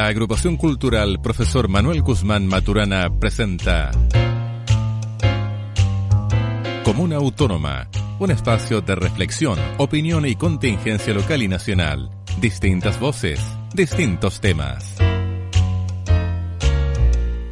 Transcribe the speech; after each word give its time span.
La 0.00 0.06
agrupación 0.06 0.56
cultural 0.56 1.20
Profesor 1.20 1.68
Manuel 1.68 2.00
Guzmán 2.00 2.46
Maturana 2.46 3.10
presenta 3.20 3.90
Comuna 6.82 7.16
Autónoma, 7.16 7.86
un 8.18 8.30
espacio 8.30 8.80
de 8.80 8.94
reflexión, 8.94 9.58
opinión 9.76 10.24
y 10.24 10.36
contingencia 10.36 11.12
local 11.12 11.42
y 11.42 11.48
nacional. 11.48 12.10
Distintas 12.40 12.98
voces, 12.98 13.42
distintos 13.74 14.40
temas. 14.40 14.96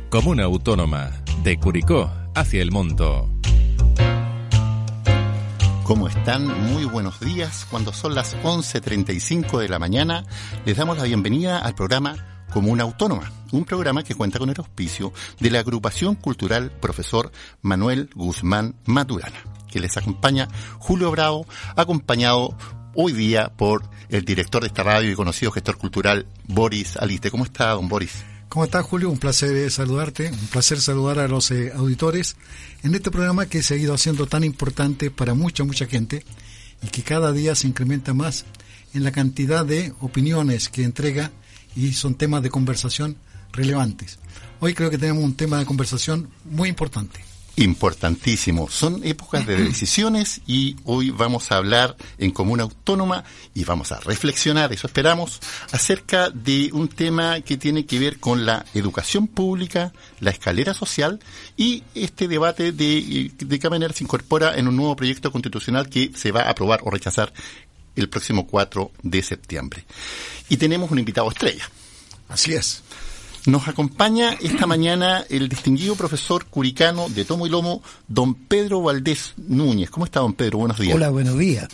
Comuna 0.08 0.44
Autónoma, 0.44 1.10
de 1.42 1.58
Curicó 1.58 2.10
hacia 2.34 2.62
el 2.62 2.70
Monto. 2.70 3.28
¿Cómo 5.84 6.08
están? 6.08 6.46
Muy 6.72 6.86
buenos 6.86 7.20
días. 7.20 7.66
Cuando 7.70 7.92
son 7.92 8.14
las 8.14 8.34
11.35 8.38 9.58
de 9.58 9.68
la 9.68 9.78
mañana, 9.78 10.24
les 10.64 10.78
damos 10.78 10.96
la 10.96 11.04
bienvenida 11.04 11.58
al 11.58 11.74
programa 11.74 12.37
Comuna 12.50 12.84
Autónoma, 12.84 13.32
un 13.52 13.64
programa 13.64 14.02
que 14.02 14.14
cuenta 14.14 14.38
con 14.38 14.50
el 14.50 14.58
auspicio 14.58 15.12
de 15.40 15.50
la 15.50 15.60
agrupación 15.60 16.14
cultural 16.14 16.70
Profesor 16.70 17.30
Manuel 17.62 18.10
Guzmán 18.14 18.74
Maturana, 18.86 19.42
que 19.70 19.80
les 19.80 19.96
acompaña 19.96 20.48
Julio 20.78 21.10
Bravo, 21.10 21.46
acompañado 21.76 22.56
hoy 22.94 23.12
día 23.12 23.52
por 23.56 23.88
el 24.08 24.24
director 24.24 24.62
de 24.62 24.68
esta 24.68 24.82
radio 24.82 25.10
y 25.10 25.14
conocido 25.14 25.52
gestor 25.52 25.76
cultural 25.76 26.26
Boris 26.46 26.96
Aliste. 26.96 27.30
¿Cómo 27.30 27.44
está, 27.44 27.70
don 27.70 27.88
Boris? 27.88 28.24
¿Cómo 28.48 28.64
estás, 28.64 28.84
Julio? 28.86 29.10
Un 29.10 29.18
placer 29.18 29.70
saludarte, 29.70 30.30
un 30.30 30.46
placer 30.46 30.80
saludar 30.80 31.18
a 31.18 31.28
los 31.28 31.50
eh, 31.50 31.70
auditores 31.74 32.36
en 32.82 32.94
este 32.94 33.10
programa 33.10 33.46
que 33.46 33.62
se 33.62 33.74
ha 33.74 33.76
ido 33.76 33.92
haciendo 33.92 34.26
tan 34.26 34.42
importante 34.42 35.10
para 35.10 35.34
mucha, 35.34 35.64
mucha 35.64 35.86
gente 35.86 36.24
y 36.82 36.88
que 36.88 37.02
cada 37.02 37.32
día 37.32 37.54
se 37.54 37.66
incrementa 37.66 38.14
más 38.14 38.46
en 38.94 39.04
la 39.04 39.12
cantidad 39.12 39.66
de 39.66 39.92
opiniones 40.00 40.70
que 40.70 40.84
entrega 40.84 41.30
y 41.78 41.92
son 41.92 42.16
temas 42.16 42.42
de 42.42 42.50
conversación 42.50 43.16
relevantes. 43.52 44.18
Hoy 44.58 44.74
creo 44.74 44.90
que 44.90 44.98
tenemos 44.98 45.22
un 45.22 45.34
tema 45.34 45.58
de 45.58 45.64
conversación 45.64 46.28
muy 46.44 46.68
importante 46.68 47.20
importantísimo. 47.58 48.68
Son 48.70 49.00
épocas 49.04 49.46
de 49.46 49.56
decisiones 49.64 50.40
y 50.46 50.76
hoy 50.84 51.10
vamos 51.10 51.50
a 51.50 51.56
hablar 51.56 51.96
en 52.18 52.30
Comuna 52.30 52.62
Autónoma 52.62 53.24
y 53.54 53.64
vamos 53.64 53.92
a 53.92 54.00
reflexionar, 54.00 54.72
eso 54.72 54.86
esperamos, 54.86 55.40
acerca 55.72 56.30
de 56.30 56.70
un 56.72 56.88
tema 56.88 57.40
que 57.40 57.56
tiene 57.56 57.84
que 57.84 57.98
ver 57.98 58.20
con 58.20 58.46
la 58.46 58.64
educación 58.74 59.26
pública, 59.26 59.92
la 60.20 60.30
escalera 60.30 60.72
social 60.72 61.18
y 61.56 61.82
este 61.94 62.28
debate 62.28 62.72
de, 62.72 63.32
de 63.36 63.58
qué 63.58 63.70
manera 63.70 63.92
se 63.92 64.04
incorpora 64.04 64.56
en 64.56 64.68
un 64.68 64.76
nuevo 64.76 64.94
proyecto 64.94 65.32
constitucional 65.32 65.88
que 65.88 66.12
se 66.14 66.30
va 66.30 66.42
a 66.42 66.50
aprobar 66.50 66.80
o 66.84 66.90
rechazar 66.90 67.32
el 67.98 68.08
próximo 68.08 68.46
4 68.46 68.92
de 69.02 69.22
septiembre. 69.22 69.84
Y 70.48 70.56
tenemos 70.56 70.90
un 70.90 70.98
invitado 70.98 71.28
estrella. 71.30 71.68
Así 72.28 72.54
es. 72.54 72.82
Nos 73.46 73.66
acompaña 73.68 74.34
esta 74.40 74.66
mañana 74.66 75.24
el 75.28 75.48
distinguido 75.48 75.96
profesor 75.96 76.46
curicano 76.46 77.08
de 77.08 77.24
Tomo 77.24 77.46
y 77.46 77.50
Lomo, 77.50 77.82
don 78.06 78.34
Pedro 78.34 78.82
Valdés 78.82 79.34
Núñez. 79.36 79.90
¿Cómo 79.90 80.06
está, 80.06 80.20
don 80.20 80.34
Pedro? 80.34 80.58
Buenos 80.58 80.78
días. 80.78 80.94
Hola, 80.94 81.10
buenos 81.10 81.38
días. 81.38 81.68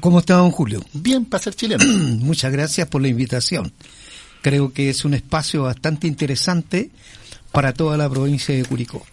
¿Cómo 0.00 0.20
está, 0.20 0.34
don 0.34 0.50
Julio? 0.50 0.84
Bien, 0.92 1.24
para 1.24 1.42
ser 1.42 1.54
chileno. 1.54 1.84
Muchas 2.24 2.52
gracias 2.52 2.88
por 2.88 3.02
la 3.02 3.08
invitación. 3.08 3.72
Creo 4.42 4.72
que 4.72 4.90
es 4.90 5.04
un 5.04 5.14
espacio 5.14 5.62
bastante 5.62 6.06
interesante 6.06 6.90
para 7.50 7.72
toda 7.72 7.96
la 7.96 8.08
provincia 8.10 8.54
de 8.54 8.64
Curicó. 8.64 9.04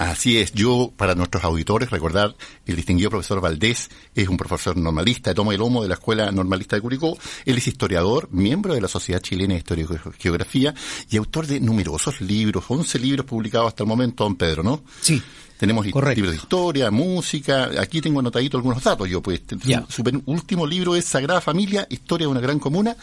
Así 0.00 0.38
es, 0.38 0.52
yo 0.54 0.94
para 0.96 1.14
nuestros 1.14 1.44
auditores 1.44 1.90
recordar, 1.90 2.34
el 2.64 2.74
distinguido 2.74 3.10
profesor 3.10 3.42
Valdés 3.42 3.90
es 4.14 4.28
un 4.28 4.38
profesor 4.38 4.74
normalista 4.74 5.34
toma 5.34 5.52
y 5.52 5.58
lomo 5.58 5.82
de 5.82 5.88
la 5.88 5.94
Escuela 5.96 6.32
Normalista 6.32 6.74
de 6.74 6.80
Curicó, 6.80 7.18
él 7.44 7.58
es 7.58 7.68
historiador, 7.68 8.26
miembro 8.32 8.72
de 8.72 8.80
la 8.80 8.88
Sociedad 8.88 9.20
Chilena 9.20 9.52
de 9.52 9.58
Historia 9.58 9.84
y 9.84 10.18
Geografía 10.18 10.74
y 11.10 11.18
autor 11.18 11.46
de 11.46 11.60
numerosos 11.60 12.22
libros, 12.22 12.64
11 12.66 12.98
libros 12.98 13.26
publicados 13.26 13.68
hasta 13.68 13.82
el 13.82 13.90
momento, 13.90 14.24
don 14.24 14.36
Pedro, 14.36 14.62
¿no? 14.62 14.82
Sí. 15.02 15.22
Tenemos 15.60 15.84
libros 15.84 16.30
de 16.30 16.36
historia, 16.36 16.90
música, 16.90 17.68
aquí 17.78 18.00
tengo 18.00 18.20
anotadito 18.20 18.56
algunos 18.56 18.82
datos 18.82 19.06
yo, 19.10 19.20
pues. 19.20 19.42
Su, 19.90 20.02
último 20.24 20.66
libro 20.66 20.96
es 20.96 21.04
Sagrada 21.04 21.42
Familia, 21.42 21.86
Historia 21.90 22.26
de 22.26 22.30
una 22.30 22.40
Gran 22.40 22.58
Comuna, 22.58 22.96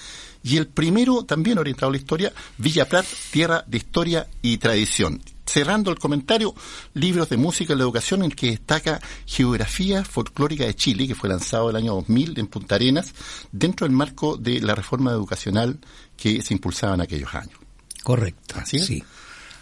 y 0.43 0.57
el 0.57 0.65
primero, 0.65 1.21
también 1.23 1.59
orientado 1.59 1.89
a 1.89 1.91
la 1.91 1.99
historia, 1.99 2.33
Villa 2.57 2.89
Prat, 2.89 3.05
Tierra 3.29 3.63
de 3.67 3.77
Historia 3.77 4.27
y 4.41 4.57
Tradición 4.57 5.21
cerrando 5.45 5.91
el 5.91 5.99
comentario, 5.99 6.53
libros 6.93 7.29
de 7.29 7.37
música 7.37 7.73
y 7.73 7.77
la 7.77 7.83
educación 7.83 8.21
en 8.21 8.31
el 8.31 8.35
que 8.35 8.51
destaca 8.51 8.99
Geografía 9.25 10.03
Folclórica 10.03 10.65
de 10.65 10.75
Chile, 10.75 11.07
que 11.07 11.15
fue 11.15 11.29
lanzado 11.29 11.69
el 11.69 11.75
año 11.75 11.93
2000 11.93 12.39
en 12.39 12.47
Punta 12.47 12.75
Arenas, 12.75 13.13
dentro 13.51 13.87
del 13.87 13.95
marco 13.95 14.35
de 14.35 14.59
la 14.61 14.75
reforma 14.75 15.11
educacional 15.11 15.79
que 16.17 16.41
se 16.41 16.53
impulsaba 16.53 16.95
en 16.95 17.01
aquellos 17.01 17.33
años. 17.33 17.57
Correcto. 18.03 18.55
¿Así 18.57 18.79
Sí. 18.79 19.03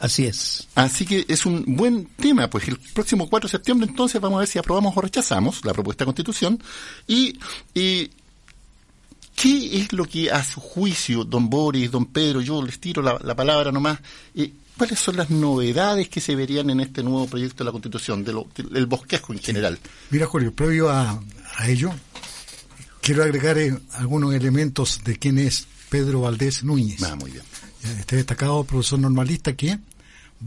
Así 0.05 0.27
es. 0.27 0.67
Así 0.75 1.03
que 1.03 1.25
es 1.27 1.47
un 1.47 1.63
buen 1.65 2.05
tema, 2.05 2.47
pues 2.47 2.67
el 2.67 2.77
próximo 2.77 3.27
4 3.27 3.47
de 3.47 3.51
septiembre 3.51 3.87
entonces 3.89 4.21
vamos 4.21 4.37
a 4.37 4.39
ver 4.41 4.47
si 4.47 4.59
aprobamos 4.59 4.95
o 4.95 5.01
rechazamos 5.01 5.65
la 5.65 5.73
propuesta 5.73 6.03
de 6.03 6.05
constitución 6.05 6.61
y, 7.07 7.39
¿Qué 9.35 9.81
es 9.81 9.91
lo 9.91 10.05
que 10.05 10.31
a 10.31 10.43
su 10.43 10.61
juicio, 10.61 11.23
don 11.23 11.49
Boris, 11.49 11.91
don 11.91 12.05
Pedro, 12.05 12.39
yo 12.39 12.61
les 12.61 12.79
tiro 12.79 13.01
la, 13.01 13.35
palabra 13.35 13.71
nomás, 13.71 13.99
eh, 14.35 14.53
¿Cuáles 14.77 14.99
son 14.99 15.17
las 15.17 15.29
novedades 15.29 16.07
que 16.07 16.21
se 16.21 16.35
verían 16.35 16.69
en 16.69 16.81
este 16.81 17.01
nuevo 17.01 17.27
proyecto 17.27 17.63
de 17.63 17.65
la 17.65 17.71
Constitución, 17.71 18.23
del 18.23 18.85
bosquejo 18.85 19.33
en 19.33 19.39
general? 19.39 19.79
Mira, 20.11 20.27
Julio, 20.27 20.53
previo 20.53 20.89
a, 20.89 21.21
ello, 21.65 21.91
quiero 23.01 23.23
agregar 23.23 23.57
eh, 23.57 23.75
algunos 23.93 24.33
elementos 24.33 25.01
de 25.03 25.17
quién 25.17 25.39
es 25.39 25.67
Pedro 25.89 26.21
Valdés 26.21 26.63
Núñez. 26.63 27.01
Ah, 27.03 27.15
muy 27.15 27.31
bien. 27.31 27.43
Este 27.99 28.17
destacado 28.17 28.63
profesor 28.63 28.99
normalista 28.99 29.53
que 29.55 29.79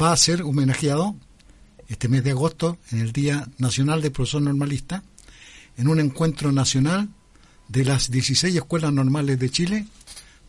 va 0.00 0.12
a 0.12 0.16
ser 0.16 0.42
homenajeado 0.42 1.16
este 1.88 2.08
mes 2.08 2.22
de 2.22 2.30
agosto 2.30 2.78
en 2.92 3.00
el 3.00 3.12
Día 3.12 3.48
Nacional 3.58 4.02
de 4.02 4.10
Profesor 4.10 4.42
Normalista 4.42 5.02
en 5.76 5.88
un 5.88 6.00
encuentro 6.00 6.52
nacional 6.52 7.08
de 7.68 7.84
las 7.84 8.10
16 8.10 8.54
escuelas 8.54 8.92
normales 8.92 9.38
de 9.38 9.50
Chile, 9.50 9.86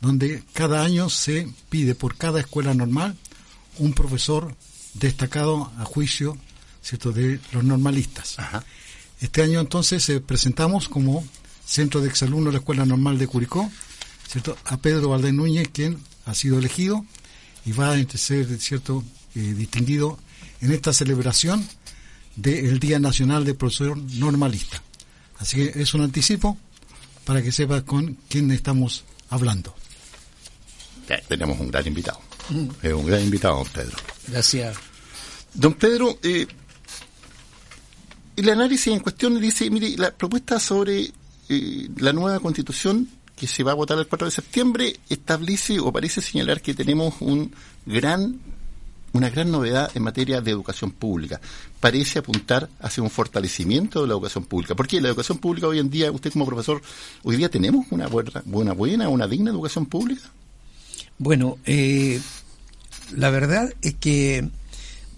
donde 0.01 0.43
cada 0.53 0.83
año 0.83 1.09
se 1.09 1.47
pide 1.69 1.95
por 1.95 2.15
cada 2.15 2.39
escuela 2.39 2.73
normal 2.73 3.15
un 3.77 3.93
profesor 3.93 4.55
destacado 4.93 5.71
a 5.77 5.85
juicio 5.85 6.38
¿cierto? 6.81 7.11
de 7.11 7.39
los 7.51 7.63
normalistas. 7.63 8.38
Este 9.19 9.41
año 9.41 9.59
entonces 9.59 10.07
eh, 10.09 10.21
presentamos 10.21 10.89
como 10.89 11.25
centro 11.65 12.01
de 12.01 12.09
exalumnos 12.09 12.47
de 12.47 12.53
la 12.53 12.59
Escuela 12.59 12.85
Normal 12.85 13.17
de 13.17 13.27
Curicó 13.27 13.69
¿cierto? 14.27 14.57
a 14.65 14.77
Pedro 14.77 15.09
Valdés 15.09 15.33
Núñez, 15.33 15.69
quien 15.71 15.99
ha 16.25 16.33
sido 16.33 16.57
elegido 16.57 17.05
y 17.65 17.71
va 17.73 17.93
a 17.93 18.17
ser 18.17 18.59
cierto 18.59 19.03
eh, 19.35 19.40
distinguido 19.40 20.17
en 20.62 20.72
esta 20.72 20.94
celebración 20.94 21.67
del 22.35 22.79
Día 22.79 23.00
Nacional 23.00 23.45
de 23.45 23.53
Profesor 23.53 23.97
Normalista. 23.97 24.81
Así 25.38 25.57
que 25.57 25.81
es 25.81 25.94
un 25.94 26.01
anticipo 26.01 26.57
para 27.25 27.41
que 27.41 27.51
sepa 27.51 27.81
con 27.84 28.18
quién 28.28 28.51
estamos 28.51 29.03
hablando. 29.29 29.75
tenemos 31.28 31.59
un 31.59 31.69
gran 31.69 31.85
invitado. 31.88 32.19
Es 32.81 32.94
un 32.94 33.06
gran 33.06 33.22
invitado, 33.22 33.57
don 33.57 33.68
Pedro. 33.68 33.97
Gracias. 34.28 34.78
Don 35.53 35.73
Pedro, 35.73 36.18
eh, 36.23 36.47
el 38.36 38.50
análisis 38.50 38.88
en 38.94 39.00
cuestión 39.00 39.39
dice, 39.39 39.69
mire, 39.69 39.95
la 39.98 40.12
propuesta 40.12 40.59
sobre 40.59 41.12
eh, 41.50 41.89
la 41.98 42.13
nueva 42.13 42.39
constitución 42.39 43.07
que 43.36 43.48
se 43.48 43.63
va 43.63 43.71
a 43.71 43.75
votar 43.75 43.98
el 43.98 44.07
4 44.07 44.25
de 44.27 44.31
septiembre 44.31 45.00
establece 45.09 45.80
o 45.80 45.92
parece 45.92 46.21
señalar 46.21 46.62
que 46.62 46.74
tenemos 46.74 47.15
un 47.21 47.53
gran 47.86 48.39
una 49.13 49.29
gran 49.29 49.51
novedad 49.51 49.91
en 49.95 50.03
materia 50.03 50.41
de 50.41 50.51
educación 50.51 50.91
pública. 50.91 51.39
Parece 51.79 52.19
apuntar 52.19 52.69
hacia 52.79 53.03
un 53.03 53.09
fortalecimiento 53.09 54.01
de 54.01 54.07
la 54.07 54.13
educación 54.13 54.45
pública. 54.45 54.75
Porque 54.75 55.01
la 55.01 55.09
educación 55.09 55.38
pública 55.39 55.67
hoy 55.67 55.79
en 55.79 55.89
día, 55.89 56.11
usted 56.11 56.31
como 56.31 56.45
profesor, 56.45 56.81
hoy 57.23 57.38
día 57.38 57.50
tenemos 57.50 57.85
una 57.91 58.07
buena, 58.07 58.41
buena, 58.45 58.73
buena 58.73 59.09
una 59.09 59.27
digna 59.27 59.51
educación 59.51 59.85
pública. 59.85 60.23
Bueno, 61.17 61.57
eh, 61.65 62.21
la 63.15 63.29
verdad 63.29 63.73
es 63.81 63.95
que 63.95 64.47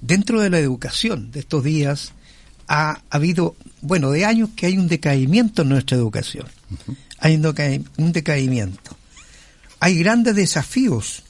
dentro 0.01 0.41
de 0.41 0.49
la 0.49 0.59
educación 0.59 1.31
de 1.31 1.41
estos 1.41 1.63
días 1.63 2.13
ha, 2.67 3.01
habido, 3.09 3.55
bueno, 3.81 4.11
de 4.11 4.25
años 4.25 4.49
que 4.55 4.65
hay 4.65 4.77
un 4.77 4.87
decaimiento 4.87 5.61
en 5.61 5.69
nuestra 5.69 5.97
educación. 5.97 6.47
Hay 7.19 7.35
un 7.35 8.11
decaimiento. 8.13 8.97
Hay 9.79 9.99
grandes 9.99 10.35
desafíos 10.35 11.23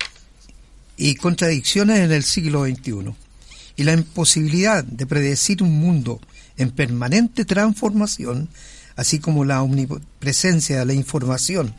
y 1.03 1.15
contradicciones 1.15 1.97
en 2.01 2.11
el 2.11 2.21
siglo 2.21 2.63
XXI. 2.63 3.15
Y 3.75 3.83
la 3.83 3.93
imposibilidad 3.93 4.83
de 4.83 5.07
predecir 5.07 5.63
un 5.63 5.79
mundo 5.79 6.21
en 6.57 6.69
permanente 6.69 7.43
transformación, 7.43 8.49
así 8.95 9.17
como 9.17 9.43
la 9.43 9.63
omnipresencia 9.63 10.77
de 10.77 10.85
la 10.85 10.93
información 10.93 11.73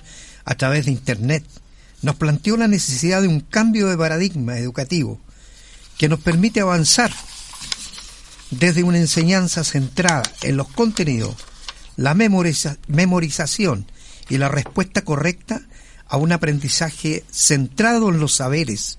a 0.44 0.56
través 0.56 0.86
de 0.86 0.90
Internet, 0.90 1.44
nos 2.02 2.16
planteó 2.16 2.56
la 2.56 2.66
necesidad 2.66 3.22
de 3.22 3.28
un 3.28 3.38
cambio 3.38 3.86
de 3.86 3.96
paradigma 3.96 4.58
educativo 4.58 5.20
que 5.98 6.08
nos 6.08 6.18
permite 6.18 6.58
avanzar 6.58 7.12
desde 8.50 8.82
una 8.82 8.98
enseñanza 8.98 9.62
centrada 9.62 10.24
en 10.42 10.56
los 10.56 10.66
contenidos, 10.66 11.36
la 11.96 12.14
memorización 12.14 13.86
y 14.28 14.38
la 14.38 14.48
respuesta 14.48 15.04
correcta 15.04 15.62
a 16.08 16.16
un 16.16 16.32
aprendizaje 16.32 17.22
centrado 17.30 18.08
en 18.08 18.18
los 18.18 18.34
saberes, 18.34 18.98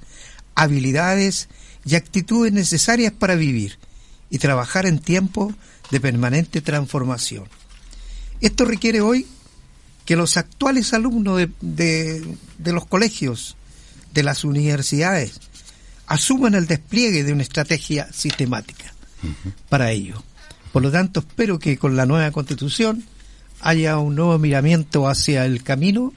habilidades 0.56 1.50
y 1.86 1.96
actitudes 1.96 2.54
necesarias 2.54 3.12
para 3.12 3.36
vivir 3.36 3.78
y 4.30 4.38
trabajar 4.40 4.86
en 4.86 5.00
tiempo 5.00 5.54
de 5.92 6.00
permanente 6.00 6.62
transformación. 6.62 7.46
Esto 8.42 8.66
requiere 8.66 9.02
hoy 9.02 9.28
que 10.06 10.16
los 10.16 10.38
actuales 10.38 10.94
alumnos 10.94 11.48
de, 11.62 12.38
los 12.66 12.86
colegios, 12.86 13.56
de 14.14 14.24
las 14.24 14.44
universidades, 14.44 15.40
asuman 16.08 16.56
el 16.56 16.68
despliegue 16.68 17.24
de 17.24 17.32
una 17.32 17.44
estrategia 17.44 18.12
sistemática 18.12 18.94
para 19.70 19.92
ello. 19.92 20.22
Por 20.72 20.82
lo 20.82 20.92
tanto, 20.92 21.22
espero 21.22 21.60
que 21.60 21.78
con 21.78 21.96
la 21.96 22.06
nueva 22.06 22.32
constitución 22.32 23.06
haya 23.62 23.98
un 23.98 24.16
nuevo 24.16 24.38
miramiento 24.40 25.08
hacia 25.08 25.46
el 25.46 25.64
camino 25.64 26.12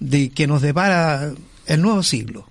de 0.00 0.30
que 0.30 0.46
nos 0.46 0.62
depara 0.62 1.32
el 1.66 1.82
nuevo 1.82 2.02
siglo. 2.02 2.48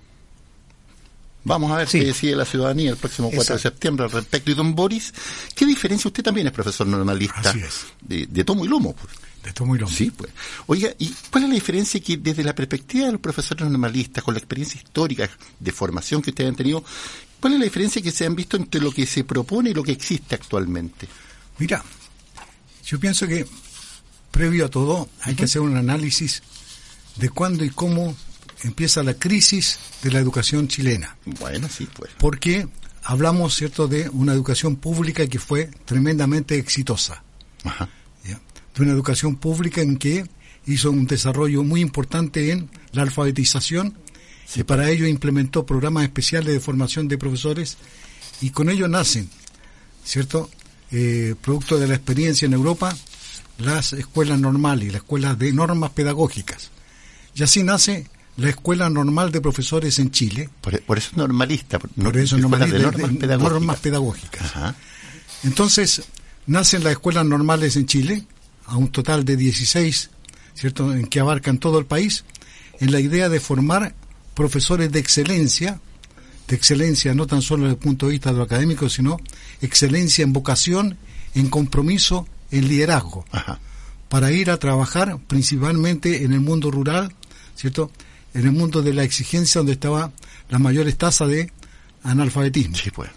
Vamos 1.44 1.70
a 1.70 1.76
ver 1.76 1.88
qué 1.88 2.04
decide 2.04 2.34
la 2.34 2.46
ciudadanía 2.46 2.90
el 2.90 2.96
próximo 2.96 3.30
4 3.34 3.56
de 3.56 3.60
septiembre 3.60 4.06
al 4.06 4.10
respecto. 4.10 4.50
Y 4.50 4.54
don 4.54 4.74
Boris, 4.74 5.12
¿qué 5.54 5.66
diferencia? 5.66 6.08
Usted 6.08 6.22
también 6.22 6.46
es 6.46 6.52
profesor 6.52 6.86
normalista 6.86 7.54
De, 8.00 8.26
de 8.26 8.44
tomo 8.44 8.64
y 8.64 8.68
lomo. 8.68 8.94
Pues. 8.94 9.14
De 9.42 9.52
tomo 9.52 9.76
y 9.76 9.78
lomo. 9.78 9.92
Sí, 9.92 10.10
pues. 10.10 10.32
Oiga, 10.66 10.90
¿y 10.98 11.14
cuál 11.30 11.44
es 11.44 11.50
la 11.50 11.54
diferencia 11.54 12.00
que 12.00 12.16
desde 12.16 12.42
la 12.42 12.54
perspectiva 12.54 13.06
de 13.06 13.12
los 13.12 13.20
profesores 13.20 13.68
normalistas, 13.68 14.24
con 14.24 14.32
la 14.32 14.38
experiencia 14.38 14.80
histórica 14.80 15.28
de 15.60 15.72
formación 15.72 16.22
que 16.22 16.30
ustedes 16.30 16.48
han 16.48 16.56
tenido, 16.56 16.82
cuál 17.40 17.52
es 17.52 17.58
la 17.58 17.64
diferencia 17.66 18.00
que 18.00 18.10
se 18.10 18.24
han 18.24 18.34
visto 18.34 18.56
entre 18.56 18.80
lo 18.80 18.90
que 18.90 19.04
se 19.04 19.24
propone 19.24 19.70
y 19.70 19.74
lo 19.74 19.82
que 19.82 19.92
existe 19.92 20.34
actualmente? 20.34 21.06
Mira, 21.58 21.84
yo 22.86 22.98
pienso 22.98 23.26
que 23.26 23.46
previo 24.30 24.64
a 24.64 24.68
todo 24.68 25.08
hay 25.20 25.34
que 25.34 25.44
hacer 25.44 25.60
un 25.60 25.76
análisis 25.76 26.42
de 27.16 27.28
cuándo 27.28 27.64
y 27.64 27.70
cómo 27.70 28.16
empieza 28.64 29.02
la 29.02 29.14
crisis 29.14 29.78
de 30.02 30.10
la 30.10 30.18
educación 30.18 30.68
chilena. 30.68 31.16
Bueno, 31.38 31.68
sí, 31.68 31.86
pues. 31.96 32.10
Porque 32.18 32.66
hablamos, 33.02 33.54
¿cierto?, 33.54 33.86
de 33.86 34.08
una 34.08 34.32
educación 34.32 34.76
pública 34.76 35.26
que 35.26 35.38
fue 35.38 35.70
tremendamente 35.84 36.58
exitosa. 36.58 37.22
Ajá. 37.62 37.88
De 38.74 38.82
una 38.82 38.92
educación 38.92 39.36
pública 39.36 39.82
en 39.82 39.96
que 39.98 40.26
hizo 40.66 40.90
un 40.90 41.06
desarrollo 41.06 41.62
muy 41.62 41.80
importante 41.80 42.50
en 42.50 42.68
la 42.90 43.02
alfabetización 43.02 43.96
y 44.56 44.64
para 44.64 44.90
ello 44.90 45.06
implementó 45.06 45.64
programas 45.64 46.02
especiales 46.04 46.52
de 46.52 46.58
formación 46.58 47.06
de 47.06 47.16
profesores 47.16 47.76
y 48.40 48.50
con 48.50 48.68
ello 48.68 48.88
nacen, 48.88 49.28
¿cierto?, 50.04 50.50
eh, 50.90 51.34
producto 51.40 51.78
de 51.78 51.88
la 51.88 51.94
experiencia 51.94 52.46
en 52.46 52.52
Europa, 52.52 52.96
las 53.58 53.92
escuelas 53.92 54.38
normales, 54.38 54.88
las 54.88 55.02
escuelas 55.02 55.38
de 55.38 55.52
normas 55.52 55.90
pedagógicas. 55.90 56.70
Y 57.34 57.42
así 57.42 57.62
nace 57.62 58.08
la 58.36 58.48
Escuela 58.48 58.90
Normal 58.90 59.30
de 59.30 59.40
Profesores 59.40 59.98
en 59.98 60.10
Chile. 60.10 60.50
Por, 60.60 60.74
eso 60.74 61.10
es 61.10 61.16
normalista. 61.16 61.78
Por, 61.78 62.16
eso 62.16 62.36
es 62.36 62.42
normalista, 62.42 63.26
de 63.26 63.38
normas 63.38 63.78
pedagógicas. 63.80 64.52
Entonces, 65.44 66.02
nacen 66.46 66.82
las 66.84 66.92
escuelas 66.92 67.24
normales 67.24 67.76
en 67.76 67.86
Chile, 67.86 68.24
a 68.66 68.76
un 68.76 68.88
total 68.88 69.24
de 69.24 69.36
16, 69.36 70.10
¿cierto?, 70.54 70.92
en 70.92 71.06
que 71.06 71.20
abarcan 71.20 71.58
todo 71.58 71.78
el 71.78 71.86
país, 71.86 72.24
en 72.80 72.92
la 72.92 73.00
idea 73.00 73.28
de 73.28 73.40
formar 73.40 73.94
profesores 74.34 74.90
de 74.90 74.98
excelencia, 74.98 75.80
de 76.48 76.56
excelencia 76.56 77.14
no 77.14 77.26
tan 77.26 77.40
solo 77.40 77.64
desde 77.64 77.74
el 77.74 77.80
punto 77.80 78.06
de 78.06 78.12
vista 78.12 78.32
de 78.32 78.38
lo 78.38 78.44
académico, 78.44 78.88
sino 78.88 79.18
excelencia 79.60 80.22
en 80.22 80.32
vocación, 80.32 80.98
en 81.34 81.48
compromiso, 81.48 82.26
en 82.50 82.68
liderazgo, 82.68 83.24
para 84.08 84.32
ir 84.32 84.50
a 84.50 84.58
trabajar 84.58 85.18
principalmente 85.26 86.24
en 86.24 86.32
el 86.32 86.40
mundo 86.40 86.70
rural, 86.70 87.12
¿cierto? 87.54 87.90
En 88.34 88.44
el 88.46 88.52
mundo 88.52 88.82
de 88.82 88.92
la 88.92 89.04
exigencia 89.04 89.60
donde 89.60 89.72
estaba 89.72 90.12
las 90.50 90.60
mayores 90.60 90.96
tasas 90.98 91.28
de 91.28 91.50
analfabetismo. 92.02 92.76
Sí, 92.76 92.90
pues. 92.90 93.10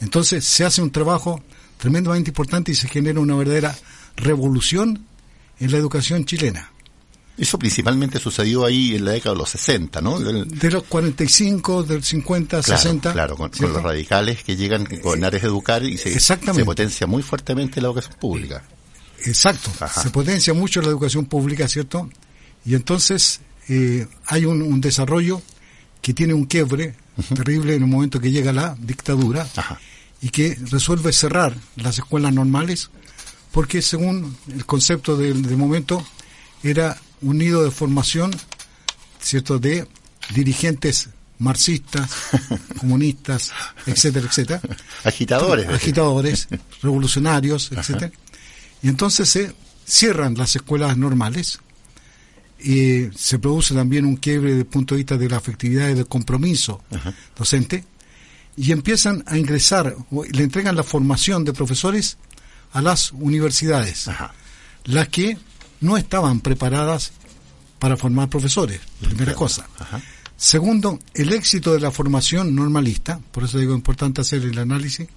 Entonces 0.00 0.44
se 0.44 0.64
hace 0.64 0.82
un 0.82 0.90
trabajo 0.90 1.42
tremendamente 1.78 2.30
importante 2.30 2.72
y 2.72 2.74
se 2.74 2.88
genera 2.88 3.20
una 3.20 3.34
verdadera 3.34 3.76
revolución 4.16 5.06
en 5.60 5.70
la 5.70 5.78
educación 5.78 6.24
chilena. 6.24 6.70
Eso 7.38 7.58
principalmente 7.58 8.18
sucedió 8.18 8.64
ahí 8.64 8.94
en 8.94 9.04
la 9.04 9.12
década 9.12 9.34
de 9.34 9.38
los 9.38 9.50
60, 9.50 10.00
¿no? 10.02 10.20
de 10.20 10.70
los 10.70 10.82
45, 10.84 11.82
del 11.82 12.04
50, 12.04 12.62
60. 12.62 13.12
Claro, 13.12 13.36
con, 13.36 13.50
los 13.58 13.82
radicales 13.82 14.44
que 14.44 14.54
llegan 14.54 14.84
con 14.84 15.24
áreas 15.24 15.42
educar 15.44 15.82
y 15.82 15.96
se, 15.96 16.20
se, 16.20 16.36
potencia 16.64 17.06
muy 17.06 17.22
fuertemente 17.22 17.80
la 17.80 17.88
educación 17.88 18.16
pública. 18.20 18.62
Exacto, 19.24 19.70
se 20.02 20.10
potencia 20.10 20.52
mucho 20.52 20.82
la 20.82 20.88
educación 20.88 21.24
pública, 21.24 21.66
¿cierto? 21.68 22.10
Y 22.66 22.74
entonces 22.74 23.40
eh, 23.68 24.06
hay 24.26 24.44
un, 24.44 24.80
desarrollo 24.80 25.42
que 26.00 26.14
tiene 26.14 26.34
un 26.34 26.46
quiebre 26.46 26.94
terrible 27.34 27.74
en 27.74 27.82
el 27.82 27.88
momento 27.88 28.20
que 28.20 28.30
llega 28.30 28.52
la 28.52 28.76
dictadura 28.78 29.46
y 30.20 30.30
que 30.30 30.58
resuelve 30.70 31.12
cerrar 31.12 31.56
las 31.76 31.98
escuelas 31.98 32.32
normales 32.32 32.90
porque 33.52 33.82
según 33.82 34.36
el 34.48 34.64
concepto 34.66 35.16
del 35.16 35.56
momento 35.56 36.04
era 36.62 36.96
un 37.20 37.38
nido 37.38 37.62
de 37.62 37.70
formación, 37.70 38.32
¿cierto?, 39.20 39.58
de 39.58 39.86
dirigentes 40.34 41.10
marxistas, 41.38 42.10
comunistas, 42.78 43.52
etcétera, 43.86 44.26
etcétera. 44.26 44.60
Agitadores. 45.04 45.68
Agitadores, 45.68 46.48
revolucionarios, 46.82 47.70
etcétera. 47.72 48.12
Y 48.82 48.88
entonces 48.88 49.28
se 49.28 49.54
cierran 49.84 50.34
las 50.34 50.56
escuelas 50.56 50.96
normales 50.96 51.58
y 52.62 53.10
se 53.16 53.38
produce 53.38 53.74
también 53.74 54.04
un 54.04 54.16
quiebre 54.16 54.50
desde 54.50 54.60
el 54.60 54.66
punto 54.66 54.94
de 54.94 54.98
vista 54.98 55.16
de 55.16 55.28
la 55.28 55.36
afectividad 55.36 55.88
y 55.88 55.94
del 55.94 56.06
compromiso 56.06 56.82
docente 57.36 57.84
y 58.56 58.72
empiezan 58.72 59.24
a 59.26 59.38
ingresar, 59.38 59.96
le 60.10 60.42
entregan 60.42 60.76
la 60.76 60.82
formación 60.82 61.44
de 61.44 61.52
profesores 61.52 62.18
a 62.72 62.82
las 62.82 63.12
universidades, 63.12 64.08
las 64.84 65.08
que 65.08 65.38
no 65.80 65.96
estaban 65.96 66.40
preparadas 66.40 67.12
para 67.78 67.96
formar 67.96 68.28
profesores, 68.28 68.80
primera 69.00 69.34
cosa. 69.34 69.66
Segundo, 70.36 70.98
el 71.14 71.32
éxito 71.32 71.72
de 71.72 71.80
la 71.80 71.90
formación 71.90 72.54
normalista, 72.54 73.20
por 73.30 73.44
eso 73.44 73.58
digo 73.58 73.74
importante 73.74 74.20
hacer 74.20 74.42
el 74.42 74.58
análisis, 74.58 75.08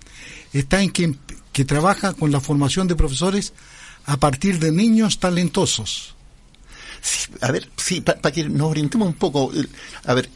está 0.53 0.81
en 0.81 0.91
que, 0.91 1.15
que 1.51 1.65
trabaja 1.65 2.13
con 2.13 2.31
la 2.31 2.39
formación 2.39 2.87
de 2.87 2.95
profesores 2.95 3.53
a 4.05 4.17
partir 4.17 4.59
de 4.59 4.71
niños 4.71 5.19
talentosos. 5.19 6.14
A 7.41 7.51
ver, 7.51 7.69
sí, 7.75 8.01
para 8.01 8.31
que 8.31 8.47
nos 8.47 8.69
orientemos 8.69 9.07
un 9.07 9.13
poco, 9.13 9.51
a 10.05 10.13
ver, 10.13 10.29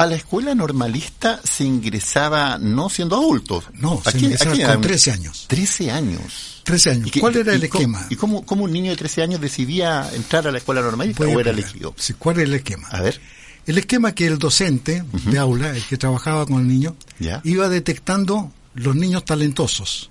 a 0.00 0.06
la 0.06 0.14
escuela 0.14 0.54
normalista 0.54 1.40
se 1.44 1.64
ingresaba 1.64 2.56
no 2.58 2.88
siendo 2.88 3.16
adultos. 3.16 3.64
No, 3.74 4.02
se 4.02 4.18
ingresaba 4.18 4.72
con 4.72 4.80
13 4.80 5.10
años. 5.12 5.44
13 5.46 5.90
años. 5.90 6.62
13 6.64 6.90
años. 6.90 7.10
¿Cuál 7.20 7.36
era 7.36 7.54
el 7.54 7.62
esquema? 7.62 8.06
¿Y 8.08 8.16
cómo, 8.16 8.46
cómo, 8.46 8.64
un 8.64 8.72
niño 8.72 8.90
de 8.92 8.96
13 8.96 9.22
años 9.22 9.40
decidía 9.42 10.08
entrar 10.14 10.48
a 10.48 10.52
la 10.52 10.56
escuela 10.56 10.80
normalista 10.80 11.24
o 11.24 11.38
era 11.38 11.50
elegido? 11.50 11.94
Sí, 11.98 12.14
¿Cuál 12.14 12.36
era 12.36 12.44
el 12.44 12.54
esquema? 12.54 12.88
A 12.88 13.02
ver. 13.02 13.20
El 13.66 13.76
esquema 13.76 14.14
que 14.14 14.26
el 14.26 14.38
docente 14.38 15.04
de 15.12 15.38
aula, 15.38 15.76
el 15.76 15.84
que 15.84 15.98
trabajaba 15.98 16.46
con 16.46 16.60
el 16.62 16.68
niño, 16.68 16.96
iba 17.44 17.68
detectando 17.68 18.50
los 18.74 18.96
niños 18.96 19.26
talentosos, 19.26 20.08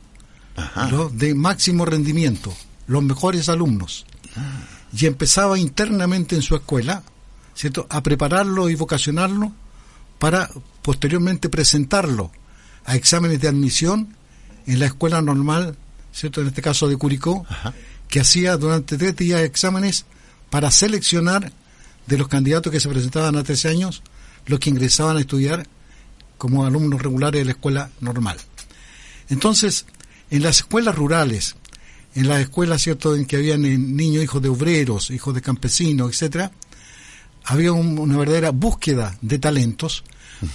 los 0.92 1.18
de 1.18 1.34
máximo 1.34 1.86
rendimiento, 1.86 2.56
los 2.86 3.02
mejores 3.02 3.50
alumnos. 3.50 4.06
Ah. 4.36 4.62
Y 4.94 5.06
empezaba 5.06 5.60
internamente 5.60 6.36
en 6.36 6.42
su 6.42 6.56
escuela, 6.56 7.04
¿cierto?, 7.54 7.88
a 7.90 8.02
prepararlo 8.02 8.70
y 8.70 8.76
vocacionarlo 8.76 9.52
para 10.18 10.50
posteriormente 10.82 11.50
presentarlo 11.50 12.32
a 12.86 12.96
exámenes 12.96 13.40
de 13.40 13.48
admisión 13.48 14.16
en 14.66 14.80
la 14.80 14.88
escuela 14.88 15.22
normal 15.22 15.78
¿cierto? 16.12 16.42
En 16.42 16.48
este 16.48 16.62
caso 16.62 16.88
de 16.88 16.98
Curicó, 16.98 17.46
que 18.08 18.20
hacía 18.20 18.58
durante 18.58 18.98
tres 18.98 19.16
días 19.16 19.42
exámenes 19.42 20.06
para 20.50 20.72
seleccionar 20.72 21.52
de 22.08 22.18
los 22.18 22.28
candidatos 22.28 22.72
que 22.72 22.80
se 22.80 22.90
presentaban 22.90 23.36
a 23.36 23.44
13 23.44 23.70
años 23.70 24.02
los 24.46 24.60
que 24.60 24.70
ingresaban 24.70 25.18
a 25.18 25.22
estudiar 25.22 25.68
como 26.38 26.66
alumnos 26.66 27.02
regulares 27.02 27.42
de 27.42 27.46
la 27.46 27.52
escuela 27.52 27.90
normal. 28.02 28.38
Entonces, 29.30 29.86
en 30.32 30.44
las 30.44 30.58
escuelas 30.58 30.96
rurales, 30.96 31.56
en 32.16 32.28
las 32.28 32.42
escuelas, 32.42 32.82
¿cierto?, 32.82 33.16
en 33.16 33.26
que 33.26 33.38
habían 33.38 33.62
niños 33.62 34.24
hijos 34.24 34.42
de 34.42 34.50
obreros, 34.50 35.12
hijos 35.12 35.34
de 35.34 35.42
campesinos, 35.42 36.12
etcétera, 36.12 36.52
había 37.46 37.72
una 37.72 38.18
verdadera 38.18 38.52
búsqueda 38.52 39.18
de 39.22 39.40
talentos, 39.40 40.04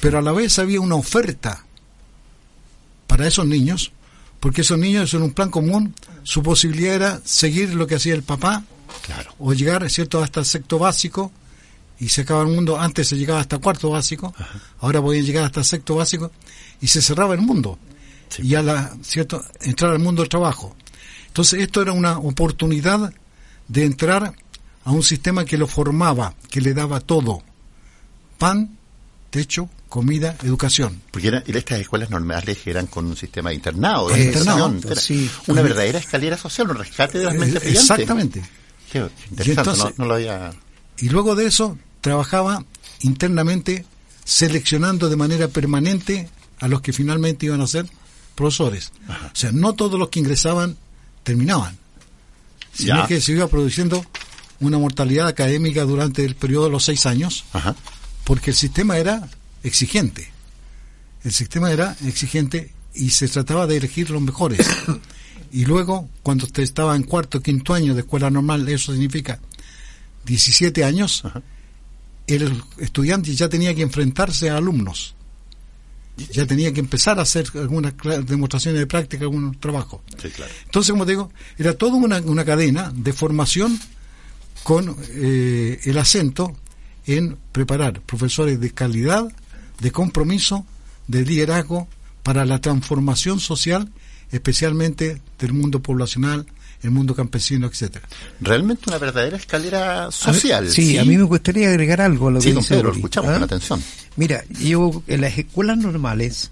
pero 0.00 0.18
a 0.18 0.22
la 0.22 0.32
vez 0.32 0.58
había 0.58 0.80
una 0.80 0.94
oferta 0.94 1.64
para 3.06 3.26
esos 3.26 3.46
niños 3.46 3.92
porque 4.44 4.60
esos 4.60 4.76
niños 4.76 5.14
en 5.14 5.22
un 5.22 5.32
plan 5.32 5.50
común, 5.50 5.94
su 6.22 6.42
posibilidad 6.42 6.94
era 6.94 7.20
seguir 7.24 7.74
lo 7.74 7.86
que 7.86 7.94
hacía 7.94 8.12
el 8.12 8.22
papá, 8.22 8.62
claro. 9.00 9.34
o 9.38 9.54
llegar, 9.54 9.88
¿cierto?, 9.88 10.22
hasta 10.22 10.40
el 10.40 10.44
sexto 10.44 10.78
básico, 10.78 11.32
y 11.98 12.10
se 12.10 12.20
acaba 12.20 12.42
el 12.42 12.48
mundo, 12.48 12.78
antes 12.78 13.08
se 13.08 13.16
llegaba 13.16 13.40
hasta 13.40 13.56
cuarto 13.56 13.88
básico, 13.88 14.34
ahora 14.80 15.00
podían 15.00 15.24
llegar 15.24 15.44
hasta 15.44 15.64
sexto 15.64 15.94
básico, 15.94 16.30
y 16.78 16.88
se 16.88 17.00
cerraba 17.00 17.32
el 17.32 17.40
mundo, 17.40 17.78
y 18.36 18.54
a 18.54 18.62
la, 18.62 18.94
¿cierto?, 19.00 19.42
entrar 19.62 19.92
al 19.92 20.00
mundo 20.00 20.20
del 20.20 20.28
trabajo. 20.28 20.76
Entonces 21.34 21.62
esto 21.62 21.82
era 21.82 21.90
una 21.90 22.16
oportunidad 22.18 23.12
de 23.66 23.84
entrar 23.84 24.36
a 24.84 24.90
un 24.92 25.02
sistema 25.02 25.44
que 25.44 25.58
lo 25.58 25.66
formaba, 25.66 26.32
que 26.48 26.60
le 26.60 26.74
daba 26.74 27.00
todo. 27.00 27.42
Pan, 28.38 28.78
techo, 29.30 29.68
comida, 29.88 30.36
educación. 30.44 31.02
Porque 31.10 31.26
eran, 31.26 31.42
estas 31.44 31.80
escuelas 31.80 32.10
normales 32.10 32.64
eran 32.66 32.86
con 32.86 33.06
un 33.06 33.16
sistema 33.16 33.50
de 33.50 33.56
internado, 33.56 34.10
de 34.10 34.26
internado, 34.26 34.72
sí. 34.94 35.28
una 35.48 35.62
verdadera 35.62 35.98
escalera 35.98 36.38
social, 36.38 36.70
un 36.70 36.76
rescate 36.76 37.18
de 37.18 37.24
las 37.24 37.34
mentes 37.34 37.64
eh, 37.64 37.70
Exactamente. 37.70 38.40
Qué 38.92 39.04
interesante, 39.30 39.94
no, 39.96 40.06
lo 40.06 40.14
había... 40.14 40.52
Y 40.98 41.08
luego 41.08 41.34
de 41.34 41.46
eso 41.46 41.76
trabajaba 42.00 42.64
internamente 43.00 43.84
seleccionando 44.22 45.08
de 45.08 45.16
manera 45.16 45.48
permanente 45.48 46.28
a 46.60 46.68
los 46.68 46.80
que 46.80 46.92
finalmente 46.92 47.46
iban 47.46 47.60
a 47.60 47.66
ser 47.66 47.86
profesores. 48.36 48.92
O 49.08 49.34
sea, 49.36 49.50
no 49.50 49.72
todos 49.72 49.98
los 49.98 50.10
que 50.10 50.20
ingresaban 50.20 50.76
terminaban, 51.24 51.76
sino 52.72 53.06
que 53.08 53.20
se 53.20 53.32
iba 53.32 53.48
produciendo 53.48 54.04
una 54.60 54.78
mortalidad 54.78 55.26
académica 55.26 55.84
durante 55.84 56.24
el 56.24 56.36
periodo 56.36 56.66
de 56.66 56.70
los 56.70 56.84
seis 56.84 57.06
años, 57.06 57.44
porque 58.22 58.50
el 58.50 58.56
sistema 58.56 58.98
era 58.98 59.28
exigente. 59.62 60.30
El 61.24 61.32
sistema 61.32 61.72
era 61.72 61.96
exigente 62.04 62.72
y 62.94 63.10
se 63.10 63.28
trataba 63.28 63.66
de 63.66 63.78
elegir 63.78 64.10
los 64.10 64.22
mejores. 64.22 64.66
y 65.52 65.64
luego, 65.64 66.08
cuando 66.22 66.44
usted 66.44 66.62
estaba 66.62 66.94
en 66.94 67.02
cuarto 67.02 67.38
o 67.38 67.40
quinto 67.40 67.74
año 67.74 67.94
de 67.94 68.00
escuela 68.00 68.30
normal, 68.30 68.68
eso 68.68 68.92
significa 68.92 69.40
17 70.24 70.84
años, 70.84 71.24
el 72.26 72.62
estudiante 72.78 73.34
ya 73.34 73.48
tenía 73.48 73.74
que 73.74 73.82
enfrentarse 73.82 74.50
a 74.50 74.56
alumnos. 74.56 75.14
Ya 76.16 76.46
tenía 76.46 76.72
que 76.72 76.80
empezar 76.80 77.18
a 77.18 77.22
hacer 77.22 77.46
algunas 77.54 77.94
demostraciones 78.24 78.78
de 78.78 78.86
práctica, 78.86 79.24
algún 79.24 79.58
trabajo. 79.58 80.02
Entonces, 80.64 80.92
como 80.92 81.04
te 81.04 81.12
digo, 81.12 81.32
era 81.58 81.74
toda 81.74 81.96
una, 81.96 82.20
una 82.20 82.44
cadena 82.44 82.92
de 82.94 83.12
formación 83.12 83.78
con 84.62 84.96
eh, 85.10 85.80
el 85.84 85.98
acento 85.98 86.56
en 87.06 87.36
preparar 87.52 88.00
profesores 88.00 88.60
de 88.60 88.70
calidad, 88.70 89.30
de 89.80 89.90
compromiso, 89.90 90.64
de 91.06 91.24
liderazgo 91.24 91.88
para 92.22 92.44
la 92.46 92.60
transformación 92.60 93.40
social, 93.40 93.90
especialmente 94.30 95.20
del 95.38 95.52
mundo 95.52 95.80
poblacional, 95.82 96.46
el 96.84 96.90
mundo 96.90 97.14
campesino, 97.14 97.66
etcétera. 97.66 98.06
Realmente 98.40 98.84
una 98.88 98.98
verdadera 98.98 99.36
escalera 99.36 100.10
social. 100.10 100.70
sí, 100.70 100.98
a 100.98 101.04
mí 101.04 101.16
me 101.16 101.24
gustaría 101.24 101.68
agregar 101.68 102.00
algo 102.00 102.28
a 102.28 102.32
lo 102.32 102.40
que 102.40 102.52
dice 102.52 102.82
lo 102.82 102.92
escuchamos 102.92 103.32
con 103.32 103.42
¿ah? 103.42 103.44
atención. 103.46 103.82
Mira, 104.16 104.44
yo 104.60 105.02
en 105.06 105.22
las 105.22 105.36
escuelas 105.38 105.78
normales, 105.78 106.50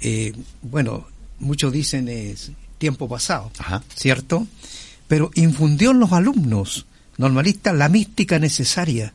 eh, 0.00 0.32
bueno, 0.62 1.06
muchos 1.38 1.72
dicen 1.72 2.08
es 2.08 2.50
tiempo 2.78 3.08
pasado, 3.08 3.50
¿cierto? 3.94 4.46
Pero 5.06 5.30
infundió 5.34 5.90
en 5.90 6.00
los 6.00 6.12
alumnos 6.12 6.86
normalistas 7.18 7.74
la 7.74 7.88
mística 7.88 8.38
necesaria 8.38 9.12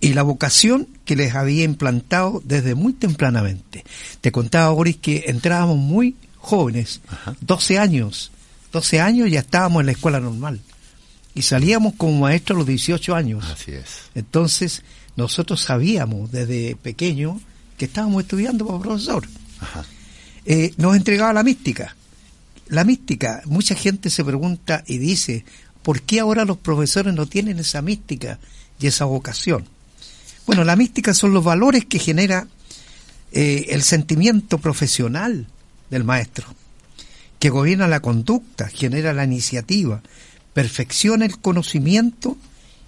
y 0.00 0.12
la 0.12 0.22
vocación 0.22 0.88
que 1.04 1.16
les 1.16 1.34
había 1.34 1.64
implantado 1.64 2.42
desde 2.44 2.74
muy 2.74 2.92
tempranamente. 2.92 3.84
Te 4.20 4.32
contaba, 4.32 4.70
Boris, 4.70 4.96
que 4.96 5.24
entrábamos 5.26 5.78
muy 5.78 6.16
jóvenes, 6.38 7.00
12 7.40 7.78
años, 7.78 8.32
12 8.72 9.00
años 9.00 9.30
ya 9.30 9.40
estábamos 9.40 9.80
en 9.80 9.86
la 9.86 9.92
escuela 9.92 10.18
normal 10.18 10.60
y 11.34 11.42
salíamos 11.42 11.94
como 11.94 12.20
maestros 12.20 12.56
a 12.56 12.58
los 12.60 12.66
18 12.66 13.14
años. 13.14 13.44
Así 13.44 13.72
es. 13.72 14.10
Entonces, 14.14 14.82
nosotros 15.16 15.60
sabíamos 15.60 16.32
desde 16.32 16.76
pequeño 16.76 17.40
que 17.76 17.84
estábamos 17.84 18.22
estudiando 18.22 18.66
para 18.66 18.80
profesor. 18.80 19.28
Eh, 20.44 20.74
nos 20.76 20.96
entregaba 20.96 21.32
la 21.32 21.42
mística. 21.42 21.94
La 22.68 22.84
mística, 22.84 23.42
mucha 23.44 23.74
gente 23.74 24.10
se 24.10 24.24
pregunta 24.24 24.82
y 24.86 24.98
dice, 24.98 25.44
¿por 25.82 26.02
qué 26.02 26.20
ahora 26.20 26.44
los 26.44 26.56
profesores 26.56 27.14
no 27.14 27.26
tienen 27.26 27.58
esa 27.58 27.82
mística 27.82 28.38
y 28.80 28.86
esa 28.86 29.04
vocación? 29.04 29.66
Bueno, 30.46 30.64
la 30.64 30.74
mística 30.74 31.14
son 31.14 31.32
los 31.32 31.44
valores 31.44 31.84
que 31.84 31.98
genera 31.98 32.48
eh, 33.30 33.66
el 33.68 33.82
sentimiento 33.82 34.58
profesional 34.58 35.46
del 35.90 36.04
maestro 36.04 36.46
que 37.42 37.50
gobierna 37.50 37.88
la 37.88 37.98
conducta, 37.98 38.68
genera 38.68 39.12
la 39.12 39.24
iniciativa, 39.24 40.00
perfecciona 40.52 41.24
el 41.24 41.40
conocimiento 41.40 42.36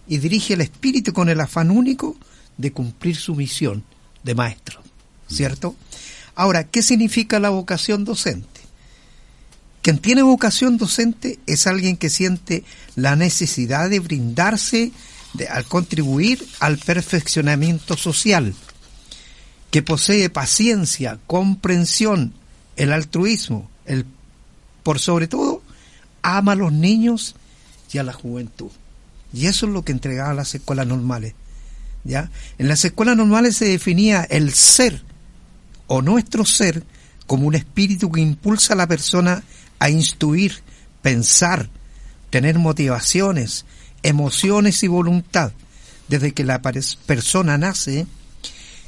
y 0.07 0.19
dirige 0.19 0.55
el 0.55 0.61
espíritu 0.61 1.13
con 1.13 1.29
el 1.29 1.41
afán 1.41 1.73
único 1.73 2.17
de 2.57 2.71
cumplir 2.71 3.17
su 3.17 3.35
misión 3.35 3.83
de 4.23 4.37
maestro. 4.37 4.81
¿Cierto? 5.27 5.75
Ahora, 6.37 6.63
¿qué 6.63 6.83
significa 6.83 7.41
la 7.41 7.49
vocación 7.49 8.05
docente? 8.05 8.61
Quien 9.83 9.99
tiene 9.99 10.23
vocación 10.23 10.77
docente 10.77 11.41
es 11.49 11.67
alguien 11.67 11.97
que 11.97 12.09
siente 12.09 12.63
la 12.95 13.17
necesidad 13.17 13.91
de 13.91 13.99
brindarse 13.99 14.93
al 15.51 15.65
contribuir 15.65 16.47
al 16.61 16.79
perfeccionamiento 16.79 17.97
social, 17.97 18.55
que 19.73 19.83
posee 19.83 20.31
paciencia, 20.31 21.19
comprensión, 21.27 22.35
el 22.77 22.93
altruismo, 22.93 23.69
el 23.85 24.07
por 24.85 25.01
sobre 25.01 25.27
todo, 25.27 25.63
ama 26.23 26.53
a 26.53 26.57
los 26.57 26.73
niños 26.73 27.35
y 27.93 27.99
a 27.99 28.05
la 28.05 28.13
juventud. 28.13 28.71
Y 29.33 29.47
eso 29.47 29.67
es 29.67 29.73
lo 29.73 29.85
que 29.85 29.91
entregaban 29.91 30.37
las 30.37 30.55
escuelas 30.55 30.87
normales. 30.87 31.35
¿ya? 32.05 32.31
En 32.59 32.69
las 32.69 32.85
escuelas 32.85 33.17
normales 33.17 33.57
se 33.57 33.67
definía 33.67 34.23
el 34.23 34.55
ser 34.55 35.03
o 35.89 36.03
nuestro 36.03 36.45
ser 36.45 36.85
como 37.27 37.47
un 37.47 37.57
espíritu 37.57 38.13
que 38.13 38.21
impulsa 38.21 38.75
a 38.75 38.77
la 38.77 38.87
persona 38.87 39.43
a 39.81 39.91
instruir, 39.91 40.63
pensar, 41.03 41.69
tener 42.31 42.59
motivaciones, 42.59 43.65
emociones 44.03 44.83
y 44.83 44.89
voluntad. 44.89 45.53
Desde 46.09 46.33
que 46.33 46.45
la 46.45 46.61
persona 46.61 47.57
nace, 47.57 48.07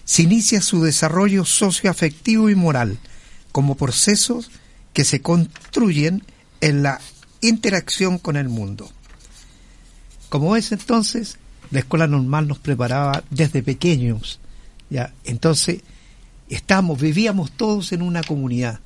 se 0.05 0.23
inicia 0.23 0.61
su 0.61 0.83
desarrollo 0.83 1.45
socioafectivo 1.45 2.51
y 2.51 2.55
moral 2.55 2.99
como 3.53 3.75
procesos 3.75 4.51
que 4.97 5.05
se 5.05 5.21
construyen 5.21 6.25
en 6.63 6.83
la 6.83 7.03
interacción 7.43 8.17
con 8.19 8.39
el 8.39 8.49
mundo. 8.49 8.91
Como 10.31 10.57
es 10.57 10.73
entonces, 10.73 11.37
la 11.71 11.81
escuela 11.81 12.07
normal 12.07 12.49
nos 12.49 12.59
preparaba 12.61 13.23
desde 13.29 13.63
pequeños, 13.63 14.41
ya, 14.89 15.13
entonces 15.25 15.83
estamos, 16.49 16.99
vivíamos 16.99 17.53
todos 17.53 17.93
en 17.93 18.01
una 18.01 18.23
comunidad, 18.23 18.81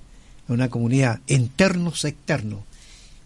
en 0.49 0.57
una 0.57 0.69
comunidad 0.69 1.21
internos 1.29 2.05
externos. 2.05 2.59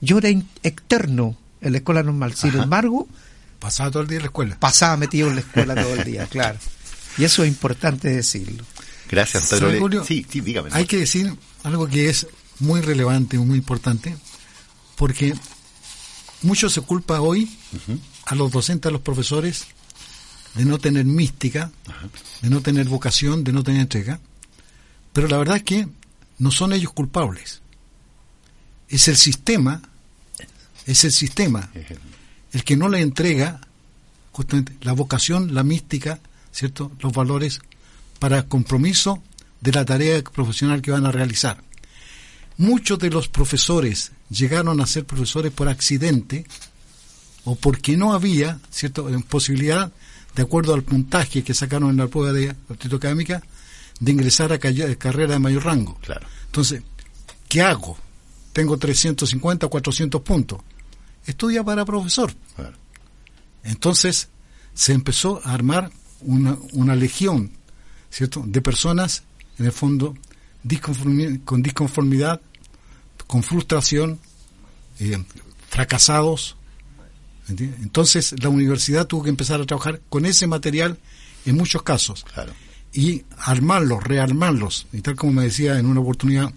Yo 0.02 0.18
era 0.18 0.28
externo 0.62 1.38
en 1.62 1.72
la 1.72 1.78
escuela 1.78 2.02
normal, 2.02 2.34
sin 2.34 2.54
embargo, 2.54 3.08
pasaba 3.60 3.92
todo 3.92 4.02
el 4.02 4.08
día 4.08 4.18
en 4.18 4.24
la 4.24 4.28
escuela. 4.28 4.60
Pasaba 4.60 4.98
metido 4.98 5.28
en 5.28 5.36
la 5.36 5.40
escuela 5.40 5.74
todo 5.82 5.94
el 5.94 6.04
día, 6.04 6.26
claro. 6.26 6.58
Y 7.16 7.24
eso 7.24 7.44
es 7.44 7.48
importante 7.48 8.10
decirlo. 8.10 8.62
Gracias, 9.10 9.48
Pedro. 9.48 10.04
sí, 10.04 10.26
sí, 10.28 10.42
dígame. 10.42 10.68
Hay 10.72 10.84
que 10.84 10.98
decir 10.98 11.34
algo 11.62 11.88
que 11.88 12.10
es 12.10 12.26
muy 12.60 12.80
relevante, 12.80 13.38
muy 13.38 13.58
importante, 13.58 14.16
porque 14.96 15.34
mucho 16.42 16.68
se 16.68 16.80
culpa 16.80 17.20
hoy 17.20 17.50
a 18.26 18.34
los 18.34 18.50
docentes, 18.50 18.88
a 18.88 18.92
los 18.92 19.00
profesores, 19.00 19.66
de 20.54 20.64
no 20.64 20.78
tener 20.78 21.04
mística, 21.04 21.70
de 22.42 22.50
no 22.50 22.60
tener 22.60 22.88
vocación, 22.88 23.42
de 23.42 23.52
no 23.52 23.62
tener 23.62 23.80
entrega, 23.80 24.20
pero 25.12 25.26
la 25.28 25.38
verdad 25.38 25.56
es 25.56 25.62
que 25.64 25.88
no 26.38 26.50
son 26.50 26.72
ellos 26.72 26.92
culpables. 26.92 27.60
Es 28.88 29.08
el 29.08 29.16
sistema, 29.16 29.82
es 30.86 31.04
el 31.04 31.12
sistema 31.12 31.70
el 32.54 32.62
que 32.62 32.76
no 32.76 32.88
le 32.88 33.00
entrega 33.00 33.60
justamente 34.32 34.76
la 34.82 34.92
vocación, 34.92 35.54
la 35.54 35.64
mística, 35.64 36.20
¿cierto? 36.52 36.92
Los 37.00 37.12
valores 37.12 37.60
para 38.20 38.44
compromiso 38.44 39.22
de 39.60 39.72
la 39.72 39.84
tarea 39.84 40.22
profesional 40.22 40.80
que 40.80 40.92
van 40.92 41.04
a 41.04 41.10
realizar. 41.10 41.62
Muchos 42.56 42.98
de 42.98 43.10
los 43.10 43.28
profesores 43.28 44.12
llegaron 44.30 44.80
a 44.80 44.86
ser 44.86 45.04
profesores 45.04 45.52
por 45.52 45.68
accidente 45.68 46.46
o 47.44 47.56
porque 47.56 47.96
no 47.96 48.12
había 48.12 48.60
cierta 48.70 49.02
posibilidad, 49.28 49.92
de 50.34 50.42
acuerdo 50.42 50.74
al 50.74 50.82
puntaje 50.82 51.42
que 51.42 51.54
sacaron 51.54 51.90
en 51.90 51.96
la 51.96 52.08
prueba 52.08 52.32
de 52.32 52.50
aptitud 52.50 52.96
académica, 52.96 53.42
de 54.00 54.12
ingresar 54.12 54.52
a 54.52 54.58
carrera 54.58 55.34
de 55.34 55.38
mayor 55.38 55.64
rango. 55.64 55.98
Claro. 56.00 56.26
Entonces, 56.46 56.82
¿qué 57.48 57.62
hago? 57.62 57.96
Tengo 58.52 58.76
350 58.76 59.66
o 59.66 59.70
400 59.70 60.22
puntos. 60.22 60.60
Estudia 61.26 61.62
para 61.62 61.84
profesor. 61.84 62.32
Entonces, 63.62 64.28
se 64.74 64.92
empezó 64.92 65.40
a 65.44 65.54
armar 65.54 65.90
una, 66.20 66.56
una 66.72 66.94
legión, 66.96 67.52
¿cierto?, 68.10 68.42
de 68.46 68.60
personas, 68.60 69.22
en 69.58 69.66
el 69.66 69.72
fondo, 69.72 70.16
con 71.44 71.62
disconformidad, 71.62 72.40
con 73.26 73.42
frustración, 73.42 74.18
eh, 75.00 75.22
fracasados. 75.68 76.56
Entonces 77.48 78.34
la 78.42 78.48
universidad 78.48 79.06
tuvo 79.06 79.24
que 79.24 79.30
empezar 79.30 79.60
a 79.60 79.66
trabajar 79.66 80.00
con 80.08 80.24
ese 80.24 80.46
material 80.46 80.98
en 81.44 81.56
muchos 81.56 81.82
casos. 81.82 82.24
Y 82.92 83.24
armarlos, 83.38 84.02
rearmarlos. 84.04 84.86
Y 84.92 85.00
tal 85.00 85.16
como 85.16 85.32
me 85.32 85.42
decía 85.44 85.78
en 85.78 85.86
una 85.86 86.00
oportunidad 86.00 86.52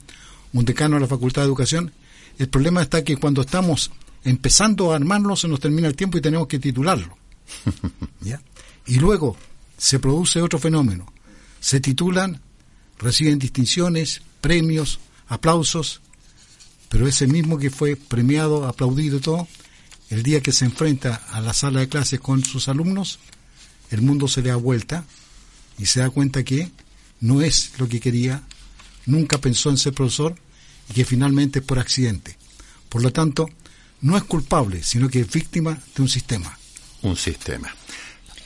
un 0.54 0.66
decano 0.66 0.96
de 0.96 1.02
la 1.02 1.08
Facultad 1.08 1.42
de 1.42 1.48
Educación, 1.48 1.92
el 2.38 2.48
problema 2.48 2.82
está 2.82 3.04
que 3.04 3.18
cuando 3.18 3.42
estamos 3.42 3.92
empezando 4.24 4.92
a 4.92 4.96
armarlo 4.96 5.36
se 5.36 5.48
nos 5.48 5.60
termina 5.60 5.88
el 5.88 5.96
tiempo 5.96 6.18
y 6.18 6.22
tenemos 6.22 6.48
que 6.48 6.60
titularlo. 6.60 7.18
¿Ya? 8.22 8.42
Y 8.86 8.96
luego 9.00 9.36
se 9.78 10.00
produce 10.00 10.42
otro 10.42 10.60
fenómeno. 10.60 11.12
Se 11.60 11.80
titulan, 11.80 12.42
reciben 13.00 13.39
distinciones, 13.39 14.22
premios, 14.42 15.00
aplausos, 15.27 16.01
pero 16.89 17.08
ese 17.08 17.27
mismo 17.27 17.58
que 17.58 17.70
fue 17.70 17.96
premiado, 17.96 18.66
aplaudido 18.66 19.18
y 19.18 19.22
todo, 19.22 19.48
el 20.10 20.24
día 20.24 20.42
que 20.42 20.54
se 20.54 20.66
enfrenta 20.66 21.16
a 21.32 21.42
la 21.42 21.54
sala 21.54 21.82
de 21.82 21.89
clases 21.89 22.20
con 22.20 22.44
sus 22.44 22.68
alumnos, 22.70 23.20
el 23.92 24.01
mundo 24.01 24.27
se 24.27 24.42
le 24.42 24.50
da 24.50 24.56
vuelta 24.56 25.06
y 25.77 25.86
se 25.86 26.00
da 26.00 26.10
cuenta 26.10 26.44
que 26.44 26.72
no 27.20 27.42
es 27.42 27.72
lo 27.77 27.88
que 27.88 28.00
quería, 28.00 28.44
nunca 29.06 29.38
pensó 29.39 29.70
en 29.70 29.77
ser 29.77 29.94
profesor 29.94 30.36
y 30.89 30.94
que 30.94 31.06
finalmente 31.06 31.60
es 31.60 31.66
por 31.66 31.80
accidente. 31.80 32.38
Por 32.89 33.01
lo 33.01 33.12
tanto, 33.12 33.50
no 34.01 34.16
es 34.16 34.24
culpable, 34.24 34.84
sino 34.84 35.10
que 35.10 35.22
es 35.22 35.32
víctima 35.32 35.77
de 35.96 36.01
un 36.01 36.10
sistema. 36.10 36.58
Un 37.01 37.18
sistema. 37.18 37.74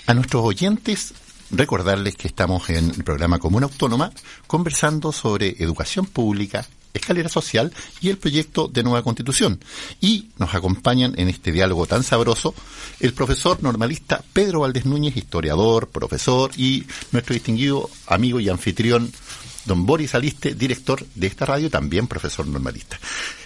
A 0.07 0.13
nuestros 0.13 0.43
oyentes, 0.43 1.13
recordarles 1.51 2.15
que 2.15 2.27
estamos 2.27 2.69
en 2.69 2.89
el 2.91 3.03
programa 3.03 3.39
Común 3.39 3.63
Autónoma 3.63 4.11
conversando 4.47 5.11
sobre 5.11 5.55
educación 5.59 6.05
pública, 6.05 6.65
escalera 6.93 7.29
social 7.29 7.71
y 8.01 8.09
el 8.09 8.17
proyecto 8.17 8.67
de 8.67 8.83
nueva 8.83 9.03
constitución. 9.03 9.59
Y 9.99 10.29
nos 10.37 10.53
acompañan 10.53 11.13
en 11.17 11.29
este 11.29 11.51
diálogo 11.51 11.85
tan 11.85 12.03
sabroso 12.03 12.53
el 12.99 13.13
profesor 13.13 13.61
normalista 13.61 14.23
Pedro 14.33 14.61
Valdés 14.61 14.85
Núñez, 14.85 15.15
historiador, 15.17 15.89
profesor 15.89 16.51
y 16.57 16.85
nuestro 17.11 17.33
distinguido 17.33 17.89
amigo 18.07 18.39
y 18.39 18.49
anfitrión 18.49 19.11
don 19.65 19.85
Boris 19.85 20.15
Aliste, 20.15 20.55
director 20.55 21.05
de 21.15 21.27
esta 21.27 21.45
radio, 21.45 21.69
también 21.69 22.07
profesor 22.07 22.47
normalista. 22.47 22.99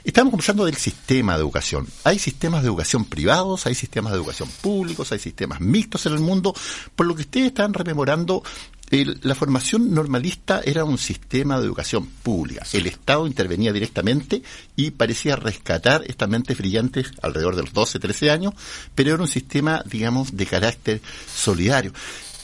Estamos 0.03 0.31
conversando 0.31 0.65
del 0.65 0.75
sistema 0.75 1.33
de 1.33 1.41
educación. 1.41 1.87
Hay 2.03 2.19
sistemas 2.19 2.61
de 2.61 2.67
educación 2.67 3.05
privados, 3.05 3.65
hay 3.65 3.75
sistemas 3.75 4.11
de 4.13 4.17
educación 4.17 4.49
públicos, 4.61 5.11
hay 5.11 5.19
sistemas 5.19 5.59
mixtos 5.59 6.05
en 6.05 6.13
el 6.13 6.19
mundo. 6.19 6.53
Por 6.95 7.05
lo 7.07 7.15
que 7.15 7.21
ustedes 7.21 7.47
están 7.47 7.73
rememorando, 7.73 8.43
la 8.91 9.35
formación 9.35 9.93
normalista 9.93 10.61
era 10.63 10.85
un 10.85 10.97
sistema 10.97 11.59
de 11.59 11.65
educación 11.65 12.05
pública. 12.05 12.65
El 12.71 12.85
Estado 12.85 13.25
intervenía 13.25 13.73
directamente 13.73 14.43
y 14.75 14.91
parecía 14.91 15.35
rescatar 15.35 16.03
estas 16.05 16.29
mentes 16.29 16.57
brillantes 16.57 17.11
alrededor 17.21 17.55
de 17.55 17.63
los 17.63 17.73
12, 17.73 17.99
13 17.99 18.29
años, 18.31 18.53
pero 18.93 19.13
era 19.13 19.21
un 19.21 19.27
sistema, 19.27 19.83
digamos, 19.85 20.37
de 20.37 20.45
carácter 20.45 21.01
solidario. 21.27 21.93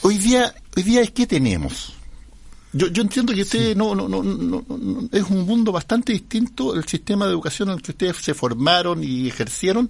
Hoy 0.02 0.18
día, 0.18 0.54
hoy 0.76 0.84
día, 0.84 1.06
¿qué 1.08 1.28
tenemos? 1.28 1.94
Yo, 2.74 2.88
yo 2.88 3.02
entiendo 3.02 3.34
que 3.34 3.42
usted 3.42 3.76
no, 3.76 3.96
no, 3.96 4.08
no, 4.08 4.24
no, 4.24 5.10
es 5.12 5.24
un 5.24 5.46
mundo 5.46 5.72
bastante 5.72 6.14
distinto 6.14 6.74
el 6.74 6.86
sistema 6.86 7.26
de 7.26 7.32
educación 7.32 7.70
en 7.70 7.76
el 7.76 7.82
que 7.82 7.92
ustedes 7.92 8.18
se 8.18 8.34
formaron 8.34 9.04
y 9.04 9.28
ejercieron 9.28 9.90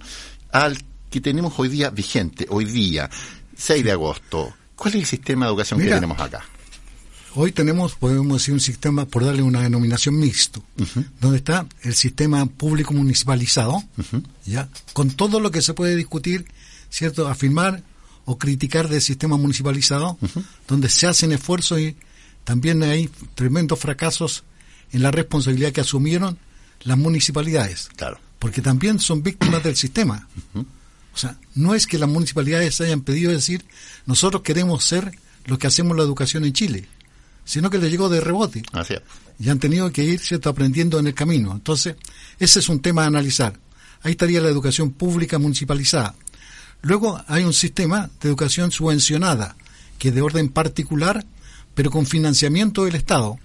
al 0.50 0.78
que 1.08 1.20
tenemos 1.20 1.52
hoy 1.58 1.68
día 1.68 1.90
vigente, 1.90 2.46
hoy 2.48 2.64
día, 2.64 3.08
6 3.56 3.84
de 3.84 3.92
agosto. 3.92 4.52
¿Cuál 4.74 4.94
es 4.94 5.00
el 5.00 5.06
sistema 5.06 5.46
de 5.46 5.50
educación 5.50 5.78
que 5.78 5.88
tenemos 5.88 6.18
acá? 6.18 6.44
Hoy 7.34 7.52
tenemos, 7.52 7.94
podemos 7.94 8.38
decir, 8.38 8.52
un 8.52 8.60
sistema, 8.60 9.06
por 9.06 9.24
darle 9.24 9.42
una 9.42 9.62
denominación 9.62 10.18
mixto, 10.18 10.62
donde 11.20 11.38
está 11.38 11.66
el 11.82 11.94
sistema 11.94 12.44
público 12.46 12.92
municipalizado, 12.92 13.82
ya 14.44 14.68
con 14.92 15.10
todo 15.10 15.40
lo 15.40 15.50
que 15.50 15.62
se 15.62 15.72
puede 15.72 15.96
discutir, 15.96 16.46
¿cierto? 16.90 17.28
Afirmar 17.28 17.82
o 18.24 18.38
criticar 18.38 18.88
del 18.88 19.00
sistema 19.00 19.36
municipalizado, 19.36 20.18
donde 20.68 20.90
se 20.90 21.06
hacen 21.06 21.32
esfuerzos 21.32 21.80
y 21.80 21.96
también 22.44 22.82
hay 22.82 23.08
tremendos 23.34 23.78
fracasos 23.78 24.44
en 24.92 25.02
la 25.02 25.10
responsabilidad 25.10 25.72
que 25.72 25.80
asumieron 25.80 26.38
las 26.82 26.98
municipalidades. 26.98 27.88
Claro. 27.96 28.18
Porque 28.38 28.60
también 28.60 28.98
son 28.98 29.22
víctimas 29.22 29.62
del 29.62 29.76
sistema. 29.76 30.28
O 31.14 31.18
sea, 31.18 31.36
no 31.54 31.74
es 31.74 31.86
que 31.86 31.98
las 31.98 32.08
municipalidades 32.08 32.80
hayan 32.80 33.02
pedido 33.02 33.30
decir, 33.30 33.64
nosotros 34.06 34.42
queremos 34.42 34.84
ser 34.84 35.16
lo 35.46 35.58
que 35.58 35.66
hacemos 35.66 35.96
la 35.96 36.02
educación 36.02 36.44
en 36.44 36.52
Chile, 36.52 36.88
sino 37.44 37.70
que 37.70 37.78
le 37.78 37.90
llegó 37.90 38.08
de 38.08 38.20
rebote. 38.20 38.62
Así 38.72 38.94
Y 39.38 39.48
han 39.48 39.58
tenido 39.58 39.90
que 39.92 40.04
ir, 40.04 40.20
¿cierto?, 40.20 40.50
aprendiendo 40.50 40.98
en 40.98 41.06
el 41.06 41.14
camino. 41.14 41.52
Entonces, 41.52 41.96
ese 42.38 42.58
es 42.60 42.68
un 42.68 42.80
tema 42.80 43.04
a 43.04 43.06
analizar. 43.06 43.58
Ahí 44.02 44.12
estaría 44.12 44.40
la 44.40 44.48
educación 44.48 44.90
pública 44.90 45.38
municipalizada. 45.38 46.14
Luego 46.80 47.22
hay 47.28 47.44
un 47.44 47.52
sistema 47.52 48.10
de 48.20 48.28
educación 48.28 48.72
subvencionada, 48.72 49.56
que 49.98 50.08
es 50.08 50.14
de 50.14 50.22
orden 50.22 50.48
particular 50.48 51.24
pero 51.74 51.90
con 51.90 52.06
financiamiento 52.06 52.84
del 52.84 52.94
Estado. 52.94 53.38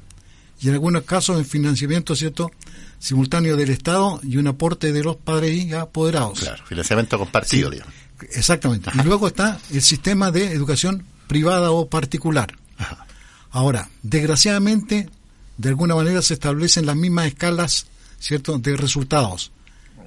Y 0.60 0.70
en 0.70 0.74
algunos 0.74 1.04
casos 1.04 1.38
en 1.38 1.46
financiamiento, 1.46 2.16
¿cierto?, 2.16 2.52
simultáneo 3.00 3.56
del 3.56 3.70
Estado 3.70 4.20
y 4.24 4.38
un 4.38 4.48
aporte 4.48 4.92
de 4.92 5.04
los 5.04 5.16
padres 5.18 5.64
y 5.64 5.74
apoderados. 5.74 6.40
Claro, 6.40 6.64
financiamiento 6.66 7.20
compartido, 7.20 7.70
digamos. 7.70 7.94
Exactamente. 8.32 8.90
Y 8.96 9.04
luego 9.04 9.28
está 9.28 9.60
el 9.72 9.84
sistema 9.84 10.32
de 10.32 10.52
educación 10.52 11.06
privada 11.28 11.72
o 11.72 11.88
particular. 11.88 12.56
Ahora, 13.52 13.90
desgraciadamente, 14.02 15.10
de 15.58 15.70
alguna 15.70 15.96
manera 15.96 16.22
se 16.22 16.34
establecen 16.34 16.86
las 16.86 16.96
mismas 16.96 17.28
escalas, 17.28 17.86
¿cierto?, 18.20 18.58
de 18.58 18.76
resultados. 18.76 19.52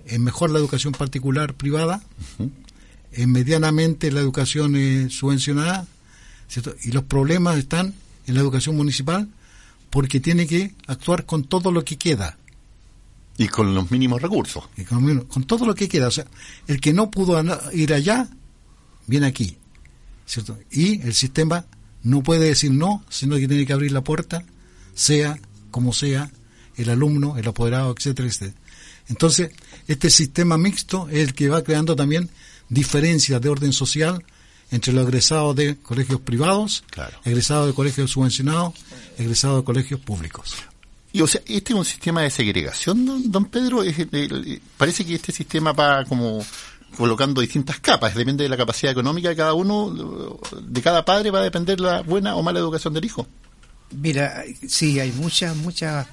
Es 0.06 0.18
mejor 0.18 0.50
la 0.50 0.58
educación 0.58 0.92
particular 0.92 1.54
privada, 1.54 2.02
es 3.12 3.26
medianamente 3.28 4.10
la 4.10 4.20
educación 4.20 4.74
eh, 4.76 5.08
subvencionada, 5.10 5.86
¿cierto? 6.48 6.74
Y 6.82 6.90
los 6.90 7.04
problemas 7.04 7.58
están 7.58 7.94
en 8.30 8.36
la 8.36 8.40
educación 8.40 8.76
municipal 8.76 9.28
porque 9.90 10.20
tiene 10.20 10.46
que 10.46 10.72
actuar 10.86 11.26
con 11.26 11.44
todo 11.44 11.72
lo 11.72 11.84
que 11.84 11.96
queda. 11.96 12.38
Y 13.36 13.48
con 13.48 13.74
los 13.74 13.90
mínimos 13.90 14.22
recursos. 14.22 14.64
Y 14.76 14.84
con, 14.84 15.44
todo 15.44 15.66
lo 15.66 15.74
que 15.74 15.88
queda. 15.88 16.08
O 16.08 16.10
sea, 16.10 16.26
el 16.68 16.80
que 16.80 16.92
no 16.92 17.10
pudo 17.10 17.42
ir 17.72 17.92
allá, 17.92 18.28
viene 19.06 19.26
aquí. 19.26 19.56
¿cierto? 20.26 20.58
Y 20.70 21.00
el 21.02 21.14
sistema 21.14 21.64
no 22.02 22.22
puede 22.22 22.48
decir 22.48 22.70
no, 22.70 23.04
sino 23.08 23.36
que 23.36 23.48
tiene 23.48 23.66
que 23.66 23.72
abrir 23.72 23.92
la 23.92 24.04
puerta, 24.04 24.44
sea 24.94 25.38
como 25.70 25.92
sea, 25.92 26.30
el 26.76 26.88
alumno, 26.88 27.36
el 27.36 27.48
apoderado, 27.48 27.94
etcétera, 27.96 28.28
etcétera. 28.28 28.60
Entonces, 29.08 29.50
este 29.88 30.08
sistema 30.08 30.56
mixto 30.56 31.08
es 31.08 31.18
el 31.28 31.34
que 31.34 31.48
va 31.48 31.64
creando 31.64 31.96
también 31.96 32.30
diferencias 32.68 33.40
de 33.40 33.48
orden 33.48 33.72
social 33.72 34.24
entre 34.70 34.92
los 34.92 35.06
egresados 35.06 35.56
de 35.56 35.76
colegios 35.76 36.20
privados, 36.20 36.84
egresados 37.24 37.66
de 37.66 37.74
colegios 37.74 38.10
subvencionados, 38.10 38.74
egresados 39.18 39.58
de 39.58 39.64
colegios 39.64 40.00
públicos. 40.00 40.54
Y 41.12 41.22
o 41.22 41.26
sea, 41.26 41.40
este 41.46 41.72
es 41.72 41.78
un 41.78 41.84
sistema 41.84 42.22
de 42.22 42.30
segregación, 42.30 43.30
don, 43.30 43.44
Pedro. 43.46 43.82
parece 44.76 45.04
que 45.04 45.14
este 45.14 45.32
sistema 45.32 45.72
va 45.72 46.04
como 46.04 46.44
colocando 46.96 47.40
distintas 47.40 47.80
capas, 47.80 48.14
depende 48.14 48.44
de 48.44 48.48
la 48.48 48.56
capacidad 48.56 48.92
económica 48.92 49.28
de 49.28 49.36
cada 49.36 49.54
uno, 49.54 50.38
de 50.60 50.82
cada 50.82 51.04
padre 51.04 51.30
va 51.30 51.40
a 51.40 51.44
depender 51.44 51.80
la 51.80 52.02
buena 52.02 52.36
o 52.36 52.42
mala 52.42 52.58
educación 52.58 52.94
del 52.94 53.04
hijo. 53.04 53.26
Mira, 53.92 54.44
sí, 54.68 55.00
hay 55.00 55.10
mucha, 55.12 55.54
mucha, 55.54 56.06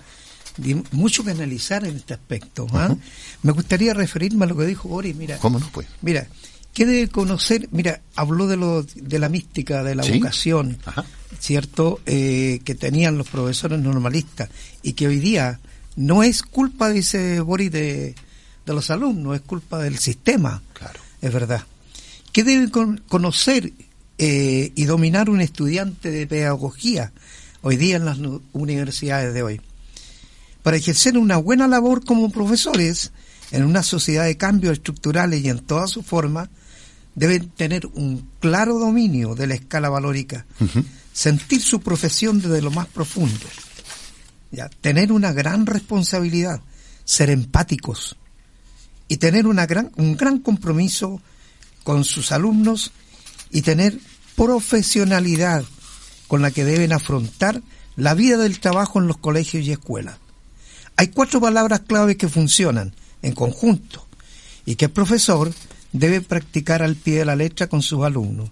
mucho 0.91 1.23
que 1.23 1.31
analizar 1.31 1.85
en 1.85 1.97
este 1.97 2.15
aspecto. 2.15 2.67
¿ah? 2.73 2.95
Me 3.43 3.51
gustaría 3.51 3.93
referirme 3.93 4.45
a 4.45 4.47
lo 4.47 4.57
que 4.57 4.65
dijo 4.65 4.87
Boris. 4.87 5.15
Mira, 5.15 5.37
¿cómo 5.37 5.59
no? 5.59 5.69
Pues? 5.71 5.87
Mira, 6.01 6.27
¿Qué 6.77 6.85
debe 6.85 7.07
conocer? 7.07 7.69
Mira, 7.71 8.01
habló 8.15 8.45
de, 8.45 8.55
lo, 8.55 8.83
de 8.83 9.17
la 9.17 9.29
mística, 9.29 9.81
de 9.81 9.95
la 9.95 10.03
vocación, 10.03 10.77
¿cierto? 11.39 11.99
Eh, 12.05 12.59
que 12.63 12.75
tenían 12.75 13.17
los 13.17 13.27
profesores 13.27 13.79
normalistas 13.79 14.51
y 14.83 14.93
que 14.93 15.07
hoy 15.07 15.17
día 15.17 15.59
no 15.95 16.21
es 16.21 16.43
culpa, 16.43 16.91
dice 16.91 17.39
Boris, 17.39 17.71
de, 17.71 18.13
los 18.67 18.91
alumnos, 18.91 19.37
es 19.37 19.41
culpa 19.41 19.79
del 19.79 19.97
sistema. 19.97 20.61
Claro. 20.73 20.99
Es 21.19 21.33
verdad. 21.33 21.63
¿Qué 22.31 22.43
debe 22.43 22.69
conocer 23.07 23.73
eh, 24.19 24.71
y 24.75 24.85
dominar 24.85 25.31
un 25.31 25.41
estudiante 25.41 26.11
de 26.11 26.27
pedagogía 26.27 27.11
hoy 27.63 27.77
día 27.77 27.95
en 27.95 28.05
las 28.05 28.19
universidades 28.53 29.33
de 29.33 29.41
hoy? 29.41 29.61
Para 30.61 30.77
ejercer 30.77 31.17
una 31.17 31.37
buena 31.37 31.67
labor 31.67 32.05
como 32.05 32.29
profesores 32.29 33.13
en 33.49 33.63
una 33.63 33.81
sociedad 33.81 34.25
de 34.25 34.37
cambios 34.37 34.73
estructurales 34.73 35.43
y 35.43 35.49
en 35.49 35.57
toda 35.57 35.87
su 35.87 36.03
forma, 36.03 36.51
deben 37.17 37.49
tener 37.49 37.87
un 37.95 38.29
claro 38.39 38.77
dominio 38.77 39.33
de 39.33 39.47
la 39.47 39.55
escala 39.55 39.89
valórica, 39.89 40.45
sentir 41.11 41.63
su 41.63 41.81
profesión 41.81 42.39
desde 42.39 42.61
lo 42.61 42.69
más 42.69 42.85
profundo, 42.85 43.47
¿ya? 44.51 44.69
tener 44.69 45.11
una 45.11 45.33
gran 45.33 45.65
responsabilidad, 45.65 46.61
ser 47.05 47.31
empáticos 47.31 48.17
y 49.07 49.17
tener 49.17 49.47
una 49.47 49.65
gran, 49.65 49.91
un 49.95 50.15
gran 50.15 50.37
compromiso 50.37 51.19
con 51.83 52.03
sus 52.03 52.31
alumnos 52.31 52.91
y 53.49 53.63
tener 53.63 53.97
profesionalidad 54.35 55.65
con 56.27 56.43
la 56.43 56.51
que 56.51 56.65
deben 56.65 56.93
afrontar 56.93 57.63
la 57.95 58.13
vida 58.13 58.37
del 58.37 58.59
trabajo 58.59 58.99
en 58.99 59.07
los 59.07 59.17
colegios 59.17 59.65
y 59.65 59.71
escuelas. 59.71 60.17
Hay 60.97 61.07
cuatro 61.07 61.41
palabras 61.41 61.79
claves 61.79 62.15
que 62.15 62.29
funcionan 62.29 62.93
en 63.23 63.33
conjunto 63.33 64.05
y 64.67 64.75
que 64.75 64.85
el 64.85 64.91
profesor 64.91 65.51
debe 65.99 66.21
practicar 66.21 66.83
al 66.83 66.95
pie 66.95 67.19
de 67.19 67.25
la 67.25 67.35
letra 67.35 67.67
con 67.67 67.81
sus 67.81 68.03
alumnos, 68.03 68.51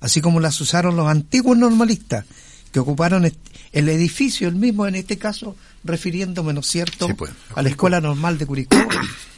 así 0.00 0.20
como 0.20 0.40
las 0.40 0.60
usaron 0.60 0.96
los 0.96 1.08
antiguos 1.08 1.56
normalistas 1.56 2.24
que 2.72 2.80
ocuparon 2.80 3.30
el 3.72 3.88
edificio, 3.88 4.48
el 4.48 4.54
mismo 4.54 4.86
en 4.86 4.94
este 4.94 5.18
caso, 5.18 5.56
refiriéndome, 5.84 6.52
¿no 6.52 6.60
es 6.60 6.66
cierto?, 6.66 7.08
pues, 7.16 7.30
a 7.54 7.62
la 7.62 7.68
Escuela 7.68 8.00
Normal 8.00 8.38
de 8.38 8.46
Curicó, 8.46 8.76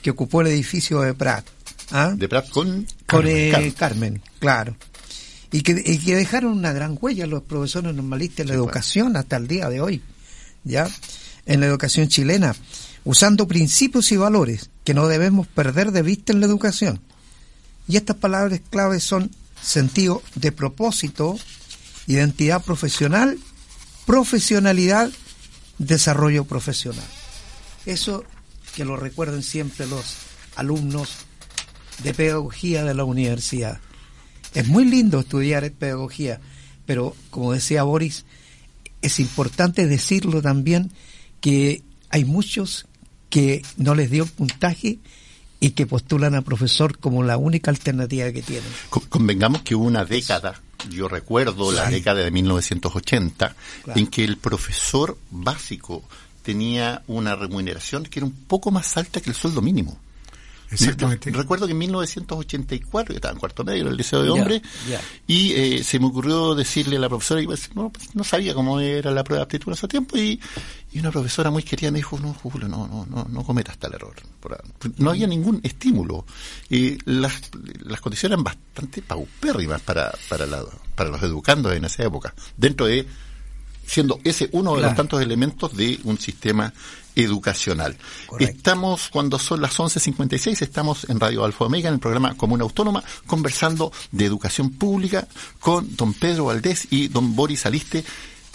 que 0.02 0.10
ocupó 0.10 0.40
el 0.40 0.48
edificio 0.48 1.00
de 1.00 1.14
Prat. 1.14 1.46
¿Ah? 1.92 2.12
De 2.16 2.28
Prat 2.28 2.48
con, 2.50 2.86
con 3.06 3.22
Carmen, 3.22 3.72
Carmen. 3.72 4.22
claro. 4.38 4.76
Y 5.52 5.62
que, 5.62 5.82
y 5.84 5.98
que, 5.98 6.14
dejaron 6.14 6.52
una 6.52 6.72
gran 6.72 6.96
huella 7.00 7.26
los 7.26 7.42
profesores 7.42 7.92
normalistas 7.92 8.40
en 8.40 8.48
la 8.48 8.54
educación 8.54 9.16
hasta 9.16 9.36
el 9.36 9.48
día 9.48 9.68
de 9.68 9.80
hoy, 9.80 10.00
¿ya? 10.62 10.88
En 11.44 11.58
la 11.58 11.66
educación 11.66 12.06
chilena, 12.06 12.54
usando 13.04 13.48
principios 13.48 14.12
y 14.12 14.16
valores 14.16 14.70
que 14.84 14.94
no 14.94 15.08
debemos 15.08 15.48
perder 15.48 15.90
de 15.90 16.02
vista 16.02 16.32
en 16.32 16.38
la 16.38 16.46
educación. 16.46 17.00
Y 17.88 17.96
estas 17.96 18.16
palabras 18.16 18.60
claves 18.70 19.02
son 19.02 19.30
sentido 19.60 20.22
de 20.34 20.52
propósito, 20.52 21.38
identidad 22.06 22.62
profesional, 22.62 23.38
profesionalidad, 24.06 25.10
desarrollo 25.78 26.44
profesional. 26.44 27.06
Eso 27.86 28.24
que 28.74 28.84
lo 28.84 28.96
recuerden 28.96 29.42
siempre 29.42 29.86
los 29.86 30.16
alumnos 30.56 31.10
de 32.02 32.14
pedagogía 32.14 32.84
de 32.84 32.94
la 32.94 33.04
universidad. 33.04 33.80
Es 34.54 34.66
muy 34.66 34.84
lindo 34.84 35.20
estudiar 35.20 35.70
pedagogía, 35.72 36.40
pero 36.86 37.14
como 37.30 37.52
decía 37.52 37.82
Boris, 37.82 38.24
es 39.02 39.20
importante 39.20 39.86
decirlo 39.86 40.42
también 40.42 40.92
que 41.40 41.82
hay 42.10 42.24
muchos 42.24 42.86
que 43.28 43.62
no 43.76 43.94
les 43.94 44.10
dio 44.10 44.26
puntaje 44.26 44.98
y 45.60 45.72
que 45.72 45.86
postulan 45.86 46.34
a 46.34 46.42
profesor 46.42 46.98
como 46.98 47.22
la 47.22 47.36
única 47.36 47.70
alternativa 47.70 48.32
que 48.32 48.42
tienen. 48.42 48.70
Convengamos 48.88 49.62
que 49.62 49.74
hubo 49.74 49.84
una 49.84 50.04
década, 50.06 50.60
yo 50.88 51.06
recuerdo 51.06 51.70
la 51.70 51.88
década 51.90 52.20
de 52.20 52.30
1980, 52.30 53.54
en 53.94 54.06
que 54.06 54.24
el 54.24 54.38
profesor 54.38 55.18
básico 55.30 56.02
tenía 56.42 57.02
una 57.06 57.36
remuneración 57.36 58.04
que 58.04 58.20
era 58.20 58.26
un 58.26 58.32
poco 58.32 58.70
más 58.70 58.96
alta 58.96 59.20
que 59.20 59.30
el 59.30 59.36
sueldo 59.36 59.60
mínimo. 59.60 59.98
Exactamente. 60.70 61.30
Recuerdo 61.30 61.66
que 61.66 61.72
en 61.72 61.78
1984, 61.78 63.12
yo 63.12 63.16
estaba 63.16 63.32
en 63.32 63.40
cuarto 63.40 63.64
medio 63.64 63.82
en 63.82 63.88
el 63.88 63.96
Liceo 63.96 64.22
de 64.22 64.30
Hombres, 64.30 64.62
y 65.26 65.52
eh, 65.52 65.84
se 65.84 65.98
me 65.98 66.06
ocurrió 66.06 66.54
decirle 66.54 66.96
a 66.96 67.00
la 67.00 67.08
profesora, 67.08 67.42
y 67.42 67.46
pues, 67.46 67.74
no, 67.74 67.90
pues, 67.90 68.14
no 68.14 68.22
sabía 68.24 68.54
cómo 68.54 68.78
era 68.78 69.10
la 69.10 69.24
prueba 69.24 69.40
de 69.40 69.44
aptitud 69.44 69.68
en 69.68 69.74
ese 69.74 69.88
tiempo, 69.88 70.16
y, 70.16 70.40
una 70.94 71.10
profesora 71.10 71.50
muy 71.50 71.62
querida 71.62 71.90
me 71.90 71.98
dijo, 71.98 72.18
no, 72.18 72.34
Julio, 72.34 72.68
no, 72.68 72.86
no, 72.86 73.06
no, 73.06 73.24
no 73.30 73.44
cometas 73.44 73.78
tal 73.78 73.94
error. 73.94 74.14
No 74.96 75.10
había 75.10 75.26
ningún 75.26 75.60
estímulo. 75.62 76.24
y 76.68 76.98
las, 77.08 77.50
las 77.84 78.00
condiciones 78.00 78.32
eran 78.34 78.44
bastante 78.44 79.00
paupérrimas 79.00 79.80
para, 79.82 80.12
para, 80.28 80.46
la, 80.46 80.64
para 80.96 81.10
los 81.10 81.22
educandos 81.22 81.74
en 81.74 81.84
esa 81.84 82.02
época, 82.02 82.34
dentro 82.56 82.86
de 82.86 83.06
siendo 83.90 84.20
ese 84.22 84.48
uno 84.52 84.76
de 84.76 84.82
los 84.82 84.94
tantos 84.94 85.20
elementos 85.20 85.76
de 85.76 85.98
un 86.04 86.16
sistema 86.16 86.72
educacional. 87.16 87.96
Estamos, 88.38 89.08
cuando 89.08 89.36
son 89.36 89.60
las 89.60 89.76
11.56, 89.76 90.62
estamos 90.62 91.10
en 91.10 91.18
Radio 91.18 91.44
Alfa 91.44 91.64
Omega, 91.64 91.88
en 91.88 91.94
el 91.94 92.00
programa 92.00 92.36
Comuna 92.36 92.62
Autónoma, 92.62 93.02
conversando 93.26 93.92
de 94.12 94.26
educación 94.26 94.70
pública 94.70 95.26
con 95.58 95.96
don 95.96 96.14
Pedro 96.14 96.44
Valdés 96.44 96.86
y 96.90 97.08
don 97.08 97.34
Boris 97.34 97.66
Aliste 97.66 98.04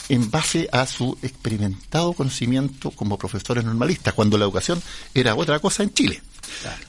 en 0.08 0.32
base 0.32 0.69
a 0.71 0.86
su 0.86 1.17
experimentado 1.21 2.13
conocimiento 2.13 2.91
como 2.91 3.17
profesores 3.17 3.65
normalistas, 3.65 4.13
cuando 4.13 4.38
la 4.38 4.45
educación 4.45 4.82
era 5.13 5.36
otra 5.36 5.60
cosa 5.60 5.84
en 5.84 5.93
Chile. 5.93 6.21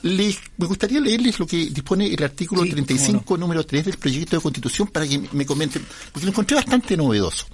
me 0.03 0.65
gustaría 0.67 1.01
leerles 1.01 1.37
lo 1.37 1.47
que 1.47 1.57
dispone 1.65 2.13
el 2.13 2.23
artículo 2.23 2.61
35, 2.61 3.37
número 3.37 3.65
3 3.65 3.85
del 3.85 3.97
proyecto 3.97 4.37
de 4.37 4.41
constitución 4.41 4.87
para 4.87 5.05
que 5.05 5.21
me 5.33 5.45
comenten, 5.45 5.85
porque 6.13 6.27
lo 6.27 6.31
encontré 6.31 6.55
bastante 6.55 6.95
novedoso. 6.95 7.45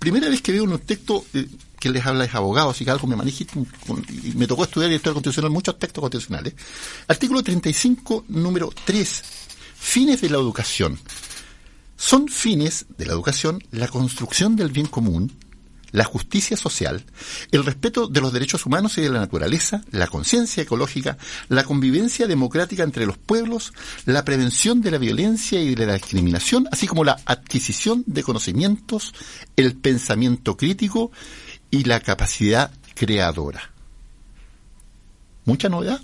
Primera 0.00 0.30
vez 0.30 0.40
que 0.40 0.50
veo 0.50 0.64
un 0.64 0.78
texto 0.78 1.26
eh, 1.34 1.46
que 1.78 1.90
les 1.90 2.04
habla 2.06 2.24
es 2.24 2.34
abogado, 2.34 2.70
así 2.70 2.86
que 2.86 2.90
algo 2.90 3.06
me 3.06 3.16
maneje, 3.16 3.46
y 4.24 4.32
me 4.32 4.46
tocó 4.46 4.64
estudiar 4.64 4.90
historia 4.90 5.12
constitucional, 5.12 5.50
muchos 5.50 5.78
textos 5.78 6.00
constitucionales. 6.00 6.54
Artículo 7.06 7.42
35, 7.42 8.24
número 8.28 8.72
3. 8.86 9.22
Fines 9.76 10.22
de 10.22 10.30
la 10.30 10.38
educación. 10.38 10.98
Son 11.98 12.28
fines 12.28 12.86
de 12.96 13.04
la 13.04 13.12
educación 13.12 13.62
la 13.72 13.88
construcción 13.88 14.56
del 14.56 14.70
bien 14.70 14.86
común, 14.86 15.30
la 15.92 16.04
justicia 16.04 16.56
social, 16.56 17.04
el 17.50 17.64
respeto 17.64 18.06
de 18.06 18.20
los 18.20 18.32
derechos 18.32 18.66
humanos 18.66 18.98
y 18.98 19.02
de 19.02 19.10
la 19.10 19.20
naturaleza, 19.20 19.82
la 19.90 20.06
conciencia 20.06 20.62
ecológica, 20.62 21.18
la 21.48 21.64
convivencia 21.64 22.26
democrática 22.26 22.82
entre 22.82 23.06
los 23.06 23.18
pueblos, 23.18 23.72
la 24.04 24.24
prevención 24.24 24.80
de 24.80 24.90
la 24.90 24.98
violencia 24.98 25.60
y 25.60 25.74
de 25.74 25.86
la 25.86 25.94
discriminación, 25.94 26.68
así 26.72 26.86
como 26.86 27.04
la 27.04 27.20
adquisición 27.24 28.04
de 28.06 28.22
conocimientos, 28.22 29.14
el 29.56 29.76
pensamiento 29.76 30.56
crítico 30.56 31.10
y 31.70 31.84
la 31.84 32.00
capacidad 32.00 32.70
creadora. 32.94 33.70
¿Mucha 35.44 35.68
novedad? 35.68 36.00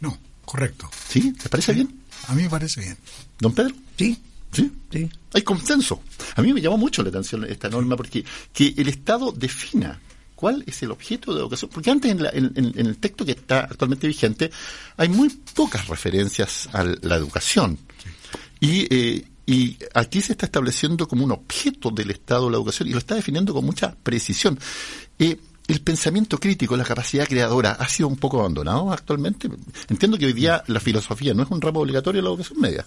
No, 0.00 0.16
correcto. 0.44 0.90
¿Sí? 1.08 1.32
¿Te 1.32 1.48
parece 1.48 1.72
bien? 1.72 2.02
A 2.28 2.34
mí 2.34 2.42
me 2.42 2.50
parece 2.50 2.80
bien. 2.80 2.96
¿Don 3.38 3.54
Pedro? 3.54 3.74
Sí. 3.96 4.22
¿Sí? 4.52 4.70
Sí. 4.90 5.10
Hay 5.34 5.42
consenso. 5.42 6.02
A 6.36 6.42
mí 6.42 6.52
me 6.52 6.60
llamó 6.60 6.78
mucho 6.78 7.02
la 7.02 7.10
atención 7.10 7.44
esta 7.44 7.68
norma 7.68 7.96
porque 7.96 8.24
que 8.52 8.74
el 8.76 8.88
Estado 8.88 9.32
defina 9.32 10.00
cuál 10.34 10.64
es 10.66 10.82
el 10.82 10.90
objeto 10.90 11.34
de 11.34 11.40
educación. 11.40 11.70
Porque 11.72 11.90
antes 11.90 12.10
en, 12.10 12.52
en, 12.54 12.86
el 12.86 12.96
texto 12.98 13.24
que 13.24 13.32
está 13.32 13.60
actualmente 13.60 14.06
vigente 14.06 14.50
hay 14.96 15.08
muy 15.08 15.28
pocas 15.28 15.86
referencias 15.88 16.68
a 16.72 16.84
la 16.84 17.16
educación. 17.16 17.78
Y 18.60 18.86
eh, 18.94 19.24
y 19.48 19.78
aquí 19.94 20.20
se 20.20 20.32
está 20.32 20.44
estableciendo 20.44 21.08
como 21.08 21.24
un 21.24 21.32
objeto 21.32 21.90
del 21.90 22.10
Estado 22.10 22.50
la 22.50 22.58
educación 22.58 22.86
y 22.86 22.92
lo 22.92 22.98
está 22.98 23.14
definiendo 23.14 23.54
con 23.54 23.64
mucha 23.64 23.96
precisión. 24.02 24.58
Eh, 25.18 25.38
el 25.66 25.80
pensamiento 25.80 26.38
crítico, 26.38 26.76
la 26.76 26.84
capacidad 26.84 27.26
creadora, 27.26 27.72
ha 27.72 27.88
sido 27.88 28.08
un 28.08 28.16
poco 28.16 28.40
abandonado 28.40 28.92
actualmente. 28.92 29.48
Entiendo 29.88 30.18
que 30.18 30.26
hoy 30.26 30.34
día 30.34 30.62
la 30.66 30.80
filosofía 30.80 31.32
no 31.32 31.44
es 31.44 31.50
un 31.50 31.62
ramo 31.62 31.80
obligatorio 31.80 32.18
en 32.18 32.24
la 32.26 32.30
educación 32.30 32.60
media. 32.60 32.84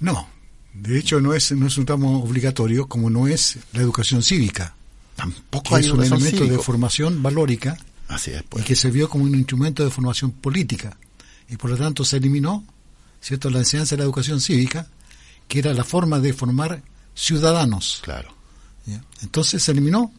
No, 0.00 0.28
de 0.74 0.98
hecho 0.98 1.20
no 1.20 1.34
es, 1.34 1.52
no 1.52 1.66
es 1.66 1.78
un 1.78 1.86
ramo 1.86 2.22
obligatorio 2.22 2.86
como 2.86 3.10
no 3.10 3.26
es 3.26 3.58
la 3.72 3.80
educación 3.80 4.22
cívica. 4.22 4.74
Tampoco 5.14 5.78
es 5.78 5.88
un 5.90 6.04
elemento 6.04 6.44
de 6.44 6.58
formación 6.58 7.22
valórica 7.22 7.78
Así 8.08 8.32
es, 8.32 8.42
pues. 8.42 8.62
y 8.62 8.66
que 8.66 8.76
se 8.76 8.90
vio 8.90 9.08
como 9.08 9.24
un 9.24 9.34
instrumento 9.34 9.82
de 9.82 9.90
formación 9.90 10.30
política. 10.30 10.96
Y 11.48 11.56
por 11.56 11.70
lo 11.70 11.76
tanto 11.76 12.04
se 12.04 12.18
eliminó 12.18 12.64
¿cierto? 13.20 13.48
la 13.50 13.60
enseñanza 13.60 13.96
de 13.96 13.98
la 13.98 14.04
educación 14.04 14.40
cívica 14.40 14.88
que 15.48 15.60
era 15.60 15.72
la 15.72 15.84
forma 15.84 16.20
de 16.20 16.32
formar 16.32 16.82
ciudadanos. 17.14 18.00
Claro. 18.02 18.34
Entonces 19.22 19.62
se 19.62 19.72
eliminó 19.72 20.12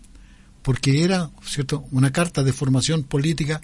porque 0.61 1.03
era, 1.03 1.29
¿cierto?, 1.45 1.85
una 1.91 2.11
carta 2.11 2.43
de 2.43 2.51
formación 2.51 3.03
política 3.03 3.61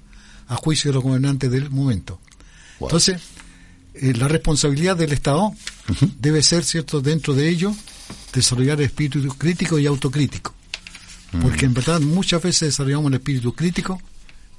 a 0.47 0.56
juicio 0.56 0.91
de 0.91 0.95
los 0.95 1.04
gobernantes 1.04 1.52
del 1.52 1.69
momento. 1.69 2.19
Entonces, 2.80 3.21
eh, 3.93 4.13
la 4.13 4.27
responsabilidad 4.27 4.97
del 4.97 5.13
Estado 5.13 5.53
debe 6.19 6.41
ser, 6.41 6.63
¿cierto?, 6.63 7.01
dentro 7.01 7.34
de 7.34 7.49
ello, 7.49 7.75
desarrollar 8.34 8.79
el 8.79 8.86
espíritu 8.86 9.27
crítico 9.38 9.77
y 9.79 9.86
autocrítico. 9.86 10.53
Porque 11.41 11.65
en 11.65 11.73
verdad 11.73 11.99
muchas 11.99 12.43
veces 12.43 12.69
desarrollamos 12.69 13.08
el 13.08 13.15
espíritu 13.15 13.53
crítico, 13.53 13.99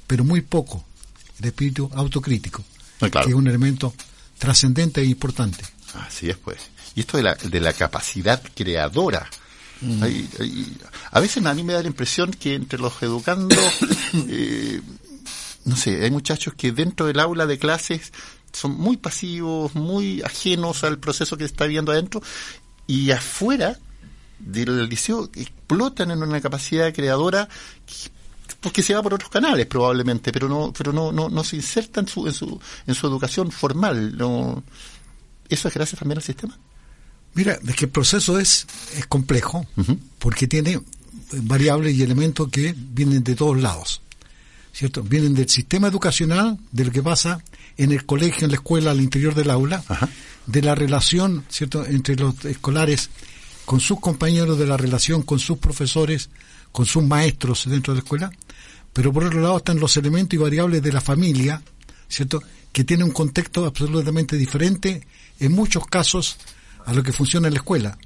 pero 0.08 0.24
muy 0.24 0.40
poco 0.40 0.84
el 1.38 1.46
espíritu 1.46 1.88
autocrítico, 1.94 2.64
ah, 3.00 3.10
que 3.10 3.28
es 3.28 3.34
un 3.34 3.46
elemento 3.46 3.94
trascendente 4.38 5.00
e 5.00 5.04
importante. 5.04 5.64
Así 5.94 6.28
es, 6.28 6.36
pues. 6.36 6.58
Y 6.96 7.00
esto 7.00 7.16
de 7.16 7.22
la, 7.22 7.34
de 7.34 7.60
la 7.60 7.72
capacidad 7.72 8.42
creadora. 8.54 9.28
Mm. 9.80 10.02
a 11.10 11.20
veces 11.20 11.44
a 11.44 11.52
mí 11.52 11.62
me 11.62 11.72
da 11.72 11.82
la 11.82 11.88
impresión 11.88 12.30
que 12.30 12.54
entre 12.54 12.78
los 12.78 13.02
educandos, 13.02 13.58
eh, 14.28 14.80
no 15.64 15.76
sé, 15.76 16.02
hay 16.02 16.10
muchachos 16.10 16.54
que 16.54 16.72
dentro 16.72 17.06
del 17.06 17.20
aula 17.20 17.46
de 17.46 17.58
clases 17.58 18.12
son 18.54 18.72
muy 18.72 18.96
pasivos, 18.96 19.74
muy 19.74 20.22
ajenos 20.22 20.84
al 20.84 20.98
proceso 20.98 21.36
que 21.36 21.44
está 21.44 21.66
viendo 21.66 21.92
adentro, 21.92 22.22
y 22.86 23.10
afuera 23.10 23.78
del 24.38 24.88
liceo 24.88 25.30
explotan 25.34 26.10
en 26.10 26.22
una 26.22 26.40
capacidad 26.40 26.92
creadora 26.92 27.48
porque 28.60 28.82
se 28.82 28.94
va 28.94 29.02
por 29.02 29.14
otros 29.14 29.30
canales 29.30 29.66
probablemente, 29.66 30.32
pero 30.32 30.48
no, 30.48 30.72
pero 30.76 30.92
no, 30.92 31.12
no, 31.12 31.28
no 31.28 31.44
se 31.44 31.56
inserta 31.56 32.00
en 32.00 32.08
su, 32.08 32.26
en 32.26 32.34
su, 32.34 32.60
en 32.86 32.94
su 32.94 33.06
educación 33.06 33.50
formal. 33.50 34.16
No, 34.16 34.62
¿Eso 35.48 35.68
es 35.68 35.74
gracias 35.74 35.98
también 35.98 36.18
al 36.18 36.24
sistema? 36.24 36.58
Mira, 37.34 37.58
es 37.66 37.76
que 37.76 37.86
el 37.86 37.90
proceso 37.90 38.38
es, 38.38 38.66
es 38.96 39.06
complejo 39.06 39.66
porque 40.18 40.46
tiene 40.46 40.80
variables 41.32 41.94
y 41.94 42.02
elementos 42.02 42.48
que 42.48 42.74
vienen 42.76 43.24
de 43.24 43.34
todos 43.34 43.60
lados. 43.60 44.00
¿Cierto? 44.72 45.02
Vienen 45.02 45.34
del 45.34 45.48
sistema 45.48 45.88
educacional, 45.88 46.58
de 46.72 46.84
lo 46.84 46.90
que 46.90 47.02
pasa 47.02 47.42
en 47.76 47.92
el 47.92 48.06
colegio, 48.06 48.44
en 48.44 48.50
la 48.50 48.56
escuela, 48.56 48.90
al 48.90 49.00
interior 49.00 49.34
del 49.34 49.50
aula, 49.50 49.82
de 50.46 50.62
la 50.62 50.74
relación, 50.74 51.44
¿cierto?, 51.48 51.84
entre 51.86 52.16
los 52.16 52.44
escolares 52.44 53.10
con 53.64 53.80
sus 53.80 54.00
compañeros, 54.00 54.58
de 54.58 54.66
la 54.66 54.76
relación 54.76 55.22
con 55.22 55.38
sus 55.38 55.58
profesores, 55.58 56.30
con 56.72 56.86
sus 56.86 57.02
maestros 57.02 57.64
dentro 57.66 57.92
de 57.92 57.98
la 57.98 58.04
escuela, 58.04 58.32
pero 58.92 59.12
por 59.12 59.24
otro 59.24 59.40
lado 59.40 59.56
están 59.58 59.80
los 59.80 59.96
elementos 59.96 60.34
y 60.34 60.38
variables 60.38 60.82
de 60.82 60.92
la 60.92 61.00
familia, 61.00 61.62
¿cierto?, 62.08 62.42
que 62.72 62.84
tiene 62.84 63.04
un 63.04 63.12
contexto 63.12 63.64
absolutamente 63.64 64.36
diferente 64.36 65.06
en 65.38 65.52
muchos 65.52 65.86
casos 65.86 66.36
a 66.84 66.92
lo 66.92 67.02
que 67.02 67.12
funciona 67.12 67.46
en 67.48 67.54
la 67.54 67.60
escuela. 67.60 67.98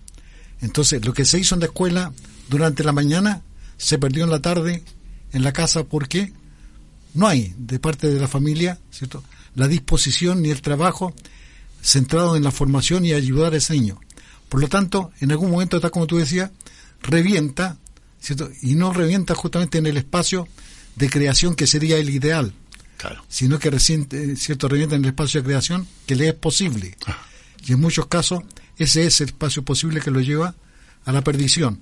Entonces, 0.60 1.04
lo 1.04 1.12
que 1.12 1.24
se 1.24 1.38
hizo 1.38 1.54
en 1.54 1.60
la 1.60 1.66
escuela 1.66 2.12
durante 2.48 2.84
la 2.84 2.92
mañana 2.92 3.42
se 3.76 3.98
perdió 3.98 4.24
en 4.24 4.30
la 4.30 4.40
tarde 4.40 4.84
en 5.32 5.42
la 5.42 5.52
casa 5.52 5.84
porque 5.84 6.32
no 7.14 7.26
hay 7.26 7.54
de 7.56 7.78
parte 7.78 8.08
de 8.08 8.20
la 8.20 8.28
familia, 8.28 8.78
¿cierto? 8.90 9.22
La 9.58 9.66
disposición 9.66 10.40
ni 10.40 10.50
el 10.50 10.62
trabajo 10.62 11.14
centrado 11.82 12.36
en 12.36 12.44
la 12.44 12.52
formación 12.52 13.04
y 13.04 13.12
ayudar 13.12 13.54
a 13.54 13.56
ese 13.56 13.74
niño. 13.74 14.00
Por 14.48 14.60
lo 14.60 14.68
tanto, 14.68 15.10
en 15.20 15.32
algún 15.32 15.50
momento, 15.50 15.76
está 15.76 15.90
como 15.90 16.06
tú 16.06 16.16
decías, 16.16 16.50
revienta, 17.02 17.76
¿cierto? 18.20 18.50
Y 18.62 18.76
no 18.76 18.92
revienta 18.92 19.34
justamente 19.34 19.78
en 19.78 19.86
el 19.86 19.96
espacio 19.96 20.48
de 20.94 21.10
creación 21.10 21.56
que 21.56 21.66
sería 21.66 21.98
el 21.98 22.08
ideal, 22.08 22.54
Claro. 22.96 23.24
sino 23.28 23.58
que 23.58 23.70
recién, 23.70 24.06
eh, 24.12 24.34
cierto 24.36 24.68
revienta 24.68 24.94
en 24.94 25.02
el 25.04 25.10
espacio 25.10 25.40
de 25.40 25.46
creación 25.46 25.88
que 26.06 26.14
le 26.14 26.28
es 26.28 26.34
posible. 26.34 26.96
Ah. 27.06 27.18
Y 27.66 27.72
en 27.72 27.80
muchos 27.80 28.06
casos 28.06 28.42
ese 28.76 29.06
es 29.06 29.20
el 29.20 29.28
espacio 29.28 29.64
posible 29.64 30.00
que 30.00 30.12
lo 30.12 30.20
lleva 30.20 30.54
a 31.04 31.12
la 31.12 31.22
perdición. 31.22 31.80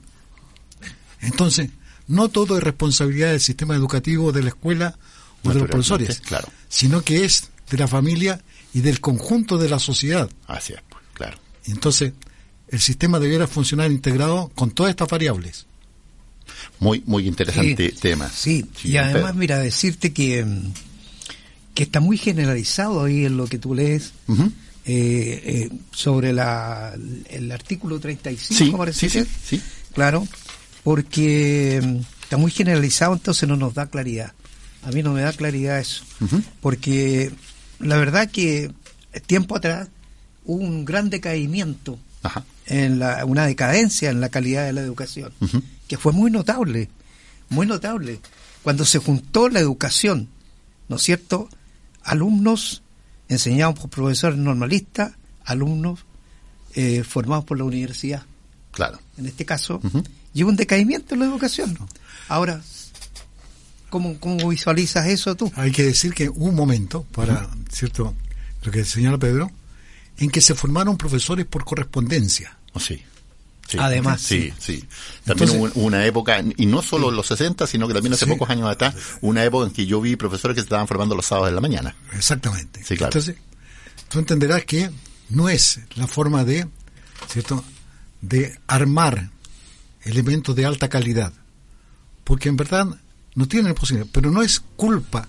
Entonces, 1.20 1.70
no 2.08 2.28
todo 2.28 2.56
es 2.56 2.64
responsabilidad 2.64 3.32
del 3.32 3.40
sistema 3.40 3.74
educativo, 3.74 4.32
de 4.32 4.42
la 4.42 4.48
escuela 4.48 4.98
o 5.42 5.50
de 5.50 5.60
los 5.60 5.68
profesores, 5.68 6.20
claro. 6.20 6.48
sino 6.68 7.02
que 7.02 7.24
es 7.24 7.50
de 7.70 7.78
la 7.78 7.88
familia 7.88 8.40
y 8.74 8.80
del 8.80 9.00
conjunto 9.00 9.58
de 9.58 9.68
la 9.68 9.78
sociedad. 9.78 10.28
Así 10.46 10.72
es, 10.74 10.80
pues, 10.88 11.02
claro. 11.14 11.38
Y 11.66 11.72
Entonces, 11.72 12.12
el 12.68 12.80
sistema 12.80 13.18
debiera 13.18 13.46
funcionar 13.46 13.90
integrado 13.90 14.50
con 14.54 14.70
todas 14.70 14.90
estas 14.90 15.08
variables. 15.08 15.66
Muy, 16.78 17.02
muy 17.06 17.26
interesante 17.26 17.90
Sí, 17.90 17.96
tema. 18.00 18.28
Sí, 18.30 18.64
y 18.84 18.96
además, 18.96 19.22
Pedro. 19.22 19.34
mira, 19.34 19.58
decirte 19.58 20.12
que, 20.12 20.44
mm, 20.44 20.72
que 21.74 21.82
está 21.84 22.00
muy 22.00 22.18
generalizado 22.18 23.04
ahí 23.04 23.24
en 23.24 23.36
lo 23.36 23.46
que 23.46 23.58
tú 23.58 23.74
lees 23.74 24.12
eh, 24.28 24.38
eh, 24.86 25.70
sobre 25.92 26.32
la, 26.32 26.94
el 27.30 27.50
artículo 27.50 27.98
35, 27.98 28.64
Sí, 28.64 28.70
parece 28.76 29.10
sí, 29.10 29.18
que 29.18 29.26
sí. 29.44 29.62
Claro, 29.92 30.26
porque 30.84 31.80
mm, 31.82 31.96
está 32.22 32.36
muy 32.36 32.50
generalizado, 32.52 33.14
entonces 33.14 33.48
no 33.48 33.56
nos 33.56 33.74
da 33.74 33.86
claridad. 33.86 34.32
A 34.84 34.90
mí 34.92 35.02
no 35.02 35.12
me 35.12 35.22
da 35.22 35.32
claridad 35.32 35.80
eso. 35.80 36.04
Porque 36.60 37.32
la 37.80 37.96
verdad 37.96 38.30
que 38.30 38.70
tiempo 39.26 39.56
atrás 39.56 39.88
hubo 40.44 40.62
un 40.62 40.84
gran 40.84 41.10
decaimiento 41.10 41.98
Ajá. 42.22 42.44
en 42.66 42.98
la, 42.98 43.24
una 43.24 43.46
decadencia 43.46 44.10
en 44.10 44.20
la 44.20 44.28
calidad 44.28 44.64
de 44.66 44.72
la 44.72 44.80
educación, 44.82 45.32
que 45.88 45.96
fue 45.98 46.12
muy 46.12 46.30
notable, 46.30 46.88
muy 47.48 47.66
notable. 47.66 48.20
Cuando 48.62 48.84
se 48.84 48.98
juntó 48.98 49.48
la 49.48 49.60
educación, 49.60 50.28
¿no 50.88 50.96
es 50.96 51.02
cierto? 51.02 51.48
Alumnos 52.02 52.82
enseñados 53.28 53.78
por 53.78 53.90
profesores 53.90 54.38
normalistas, 54.38 55.12
alumnos 55.44 56.00
eh, 56.74 57.02
formados 57.04 57.44
por 57.44 57.58
la 57.58 57.64
universidad, 57.64 58.22
Claro. 58.72 58.98
en 59.16 59.26
este 59.26 59.44
caso, 59.44 59.80
y 60.34 60.42
hubo 60.42 60.50
un 60.50 60.56
decaimiento 60.56 61.14
en 61.14 61.20
la 61.20 61.26
educación. 61.26 61.78
Ahora, 62.28 62.60
¿cómo, 63.90 64.18
cómo 64.20 64.48
visualizas 64.48 65.06
eso 65.08 65.34
tú? 65.34 65.52
Hay 65.56 65.72
que 65.72 65.82
decir 65.82 66.14
que 66.14 66.28
hubo 66.28 66.46
un 66.46 66.54
momento, 66.54 67.04
para 67.12 67.48
cierto 67.70 68.14
lo 68.62 68.72
que 68.72 68.84
señala 68.84 69.18
Pedro, 69.18 69.50
en 70.18 70.30
que 70.30 70.40
se 70.40 70.54
formaron 70.54 70.96
profesores 70.96 71.46
por 71.46 71.64
correspondencia. 71.64 72.56
Oh, 72.72 72.80
sí. 72.80 73.02
Sí. 73.68 73.78
Además, 73.80 74.20
sí, 74.22 74.52
sí. 74.60 74.84
También 75.24 75.48
Entonces- 75.50 75.76
hubo 75.76 75.84
una 75.86 76.04
época, 76.06 76.40
y 76.56 76.66
no 76.66 76.82
solo 76.82 77.10
en 77.10 77.16
los 77.16 77.26
60, 77.26 77.66
sino 77.66 77.88
que 77.88 77.94
también 77.94 78.12
hace 78.12 78.24
Sí. 78.24 78.30
pocos 78.30 78.48
años 78.48 78.68
atrás, 78.70 78.94
una 79.22 79.42
época 79.44 79.66
en 79.66 79.72
que 79.72 79.86
yo 79.86 80.00
vi 80.00 80.14
profesores 80.14 80.54
que 80.54 80.60
se 80.60 80.66
estaban 80.66 80.86
formando 80.86 81.16
los 81.16 81.26
sábados 81.26 81.48
de 81.50 81.54
la 81.56 81.60
mañana. 81.60 81.96
Exactamente. 82.12 82.84
Sí, 82.84 82.96
claro. 82.96 83.08
Entonces, 83.10 83.34
tú 84.08 84.20
entenderás 84.20 84.64
que 84.64 84.88
no 85.30 85.48
es 85.48 85.80
la 85.96 86.06
forma 86.06 86.44
de, 86.44 86.68
¿cierto?, 87.28 87.64
de 88.20 88.56
armar 88.68 89.30
elementos 90.02 90.54
de 90.54 90.64
alta 90.64 90.88
calidad. 90.88 91.32
Porque 92.22 92.48
en 92.48 92.56
verdad 92.56 92.86
no 93.36 93.46
tienen 93.46 93.72
posibilidad. 93.74 94.10
Pero 94.12 94.32
no 94.32 94.42
es 94.42 94.60
culpa 94.74 95.28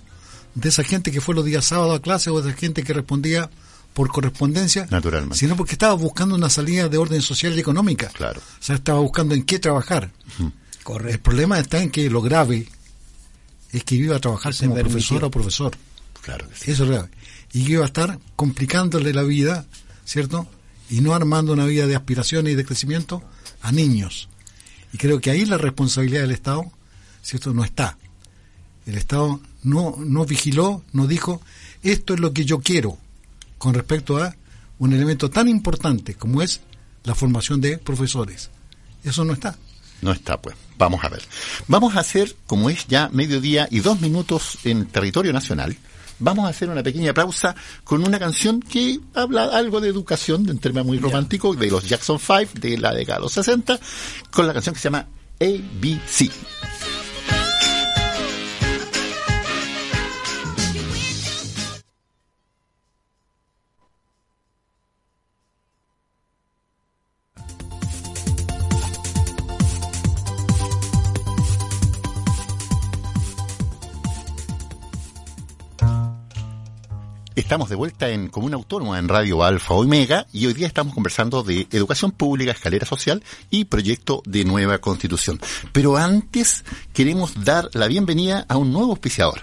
de 0.56 0.70
esa 0.70 0.84
gente 0.84 1.12
que 1.12 1.22
fue 1.22 1.36
los 1.36 1.46
días 1.46 1.66
sábados 1.66 2.00
a 2.00 2.02
clase 2.02 2.32
o 2.32 2.42
de 2.42 2.50
esa 2.50 2.60
gente 2.60 2.84
que 2.84 2.94
respondía 2.94 3.50
por 3.94 4.10
correspondencia. 4.10 4.88
Naturalmente. 4.90 5.38
Sino 5.38 5.56
porque 5.56 5.74
estaba 5.74 5.94
buscando 5.94 6.34
una 6.36 6.50
salida 6.50 6.90
de 6.90 6.98
orden 6.98 7.22
social 7.22 7.56
y 7.56 7.60
económica. 7.60 8.08
Claro. 8.10 8.40
O 8.42 8.64
sea, 8.64 8.76
estaba 8.76 9.00
buscando 9.00 9.36
en 9.36 9.44
qué 9.44 9.60
trabajar. 9.60 10.12
El 10.40 10.52
Correcto. 10.84 11.22
problema 11.24 11.60
está 11.60 11.82
en 11.82 11.92
que 11.92 12.10
lo 12.10 12.22
grave 12.22 12.68
es 13.72 13.84
que 13.84 13.96
iba 13.96 14.16
a 14.16 14.20
trabajar 14.20 14.54
Se 14.54 14.66
como 14.66 14.76
permitió. 14.76 14.98
profesor 14.98 15.24
o 15.26 15.32
profesor. 15.32 15.78
Claro 16.22 16.48
que 16.50 16.56
sí. 16.56 16.72
Eso 16.72 16.86
es 16.86 16.90
grave. 16.92 17.10
Y 17.54 17.66
que 17.66 17.72
iba 17.74 17.84
a 17.84 17.88
estar 17.88 18.20
complicándole 18.36 19.14
la 19.14 19.24
vida, 19.24 19.66
¿cierto? 20.06 20.48
Y 20.90 21.02
no 21.02 21.14
armando 21.14 21.54
una 21.54 21.66
vida 21.66 21.88
de 21.88 21.96
aspiraciones 21.96 22.54
y 22.54 22.56
de 22.56 22.66
crecimiento 22.66 23.22
a 23.62 23.72
niños. 23.72 24.30
Y 24.94 24.98
creo 24.98 25.20
que 25.20 25.32
ahí 25.32 25.46
la 25.46 25.58
responsabilidad 25.58 26.22
del 26.22 26.32
Estado, 26.32 26.72
¿cierto? 27.28 27.54
No 27.54 27.64
está. 27.66 27.98
El 28.86 28.96
Estado 28.96 29.42
no, 29.64 29.98
no 30.00 30.26
vigiló, 30.26 30.84
no 30.94 31.08
dijo, 31.08 31.42
esto 31.84 32.14
es 32.14 32.22
lo 32.22 32.32
que 32.32 32.46
yo 32.46 32.60
quiero 32.60 32.98
con 33.58 33.74
respecto 33.74 34.18
a 34.18 34.34
un 34.80 34.94
elemento 34.94 35.30
tan 35.30 35.50
importante 35.50 36.16
como 36.16 36.42
es 36.42 36.62
la 37.04 37.16
formación 37.16 37.60
de 37.60 37.78
profesores. 37.80 38.50
Eso 39.04 39.26
no 39.26 39.34
está. 39.34 39.58
No 40.02 40.12
está, 40.12 40.42
pues. 40.42 40.56
Vamos 40.78 41.04
a 41.04 41.10
ver. 41.10 41.22
Vamos 41.68 41.96
a 41.96 42.00
hacer, 42.00 42.34
como 42.46 42.70
es 42.70 42.88
ya 42.88 43.10
mediodía 43.12 43.68
y 43.70 43.80
dos 43.80 44.00
minutos 44.00 44.60
en 44.64 44.86
territorio 44.86 45.34
nacional, 45.34 45.76
vamos 46.20 46.46
a 46.46 46.50
hacer 46.50 46.70
una 46.70 46.84
pequeña 46.84 47.14
pausa 47.14 47.56
con 47.84 48.08
una 48.08 48.20
canción 48.20 48.62
que 48.62 49.00
habla 49.16 49.46
algo 49.46 49.82
de 49.82 49.90
educación, 49.90 50.46
de 50.46 50.52
un 50.52 50.60
tema 50.60 50.84
muy 50.84 50.98
romántico, 50.98 51.54
de 51.54 51.70
los 51.70 51.90
Jackson 51.90 52.20
5, 52.20 52.60
de 52.62 52.78
la 52.78 52.94
década 52.94 53.18
de 53.18 53.24
los 53.24 53.34
60, 53.34 53.80
con 54.32 54.48
la 54.48 54.54
canción 54.54 54.76
que 54.76 54.82
se 54.82 54.86
llama 54.86 55.08
ABC. 55.42 56.97
Estamos 77.38 77.70
de 77.70 77.76
vuelta 77.76 78.10
en 78.10 78.30
Comuna 78.30 78.56
Autónoma 78.56 78.98
en 78.98 79.08
Radio 79.08 79.44
Alfa 79.44 79.76
Omega 79.76 80.26
y 80.34 80.48
hoy 80.48 80.54
día 80.56 80.66
estamos 80.66 80.96
conversando 80.96 81.44
de 81.44 81.68
educación 81.72 82.10
pública, 82.10 82.52
escalera 82.52 82.88
social 82.88 83.24
y 83.52 83.66
proyecto 83.66 84.24
de 84.26 84.44
nueva 84.44 84.80
constitución. 84.80 85.40
Pero 85.72 85.98
antes 85.98 86.66
queremos 86.94 87.44
dar 87.44 87.70
la 87.74 87.86
bienvenida 87.86 88.48
a 88.50 88.58
un 88.58 88.74
nuevo 88.74 88.90
auspiciador. 88.90 89.42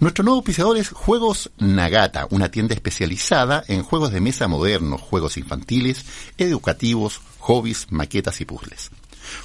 Nuestro 0.00 0.24
nuevo 0.24 0.38
auspiciador 0.38 0.78
es 0.78 0.88
Juegos 0.88 1.50
Nagata, 1.58 2.28
una 2.30 2.50
tienda 2.50 2.74
especializada 2.74 3.62
en 3.68 3.82
juegos 3.82 4.10
de 4.10 4.22
mesa 4.22 4.48
modernos, 4.48 5.02
juegos 5.02 5.36
infantiles, 5.36 6.06
educativos, 6.38 7.20
hobbies, 7.40 7.88
maquetas 7.90 8.40
y 8.40 8.46
puzzles. 8.46 8.90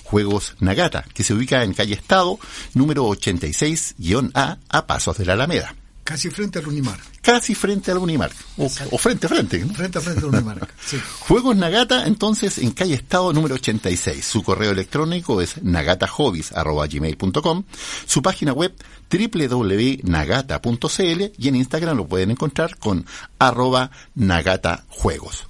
Juegos 0.05 0.55
Nagata, 0.61 1.03
que 1.13 1.25
se 1.25 1.33
ubica 1.33 1.65
en 1.65 1.73
calle 1.73 1.95
Estado, 1.95 2.39
número 2.73 3.05
86-A, 3.07 4.57
a 4.69 4.87
pasos 4.87 5.17
de 5.17 5.25
la 5.25 5.33
Alameda 5.33 5.75
Casi 6.07 6.29
frente 6.29 6.59
al 6.59 6.67
Unimar. 6.69 6.97
casi 7.21 7.53
frente 7.53 7.91
al 7.91 7.97
Unimar. 7.97 8.31
O, 8.55 8.71
o 8.91 8.97
frente 8.97 9.25
a 9.25 9.29
frente. 9.29 9.59
¿no? 9.59 9.73
Frente 9.73 9.97
a 9.97 10.01
frente 10.01 10.21
al 10.21 10.27
Unimar. 10.33 10.65
Sí. 10.87 10.97
Juegos 11.19 11.57
Nagata, 11.57 12.07
entonces, 12.07 12.59
en 12.59 12.71
calle 12.71 12.93
Estado 12.93 13.33
número 13.33 13.55
86. 13.55 14.23
Su 14.23 14.41
correo 14.41 14.71
electrónico 14.71 15.41
es 15.41 15.61
nagatahobbies.gmail.com. 15.61 17.63
Su 18.05 18.21
página 18.21 18.53
web 18.53 18.73
www.nagata.cl 19.11 21.21
y 21.37 21.47
en 21.49 21.55
Instagram 21.57 21.97
lo 21.97 22.07
pueden 22.07 22.31
encontrar 22.31 22.77
con 22.77 23.05
arroba 23.37 23.91
nagatajuegos. 24.15 25.45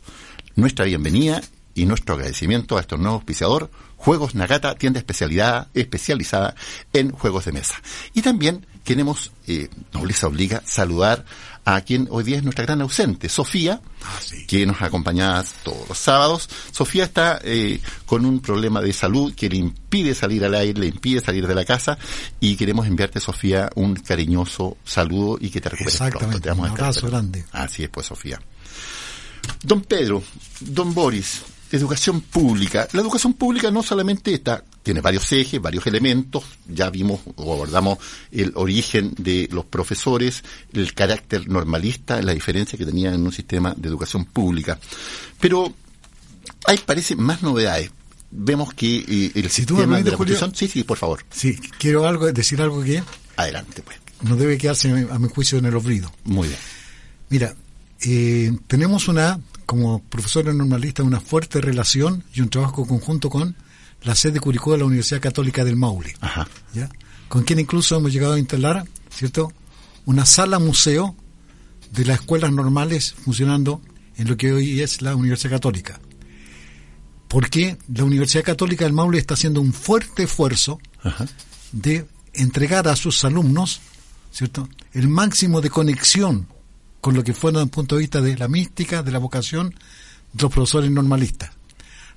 Nuestra 0.56 0.86
bienvenida 0.86 1.40
y 1.76 1.86
nuestro 1.86 2.16
agradecimiento 2.16 2.78
a 2.78 2.82
este 2.82 2.98
nuevo 2.98 3.18
auspiciador, 3.18 3.70
Juegos 3.96 4.34
Nagata, 4.34 4.74
tienda 4.74 4.98
especialidad, 5.00 5.68
especializada 5.76 6.56
en 6.94 7.12
juegos 7.12 7.46
de 7.46 7.52
mesa. 7.52 7.76
Y 8.16 8.24
también 8.24 8.66
queremos, 8.88 9.32
eh, 9.48 9.68
nobleza 9.94 10.28
obliga, 10.28 10.64
saludar 10.66 11.26
a 11.66 11.82
quien 11.82 12.08
hoy 12.10 12.24
día 12.24 12.38
es 12.38 12.44
nuestra 12.44 12.64
gran 12.64 12.80
ausente, 12.82 13.28
Sofía, 13.28 13.82
Ah, 14.02 14.18
sí. 14.26 14.48
que 14.48 14.66
nos 14.66 14.82
acompaña 14.82 15.44
todos 15.66 15.90
los 15.90 15.98
sábados. 15.98 16.50
Sofía 16.72 17.04
está 17.04 17.42
eh, 17.44 17.82
con 18.06 18.24
un 18.26 18.40
problema 18.40 18.82
de 18.82 18.94
salud 18.94 19.34
que 19.36 19.50
le 19.50 19.58
impide 19.58 20.16
salir 20.16 20.46
al 20.46 20.56
aire, 20.56 20.80
le 20.80 20.88
impide 20.88 21.20
salir 21.20 21.46
de 21.46 21.54
la 21.54 21.66
casa 21.66 21.98
y 22.40 22.56
queremos 22.56 22.88
enviarte, 22.88 23.20
Sofía, 23.20 23.70
un 23.76 23.96
cariñoso 23.96 24.78
saludo 24.86 25.38
y 25.42 25.50
que 25.50 25.60
te 25.60 25.70
pronto. 25.70 25.90
Exactamente, 25.90 26.40
Te 26.40 26.50
vamos 26.50 26.68
un 26.68 26.72
abrazo 26.72 27.08
grande. 27.08 27.44
Así 27.52 27.84
es, 27.84 27.90
pues, 27.90 28.06
Sofía. 28.06 28.40
Don 29.64 29.82
Pedro, 29.82 30.24
don 30.62 30.94
Boris, 30.94 31.42
educación 31.72 32.22
pública. 32.22 32.88
La 32.94 33.02
educación 33.02 33.34
pública 33.34 33.72
no 33.72 33.84
solamente 33.84 34.34
está, 34.34 34.64
tiene 34.84 35.02
varios 35.02 35.32
ejes, 35.32 35.62
varios 35.62 35.86
elementos, 35.88 36.44
ya 36.68 36.90
vimos 36.90 37.20
o 37.36 37.54
abordamos 37.54 37.98
el 38.32 38.54
origen 38.56 39.14
de 39.18 39.50
los 39.52 39.66
profesores, 39.66 40.44
el 40.74 40.94
carácter 40.94 41.48
normalista, 41.50 42.22
la 42.22 42.34
diferencia 42.34 42.78
que 42.78 42.86
tenía 42.86 43.14
en 43.14 43.26
un 43.26 43.32
sistema 43.32 43.74
de 43.76 43.88
educación 43.90 44.26
pública. 44.26 44.80
Pero 45.40 45.74
hay, 46.66 46.78
parece, 46.78 47.16
más 47.16 47.44
novedades. 47.44 47.92
Vemos 48.30 48.74
que 48.74 48.98
eh, 48.98 49.32
el 49.36 49.50
Si 49.50 49.62
sistema 49.64 50.02
de 50.02 50.12
la 50.12 50.18
Julio. 50.18 50.38
Sí, 50.54 50.68
sí, 50.68 50.84
por 50.84 50.98
favor. 50.98 51.24
Sí, 51.32 51.58
quiero 51.78 52.08
algo, 52.08 52.32
decir 52.32 52.62
algo 52.62 52.84
que 52.84 53.02
Adelante, 53.38 53.82
pues. 53.84 53.98
no 54.22 54.36
debe 54.36 54.58
quedarse, 54.58 54.90
a 54.90 55.20
mi 55.20 55.30
juicio, 55.30 55.60
en 55.60 55.66
el 55.66 55.76
olvido. 55.76 56.12
Muy 56.26 56.48
bien. 56.48 56.60
Mira, 57.30 57.56
eh, 58.02 58.52
tenemos 58.68 59.08
una, 59.08 59.40
como 59.68 60.02
profesores 60.02 60.56
normalistas, 60.56 61.06
una 61.06 61.20
fuerte 61.20 61.62
relación 61.62 62.24
y 62.34 62.42
un 62.42 62.50
trabajo 62.50 62.88
conjunto 62.88 63.30
con 63.30 63.56
la 64.02 64.16
sede 64.16 64.40
Curicó 64.40 64.72
de 64.72 64.80
la 64.80 64.86
Universidad 64.86 65.22
Católica 65.22 65.66
del 65.66 65.76
Maule, 65.76 66.16
Ajá. 66.22 66.48
¿ya? 66.74 66.90
con 67.28 67.44
quien 67.44 67.60
incluso 67.60 67.98
hemos 67.98 68.14
llegado 68.14 68.34
a 68.34 68.40
instalar, 68.40 68.86
¿cierto?, 69.10 69.52
una 70.06 70.26
sala 70.26 70.58
museo 70.58 71.16
de 71.92 72.06
las 72.06 72.22
escuelas 72.22 72.54
normales 72.54 73.14
funcionando 73.14 73.82
en 74.16 74.30
lo 74.30 74.38
que 74.38 74.54
hoy 74.54 74.82
es 74.82 75.02
la 75.02 75.16
Universidad 75.16 75.52
Católica. 75.52 76.00
Porque 77.28 77.78
la 77.94 78.06
Universidad 78.06 78.46
Católica 78.46 78.86
del 78.86 78.94
Maule 78.94 79.18
está 79.18 79.34
haciendo 79.34 79.60
un 79.60 79.74
fuerte 79.74 80.24
esfuerzo 80.24 80.80
Ajá. 81.04 81.28
de 81.74 82.08
entregar 82.34 82.88
a 82.88 82.96
sus 82.96 83.26
alumnos, 83.26 83.82
¿cierto?, 84.32 84.70
el 84.94 85.10
máximo 85.10 85.60
de 85.60 85.70
conexión 85.70 86.48
con 87.08 87.16
lo 87.16 87.24
que 87.24 87.34
fuera 87.34 87.60
desde 87.60 87.68
el 87.68 87.72
punto 87.72 87.96
de 87.96 88.02
vista 88.02 88.20
de 88.20 88.36
la 88.36 88.50
mística, 88.50 89.02
de 89.02 89.12
la 89.12 89.20
vocación 89.20 89.70
de 89.70 90.44
los 90.44 90.52
profesores 90.52 90.92
normalistas. 90.92 91.52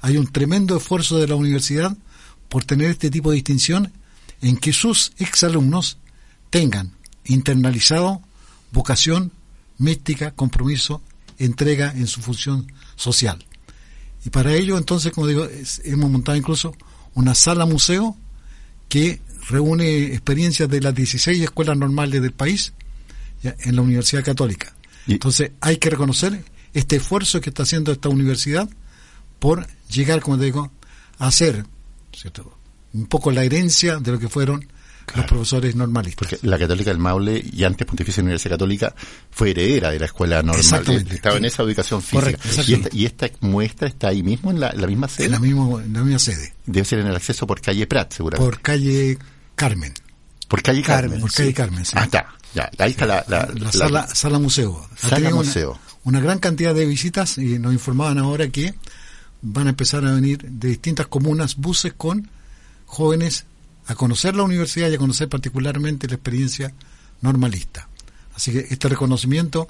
Hay 0.01 0.17
un 0.17 0.27
tremendo 0.27 0.77
esfuerzo 0.77 1.17
de 1.19 1.29
la 1.29 1.37
universidad 1.37 1.97
por 2.49 2.65
tener 2.65 2.91
este 2.91 3.09
tipo 3.09 3.31
de 3.31 3.37
distinción 3.37 3.93
en 4.43 4.57
que 4.57 4.73
sus 4.73 5.13
exalumnos 5.19 5.99
tengan 6.51 6.91
internalizado 7.25 8.21
vocación, 8.73 9.31
mística, 9.79 10.33
compromiso, 10.33 11.03
entrega 11.39 11.93
en 11.93 12.09
su 12.09 12.21
función 12.21 12.73
social. 12.97 13.47
Y 14.25 14.31
para 14.31 14.55
ello, 14.55 14.77
entonces, 14.77 15.13
como 15.13 15.29
digo, 15.29 15.47
hemos 15.85 16.11
montado 16.11 16.37
incluso 16.37 16.75
una 17.15 17.37
sala 17.37 17.65
museo 17.65 18.17
que 18.89 19.21
reúne 19.49 20.07
experiencias 20.07 20.69
de 20.69 20.81
las 20.81 20.97
16 20.97 21.45
escuelas 21.45 21.77
normales 21.77 22.21
del 22.21 22.33
país 22.33 22.73
en 23.45 23.77
la 23.77 23.83
Universidad 23.83 24.25
Católica. 24.25 24.75
Entonces, 25.07 25.53
hay 25.61 25.77
que 25.79 25.91
reconocer 25.91 26.45
este 26.73 26.97
esfuerzo 26.97 27.41
que 27.41 27.51
está 27.51 27.65
haciendo 27.65 27.93
esta 27.93 28.09
universidad 28.09 28.69
por 29.39 29.67
llegar, 29.89 30.21
como 30.21 30.39
te 30.39 30.45
digo, 30.45 30.71
a 31.19 31.27
hacer 31.27 31.65
¿cierto? 32.13 32.57
un 32.93 33.07
poco 33.07 33.31
la 33.31 33.45
herencia 33.45 33.99
de 33.99 34.13
lo 34.13 34.19
que 34.19 34.29
fueron 34.29 34.67
los 35.17 35.27
profesores 35.27 35.75
normalistas. 35.75 36.29
Porque 36.29 36.47
la 36.47 36.59
Católica 36.59 36.91
del 36.91 36.99
Maule 36.99 37.43
y 37.53 37.65
antes 37.65 37.87
Pontificia 37.87 38.23
Universidad 38.23 38.55
Católica 38.55 38.95
fue 39.31 39.51
heredera 39.51 39.91
de 39.91 39.99
la 39.99 40.07
escuela 40.07 40.43
normal. 40.43 41.07
Estaba 41.11 41.37
en 41.37 41.45
esa 41.45 41.65
ubicación 41.65 42.01
física. 42.01 42.21
Correcto, 42.21 42.49
y, 42.67 42.75
esta, 42.75 42.89
y 42.93 43.05
esta 43.07 43.31
muestra 43.41 43.89
está 43.89 44.09
ahí 44.09 44.23
mismo 44.23 44.51
en 44.51 44.61
la, 44.61 44.73
misma 44.87 45.09
sede. 45.09 45.27
en, 45.27 45.33
la 45.33 45.41
mismo, 45.41 45.81
en 45.81 45.93
la 45.93 46.03
misma 46.03 46.19
sede, 46.19 46.55
Debe 46.67 46.85
ser 46.85 47.01
en 47.01 47.09
el 47.09 47.17
acceso 47.17 47.47
por 47.47 47.61
calle 47.61 47.87
Prat, 47.87 48.13
seguramente. 48.13 48.49
por 48.49 48.61
calle 48.61 49.19
Carmen. 49.57 49.93
Por, 50.51 50.63
calle 50.63 50.83
Carmen. 50.83 51.03
Carmen, 51.11 51.21
Por 51.23 51.33
calle 51.33 51.55
Carmen, 51.55 51.85
sí. 51.87 51.93
Ah, 51.97 52.05
está. 52.05 52.27
Ya, 52.55 52.69
ahí 52.79 52.91
está 52.91 53.07
la, 53.07 53.25
la, 53.29 53.47
la 53.47 53.55
la- 53.67 53.73
sala, 53.73 54.07
sala 54.15 54.39
museo. 54.39 54.87
Sala 54.97 55.29
una- 55.29 55.37
museo. 55.37 55.79
Una, 56.05 56.21
gran 56.21 56.39
cantidad 56.41 56.75
de 56.75 56.85
visitas 56.85 57.39
y 57.39 57.59
nos 57.59 57.73
informaban 57.73 58.19
ahora 58.19 58.49
que 58.49 58.75
van 59.43 59.69
a 59.69 59.71
empezar 59.71 60.05
a 60.05 60.13
venir 60.13 60.43
de 60.43 60.69
distintas 60.69 61.07
comunas 61.07 61.57
buses 61.57 61.93
con 61.97 62.29
jóvenes 62.87 63.45
a 63.87 63.95
conocer 63.95 64.35
la 64.35 64.43
universidad 64.43 64.91
y 64.91 64.95
a 64.97 64.99
conocer 64.99 65.29
particularmente 65.29 66.09
la 66.09 66.15
experiencia 66.15 66.73
normalista. 67.21 67.89
Así 68.35 68.51
que 68.53 68.67
este 68.71 68.89
reconocimiento 68.89 69.69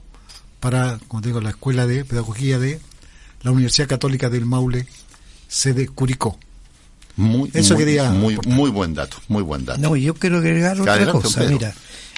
para, 0.61 0.99
como 1.09 1.21
te 1.21 1.29
digo, 1.29 1.41
la 1.41 1.51
Escuela 1.51 1.87
de 1.87 2.05
Pedagogía 2.05 2.59
de 2.59 2.81
la 3.43 3.51
Universidad 3.51 3.89
Católica 3.89 4.29
del 4.31 4.47
Maule, 4.47 4.87
sede 5.49 5.87
Curicó. 5.89 6.39
Muy, 7.21 7.51
Eso 7.53 7.75
muy, 7.75 7.85
quería 7.85 8.11
muy, 8.11 8.71
buen 8.71 8.95
dato, 8.95 9.19
muy 9.29 9.43
buen 9.43 9.67
dato. 9.67 9.79
No, 9.79 9.95
yo 9.95 10.15
quiero 10.15 10.39
agregar 10.39 10.81
otra 10.81 10.95
Adelante, 10.95 11.23
cosa. 11.23 11.41
Pedro. 11.41 11.53
Mira, 11.53 11.75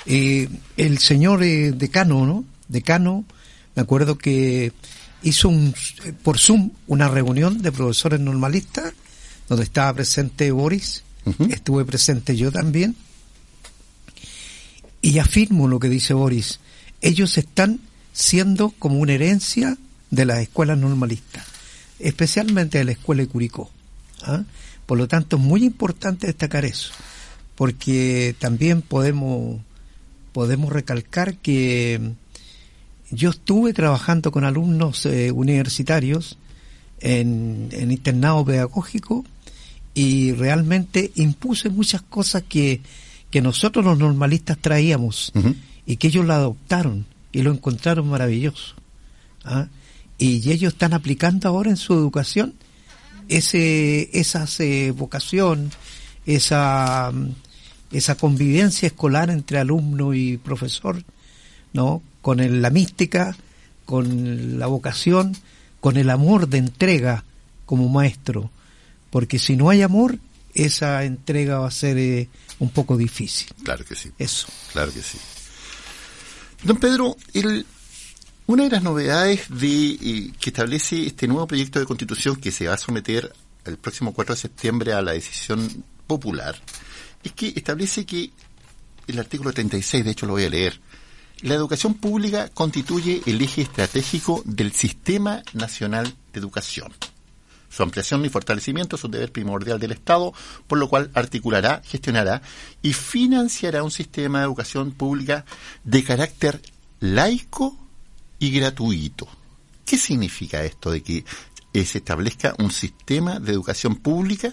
eh, 0.06 0.48
el 0.76 0.98
señor 0.98 1.42
eh, 1.42 1.72
decano, 1.72 2.24
¿no? 2.24 2.44
Decano, 2.68 3.24
me 3.74 3.82
acuerdo 3.82 4.16
que 4.16 4.72
hizo 5.24 5.48
un, 5.48 5.74
por 6.22 6.38
Zoom 6.38 6.70
una 6.86 7.08
reunión 7.08 7.62
de 7.62 7.72
profesores 7.72 8.20
normalistas 8.20 8.94
donde 9.48 9.64
estaba 9.64 9.92
presente 9.92 10.52
Boris, 10.52 11.02
estuve 11.50 11.84
presente 11.84 12.36
yo 12.36 12.52
también, 12.52 12.94
y 15.00 15.18
afirmo 15.18 15.66
lo 15.66 15.80
que 15.80 15.88
dice 15.88 16.14
Boris. 16.14 16.60
Ellos 17.00 17.36
están 17.38 17.80
siendo 18.12 18.70
como 18.78 19.00
una 19.00 19.14
herencia 19.14 19.76
de 20.10 20.26
las 20.26 20.38
escuelas 20.38 20.78
normalistas, 20.78 21.44
especialmente 21.98 22.78
de 22.78 22.84
la 22.84 22.92
escuela 22.92 23.22
de 23.22 23.28
Curicó. 23.28 23.68
¿ah? 24.22 24.44
Por 24.86 24.98
lo 24.98 25.08
tanto, 25.08 25.36
es 25.36 25.42
muy 25.42 25.64
importante 25.64 26.26
destacar 26.26 26.64
eso, 26.64 26.92
porque 27.54 28.34
también 28.38 28.82
podemos, 28.82 29.60
podemos 30.32 30.72
recalcar 30.72 31.36
que 31.36 32.00
yo 33.10 33.30
estuve 33.30 33.72
trabajando 33.72 34.32
con 34.32 34.44
alumnos 34.44 35.06
eh, 35.06 35.30
universitarios 35.30 36.38
en, 37.00 37.68
en 37.72 37.90
internado 37.92 38.44
pedagógico 38.44 39.24
y 39.94 40.32
realmente 40.32 41.12
impuse 41.16 41.68
muchas 41.68 42.02
cosas 42.02 42.42
que, 42.48 42.80
que 43.30 43.42
nosotros 43.42 43.84
los 43.84 43.98
normalistas 43.98 44.58
traíamos 44.58 45.32
y 45.86 45.96
que 45.96 46.08
ellos 46.08 46.24
lo 46.24 46.32
adoptaron 46.32 47.06
y 47.32 47.42
lo 47.42 47.52
encontraron 47.52 48.08
maravilloso. 48.08 48.74
¿ah? 49.44 49.68
Y 50.18 50.50
ellos 50.50 50.74
están 50.74 50.94
aplicando 50.94 51.48
ahora 51.48 51.70
en 51.70 51.76
su 51.76 51.94
educación 51.94 52.54
ese, 53.36 54.10
esa 54.18 54.46
eh, 54.58 54.92
vocación, 54.96 55.70
esa, 56.26 57.12
esa 57.90 58.14
convivencia 58.16 58.86
escolar 58.86 59.30
entre 59.30 59.58
alumno 59.58 60.14
y 60.14 60.36
profesor, 60.38 61.02
¿no? 61.72 62.02
Con 62.20 62.40
el- 62.40 62.62
la 62.62 62.70
mística, 62.70 63.36
con 63.84 64.58
la 64.58 64.66
vocación, 64.66 65.36
con 65.80 65.96
el 65.96 66.10
amor 66.10 66.48
de 66.48 66.58
entrega 66.58 67.24
como 67.66 67.88
maestro. 67.88 68.50
Porque 69.10 69.38
si 69.38 69.56
no 69.56 69.68
hay 69.70 69.82
amor, 69.82 70.18
esa 70.54 71.04
entrega 71.04 71.58
va 71.58 71.68
a 71.68 71.70
ser 71.72 71.98
eh, 71.98 72.28
un 72.58 72.70
poco 72.70 72.96
difícil. 72.96 73.48
Claro 73.64 73.84
que 73.84 73.94
sí. 73.94 74.10
Eso. 74.18 74.46
Claro 74.72 74.92
que 74.92 75.02
sí. 75.02 75.18
Don 76.62 76.76
Pedro, 76.76 77.16
el, 77.34 77.66
una 78.46 78.64
de 78.64 78.70
las 78.70 78.82
novedades 78.82 79.46
de, 79.48 79.92
eh, 79.92 80.32
que 80.40 80.50
establece 80.50 81.06
este 81.06 81.28
nuevo 81.28 81.46
proyecto 81.46 81.78
de 81.78 81.86
constitución 81.86 82.36
que 82.36 82.50
se 82.50 82.66
va 82.66 82.74
a 82.74 82.78
someter 82.78 83.32
el 83.64 83.78
próximo 83.78 84.12
4 84.12 84.34
de 84.34 84.40
septiembre 84.40 84.92
a 84.92 85.02
la 85.02 85.12
decisión 85.12 85.84
popular 86.06 86.56
es 87.22 87.32
que 87.32 87.52
establece 87.54 88.04
que 88.04 88.30
el 89.06 89.18
artículo 89.18 89.52
36, 89.52 90.04
de 90.04 90.10
hecho 90.10 90.26
lo 90.26 90.32
voy 90.32 90.44
a 90.44 90.50
leer, 90.50 90.80
la 91.42 91.54
educación 91.54 91.94
pública 91.94 92.48
constituye 92.52 93.22
el 93.26 93.40
eje 93.40 93.62
estratégico 93.62 94.42
del 94.44 94.72
Sistema 94.72 95.42
Nacional 95.52 96.14
de 96.32 96.40
Educación. 96.40 96.92
Su 97.68 97.82
ampliación 97.82 98.24
y 98.24 98.28
fortalecimiento 98.28 98.96
es 98.96 99.04
un 99.04 99.10
deber 99.10 99.32
primordial 99.32 99.80
del 99.80 99.92
Estado, 99.92 100.32
por 100.66 100.78
lo 100.78 100.88
cual 100.88 101.10
articulará, 101.14 101.80
gestionará 101.84 102.42
y 102.82 102.92
financiará 102.92 103.82
un 103.82 103.90
sistema 103.90 104.40
de 104.40 104.44
educación 104.44 104.92
pública 104.92 105.44
de 105.82 106.04
carácter 106.04 106.60
laico 107.00 107.81
y 108.42 108.50
gratuito. 108.50 109.28
¿Qué 109.86 109.96
significa 109.96 110.64
esto 110.64 110.90
de 110.90 111.00
que 111.00 111.24
eh, 111.72 111.84
se 111.84 111.98
establezca 111.98 112.56
un 112.58 112.72
sistema 112.72 113.38
de 113.38 113.52
educación 113.52 113.94
pública 113.94 114.52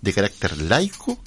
de 0.00 0.12
carácter 0.14 0.56
laico 0.62 1.18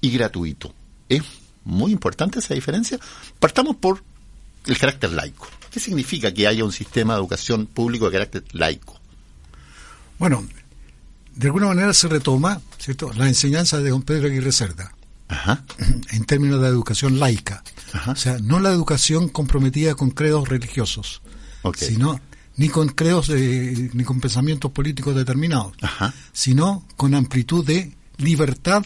y 0.00 0.10
gratuito? 0.12 0.72
Es 1.08 1.22
muy 1.64 1.90
importante 1.90 2.38
esa 2.38 2.54
diferencia. 2.54 3.00
Partamos 3.40 3.74
por 3.74 4.04
el 4.66 4.78
carácter 4.78 5.10
laico. 5.10 5.48
¿Qué 5.72 5.80
significa 5.80 6.32
que 6.32 6.46
haya 6.46 6.64
un 6.64 6.70
sistema 6.70 7.14
de 7.14 7.18
educación 7.18 7.66
público 7.66 8.06
de 8.06 8.12
carácter 8.12 8.44
laico? 8.52 9.00
Bueno, 10.20 10.46
de 11.34 11.46
alguna 11.48 11.66
manera 11.66 11.92
se 11.92 12.06
retoma, 12.06 12.60
¿cierto?, 12.78 13.12
la 13.14 13.26
enseñanza 13.26 13.80
de 13.80 13.90
don 13.90 14.02
Pedro 14.02 14.28
Aguirre 14.28 14.52
Cerda. 14.52 14.94
Ajá. 15.32 15.64
en 16.12 16.24
términos 16.24 16.60
de 16.60 16.68
educación 16.68 17.18
laica. 17.18 17.62
Ajá. 17.92 18.12
O 18.12 18.16
sea, 18.16 18.38
no 18.38 18.60
la 18.60 18.70
educación 18.70 19.28
comprometida 19.28 19.94
con 19.94 20.10
credos 20.10 20.48
religiosos, 20.48 21.22
sino 21.76 22.20
ni 22.56 22.68
con 22.68 22.88
credos 22.88 23.30
eh, 23.30 23.90
ni 23.94 24.04
con 24.04 24.20
pensamientos 24.20 24.70
políticos 24.72 25.14
determinados, 25.16 25.72
Ajá. 25.82 26.12
sino 26.32 26.86
con 26.96 27.14
amplitud 27.14 27.64
de 27.64 27.94
libertad 28.18 28.84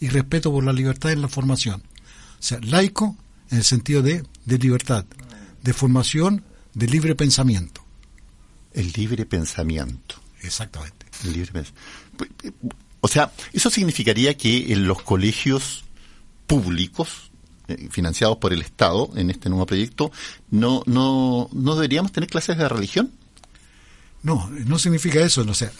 y 0.00 0.08
respeto 0.08 0.50
por 0.50 0.64
la 0.64 0.72
libertad 0.72 1.12
en 1.12 1.20
la 1.22 1.28
formación. 1.28 1.82
O 2.38 2.42
sea, 2.42 2.58
laico 2.62 3.16
en 3.50 3.58
el 3.58 3.64
sentido 3.64 4.02
de, 4.02 4.24
de 4.44 4.58
libertad, 4.58 5.04
de 5.62 5.72
formación, 5.72 6.44
de 6.74 6.86
libre 6.88 7.14
pensamiento. 7.14 7.82
El 8.72 8.90
libre 8.92 9.24
pensamiento. 9.26 10.16
Exactamente. 10.42 11.06
El 11.24 11.32
libre 11.34 11.52
pens- 11.52 11.72
Pu- 12.18 12.52
O 13.04 13.08
sea, 13.08 13.32
eso 13.52 13.68
significaría 13.68 14.32
que 14.34 14.72
en 14.72 14.86
los 14.88 15.02
colegios 15.02 15.84
públicos 16.46 17.30
eh, 17.68 17.88
financiados 17.90 18.38
por 18.38 18.54
el 18.54 18.62
Estado 18.62 19.10
en 19.14 19.28
este 19.28 19.50
nuevo 19.50 19.66
proyecto 19.66 20.10
no 20.50 20.82
no 20.86 21.50
no 21.52 21.74
deberíamos 21.74 22.12
tener 22.12 22.30
clases 22.30 22.56
de 22.56 22.66
religión 22.66 23.10
No, 24.22 24.48
no 24.66 24.78
significa 24.78 25.20
eso. 25.20 25.42
O 25.46 25.54
sea, 25.54 25.70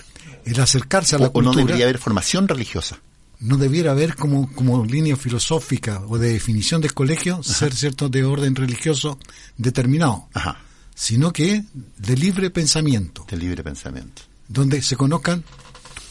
el 0.45 0.61
acercarse 0.61 1.17
a 1.17 1.19
la 1.19 1.29
o, 1.29 1.31
o 1.33 1.41
no 1.41 1.49
cultura 1.53 1.65
debería 1.65 1.87
haber 1.87 1.99
formación 1.99 2.47
religiosa. 2.47 2.99
no 3.41 3.57
debiera 3.57 3.93
haber 3.93 4.17
como, 4.17 4.53
como 4.53 4.85
línea 4.85 5.17
filosófica 5.17 6.03
o 6.09 6.19
de 6.19 6.29
definición 6.35 6.83
del 6.83 6.93
colegio 6.93 7.43
ser 7.43 7.73
cierto 7.75 8.11
de 8.11 8.23
orden 8.25 8.55
religioso 8.55 9.19
determinado, 9.57 10.29
Ajá. 10.35 10.59
sino 10.95 11.33
que 11.33 11.65
de 11.97 12.17
libre 12.17 12.51
pensamiento. 12.51 13.25
De 13.31 13.37
libre 13.39 13.63
pensamiento. 13.65 14.21
Donde 14.49 14.83
se 14.83 14.97
conozcan 14.97 15.43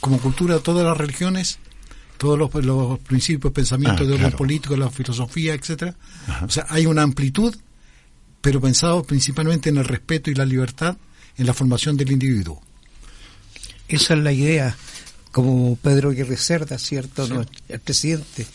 como 0.03 0.19
cultura 0.19 0.59
todas 0.59 0.85
las 0.85 0.97
religiones, 0.97 1.59
todos 2.17 2.37
los, 2.37 2.53
los 2.65 2.99
principios, 2.99 3.53
pensamientos 3.53 4.01
Ah, 4.01 4.03
de 4.03 4.09
orden 4.09 4.19
claro. 4.27 4.37
político, 4.37 4.75
la 4.75 4.89
filosofía, 4.89 5.53
etcétera. 5.53 5.95
O 6.45 6.49
sea, 6.49 6.65
hay 6.69 6.85
una 6.87 7.03
amplitud, 7.03 7.55
pero 8.41 8.59
pensado 8.59 9.03
principalmente 9.03 9.69
en 9.69 9.77
el 9.77 9.85
respeto 9.85 10.29
y 10.29 10.35
la 10.35 10.45
libertad 10.45 10.97
en 11.37 11.45
la 11.45 11.53
formación 11.53 11.95
del 11.95 12.11
individuo. 12.11 12.61
Esa 13.87 14.13
es 14.15 14.19
la 14.19 14.33
idea, 14.33 14.75
como 15.31 15.77
Pedro 15.77 16.09
Aguirre 16.09 16.35
Cerda, 16.35 16.77
¿cierto? 16.77 17.25
¿no? 17.29 17.45
El 17.69 17.79
presidente, 17.79 18.45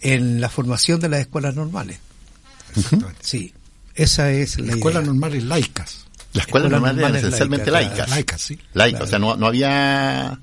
en 0.00 0.40
la 0.40 0.48
formación 0.48 0.98
de 0.98 1.08
las 1.10 1.20
escuelas 1.20 1.54
normales. 1.54 2.00
Exactamente. 2.74 3.20
Sí, 3.22 3.52
esa 3.94 4.32
es 4.32 4.58
la 4.58 4.66
Las 4.66 4.76
escuelas 4.78 5.02
idea. 5.02 5.12
normales 5.12 5.44
laicas. 5.44 6.06
Las 6.32 6.46
escuelas 6.46 6.46
Escuelas 6.46 6.70
normales 6.72 6.98
eran 6.98 7.00
normales 7.12 7.22
esencialmente 7.24 7.70
laicas, 7.70 7.96
laicas. 7.98 8.10
Laicas, 8.10 8.40
sí. 8.40 8.58
Laicas, 8.74 8.98
Claro. 8.98 9.04
o 9.04 9.08
sea, 9.08 9.18
no, 9.20 9.36
no 9.36 9.46
había... 9.46 10.40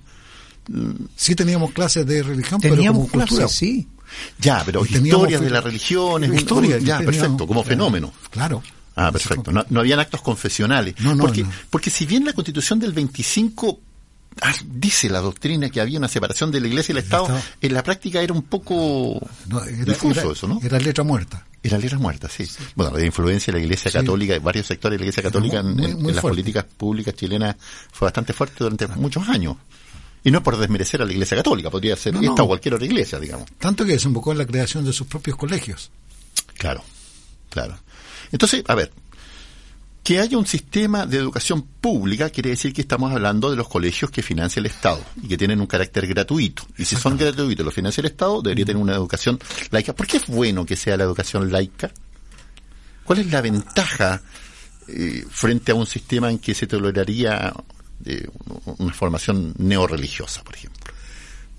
Sí 1.16 1.36
teníamos 1.36 1.72
clases 1.72 2.06
de 2.06 2.22
religión, 2.24 2.60
pero 2.62 2.76
Teníamos 2.76 3.10
como 3.10 3.12
cultura. 3.24 3.42
clases, 3.42 3.58
sí. 3.58 3.88
Ya, 4.40 4.64
pero 4.66 4.82
teníamos 4.86 5.06
historias 5.06 5.42
de 5.42 5.50
la 5.50 5.62
religión, 5.62 6.24
es 6.24 6.30
un- 6.30 6.36
Historia, 6.38 6.78
ya, 6.80 6.98
teníamos- 6.98 7.06
perfecto, 7.06 7.48
como 7.48 7.62
claro, 7.64 7.70
fenómeno. 7.70 8.14
Claro. 8.30 8.64
Ah, 8.96 9.12
perfecto. 9.12 9.52
No, 9.52 9.66
no 9.70 9.80
habían 9.80 10.00
actos 10.00 10.22
confesionales. 10.22 10.96
No, 11.00 11.16
no, 11.16 11.24
porque, 11.26 11.44
no. 11.44 11.52
porque 11.70 11.90
si 11.90 12.06
bien 12.06 12.26
la 12.26 12.34
constitución 12.34 12.80
del 12.80 12.92
25 12.92 13.80
ah, 14.42 14.54
dice 14.66 15.10
la 15.10 15.20
doctrina 15.22 15.70
que 15.70 15.80
había 15.82 15.98
una 16.00 16.08
separación 16.08 16.52
de 16.52 16.60
la 16.60 16.68
iglesia 16.68 16.92
y 16.94 16.98
el 16.98 17.04
Estado, 17.04 17.24
Estado. 17.26 17.42
en 17.62 17.74
la 17.74 17.84
práctica 17.84 18.22
era 18.22 18.34
un 18.34 18.44
poco 18.44 19.20
No, 19.48 19.64
era, 19.64 19.86
difuso 19.86 20.22
era- 20.22 20.32
eso, 20.32 20.48
¿no? 20.48 20.60
Era 20.64 20.80
letra 20.80 21.04
muerta. 21.04 21.46
Era 21.62 21.78
letra 21.78 21.98
muerta, 22.00 22.30
sí. 22.30 22.46
Bueno, 22.76 22.98
la 22.98 23.06
influencia 23.06 23.52
de 23.54 23.60
la 23.60 23.64
Iglesia 23.66 23.92
Sí. 23.92 23.98
Católica, 23.98 24.34
de 24.34 24.40
varios 24.40 24.66
sectores 24.68 24.96
de 24.96 25.00
la 25.00 25.04
Iglesia 25.06 25.24
Católica 25.24 25.60
en, 25.60 25.76
muy- 25.76 25.86
en- 25.86 26.02
muy 26.02 26.10
en 26.10 26.16
las 26.16 26.22
políticas 26.22 26.64
públicas 26.66 27.14
chilenas 27.16 27.56
fue 27.92 28.06
bastante 28.08 28.32
fuerte 28.34 28.56
durante 28.60 28.88
muchos 28.88 29.28
años. 29.28 29.56
Y 30.24 30.32
no 30.32 30.44
por 30.44 30.58
desmerecer 30.58 31.02
a 31.02 31.06
la 31.06 31.12
Iglesia 31.14 31.38
Católica, 31.38 31.70
podría 31.70 31.96
ser 31.96 32.14
No, 32.14 32.20
esta 32.22 32.36
no. 32.36 32.44
o 32.44 32.48
cualquier 32.48 32.74
otra 32.76 32.86
iglesia, 32.86 33.20
digamos. 33.20 33.48
Tanto 33.58 33.86
que 33.86 33.94
desembocó 33.94 34.32
en 34.32 34.38
la 34.40 34.46
creación 34.46 34.84
de 34.86 34.92
sus 34.94 35.08
propios 35.08 35.38
colegios. 35.38 35.92
Claro, 36.58 36.84
claro. 37.50 37.78
Entonces, 38.32 38.64
a 38.68 38.76
ver, 38.76 38.92
que 40.04 40.20
haya 40.20 40.38
un 40.38 40.46
sistema 40.46 41.06
de 41.06 41.18
educación 41.18 41.62
pública 41.62 42.30
quiere 42.30 42.50
decir 42.50 42.74
que 42.74 42.82
estamos 42.82 43.12
hablando 43.12 43.50
de 43.50 43.56
los 43.56 43.68
colegios 43.70 44.12
que 44.12 44.22
financia 44.24 44.60
el 44.60 44.66
Estado 44.66 45.04
y 45.22 45.28
que 45.28 45.38
tienen 45.38 45.62
un 45.62 45.68
carácter 45.68 46.06
gratuito. 46.08 46.64
Y 46.78 46.86
si 46.86 46.96
son 46.96 47.18
gratuitos 47.18 47.62
y 47.62 47.64
los 47.64 47.74
financia 47.74 48.02
el 48.02 48.08
Estado, 48.08 48.42
debería 48.42 48.66
tener 48.66 48.82
una 48.82 48.96
educación 48.96 49.40
laica. 49.72 49.94
¿Por 49.94 50.08
qué 50.08 50.18
es 50.18 50.28
bueno 50.28 50.66
que 50.66 50.76
sea 50.76 50.98
la 50.98 51.04
educación 51.06 51.52
laica? 51.52 51.92
¿Cuál 53.04 53.20
es 53.20 53.28
la 53.32 53.42
ventaja 53.42 54.22
eh, 54.88 55.24
frente 55.30 55.72
a 55.72 55.76
un 55.76 55.86
sistema 55.86 56.30
en 56.30 56.40
que 56.40 56.54
se 56.54 56.68
toleraría 56.68 57.54
eh, 58.06 58.28
una 58.78 58.94
formación 58.94 59.54
neorreligiosa, 59.58 60.44
por 60.44 60.56
ejemplo? 60.56 60.94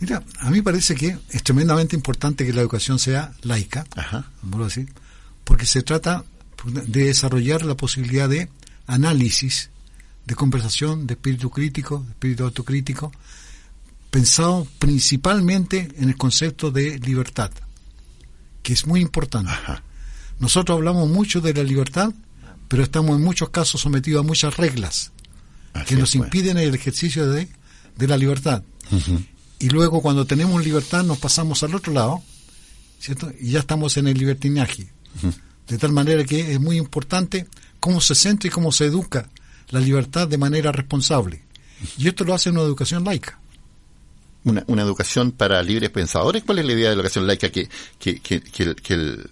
Mira, 0.01 0.22
a 0.38 0.51
mí 0.51 0.62
parece 0.62 0.95
que 0.95 1.18
es 1.28 1.43
tremendamente 1.43 1.95
importante 1.95 2.47
que 2.47 2.55
la 2.55 2.62
educación 2.62 2.99
sea 2.99 3.32
laica, 3.43 3.84
Ajá. 3.97 4.30
vuelvo 4.43 4.64
a 4.64 4.68
decir, 4.68 4.91
porque 5.45 5.66
se 5.66 5.82
trata 5.82 6.24
de 6.64 7.05
desarrollar 7.05 7.64
la 7.64 7.76
posibilidad 7.76 8.28
de 8.28 8.49
análisis, 8.86 9.68
de 10.24 10.34
conversación, 10.34 11.07
de 11.07 11.14
espíritu 11.14 11.51
crítico, 11.51 12.01
de 12.01 12.11
espíritu 12.12 12.45
autocrítico, 12.45 13.12
pensado 14.11 14.66
principalmente 14.78 15.88
en 15.97 16.09
el 16.09 16.16
concepto 16.16 16.70
de 16.70 16.99
libertad, 16.99 17.51
que 18.62 18.72
es 18.72 18.86
muy 18.86 19.01
importante. 19.01 19.51
Ajá. 19.51 19.82
Nosotros 20.38 20.76
hablamos 20.76 21.11
mucho 21.11 21.43
de 21.43 21.53
la 21.53 21.62
libertad, 21.62 22.12
pero 22.68 22.82
estamos 22.82 23.16
en 23.16 23.22
muchos 23.22 23.51
casos 23.51 23.82
sometidos 23.82 24.24
a 24.24 24.26
muchas 24.26 24.57
reglas 24.57 25.12
Así 25.73 25.95
que 25.95 25.97
nos 25.97 26.11
es, 26.11 26.16
pues. 26.16 26.27
impiden 26.27 26.59
el 26.59 26.75
ejercicio 26.75 27.29
de, 27.31 27.49
de 27.97 28.07
la 28.09 28.16
libertad. 28.16 28.62
Y 29.59 29.68
luego 29.68 30.03
cuando 30.03 30.25
tenemos 30.25 30.64
libertad 30.64 31.05
nos 31.05 31.18
pasamos 31.18 31.62
al 31.62 31.75
otro 31.75 31.93
lado, 31.93 32.23
¿cierto? 32.99 33.31
Y 33.41 33.51
ya 33.53 33.61
estamos 33.61 33.97
en 33.97 34.09
el 34.09 34.18
libertinaje. 34.18 34.89
De 35.68 35.79
tal 35.79 35.93
manera 35.93 36.25
que 36.25 36.53
es 36.53 36.61
muy 36.61 36.77
importante 36.77 37.47
cómo 37.79 38.01
se 38.01 38.14
centra 38.14 38.49
y 38.49 38.51
cómo 38.51 38.73
se 38.73 38.87
educa 38.87 39.29
la 39.68 39.81
libertad 39.81 40.27
de 40.27 40.39
manera 40.39 40.73
responsable. 40.73 41.43
Y 41.97 42.09
esto 42.09 42.25
lo 42.25 42.35
hace 42.35 42.51
una 42.51 42.62
educación 42.62 43.05
laica. 43.05 43.39
una, 44.45 44.64
una 44.66 44.83
educación 44.83 45.33
para 45.33 45.62
libres 45.62 45.91
pensadores. 45.91 46.43
¿Cuál 46.45 46.59
es 46.61 46.64
la 46.64 46.73
idea 46.73 46.91
de 46.91 46.97
la 46.97 47.01
educación 47.01 47.27
laica? 47.27 47.51
Que, 47.51 47.68
que, 47.99 48.21
que, 48.21 48.41
que 48.41 48.62
el, 48.62 48.75
que, 48.77 48.95
el, 48.95 49.31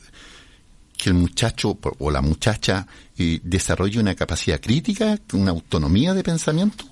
que 0.98 1.08
el 1.10 1.14
muchacho 1.14 1.78
o 1.98 2.10
la 2.10 2.20
muchacha 2.20 2.86
eh, 3.16 3.40
desarrolle 3.42 4.00
una 4.00 4.14
capacidad 4.14 4.60
crítica, 4.60 5.18
una 5.32 5.52
autonomía 5.52 6.12
de 6.12 6.22
pensamiento. 6.24 6.84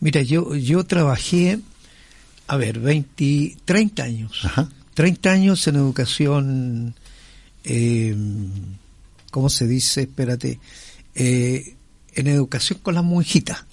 Mira, 0.00 0.20
yo, 0.22 0.54
yo 0.56 0.84
trabajé, 0.84 1.60
a 2.48 2.56
ver, 2.56 2.80
20, 2.80 3.56
30 3.64 4.02
años. 4.02 4.40
Ajá. 4.44 4.68
30 4.94 5.30
años 5.30 5.66
en 5.68 5.76
educación, 5.76 6.94
eh, 7.64 8.16
¿cómo 9.30 9.48
se 9.48 9.66
dice? 9.66 10.02
Espérate. 10.02 10.58
eh, 11.14 11.74
en 12.14 12.26
educación 12.26 12.80
con 12.82 12.94
las 12.96 13.04
monjitas. 13.04 13.64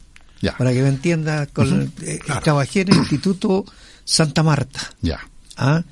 Ya. 0.42 0.56
Para 0.56 0.72
que 0.72 0.84
me 0.84 0.90
entiendas, 0.90 1.48
con, 1.48 1.92
eh, 2.04 2.20
claro. 2.24 2.42
trabajé 2.42 2.82
en 2.82 2.90
el 2.94 2.98
Instituto 2.98 3.66
Santa 4.04 4.44
Marta. 4.44 4.80
Ya. 5.02 5.20
¿ah? 5.58 5.84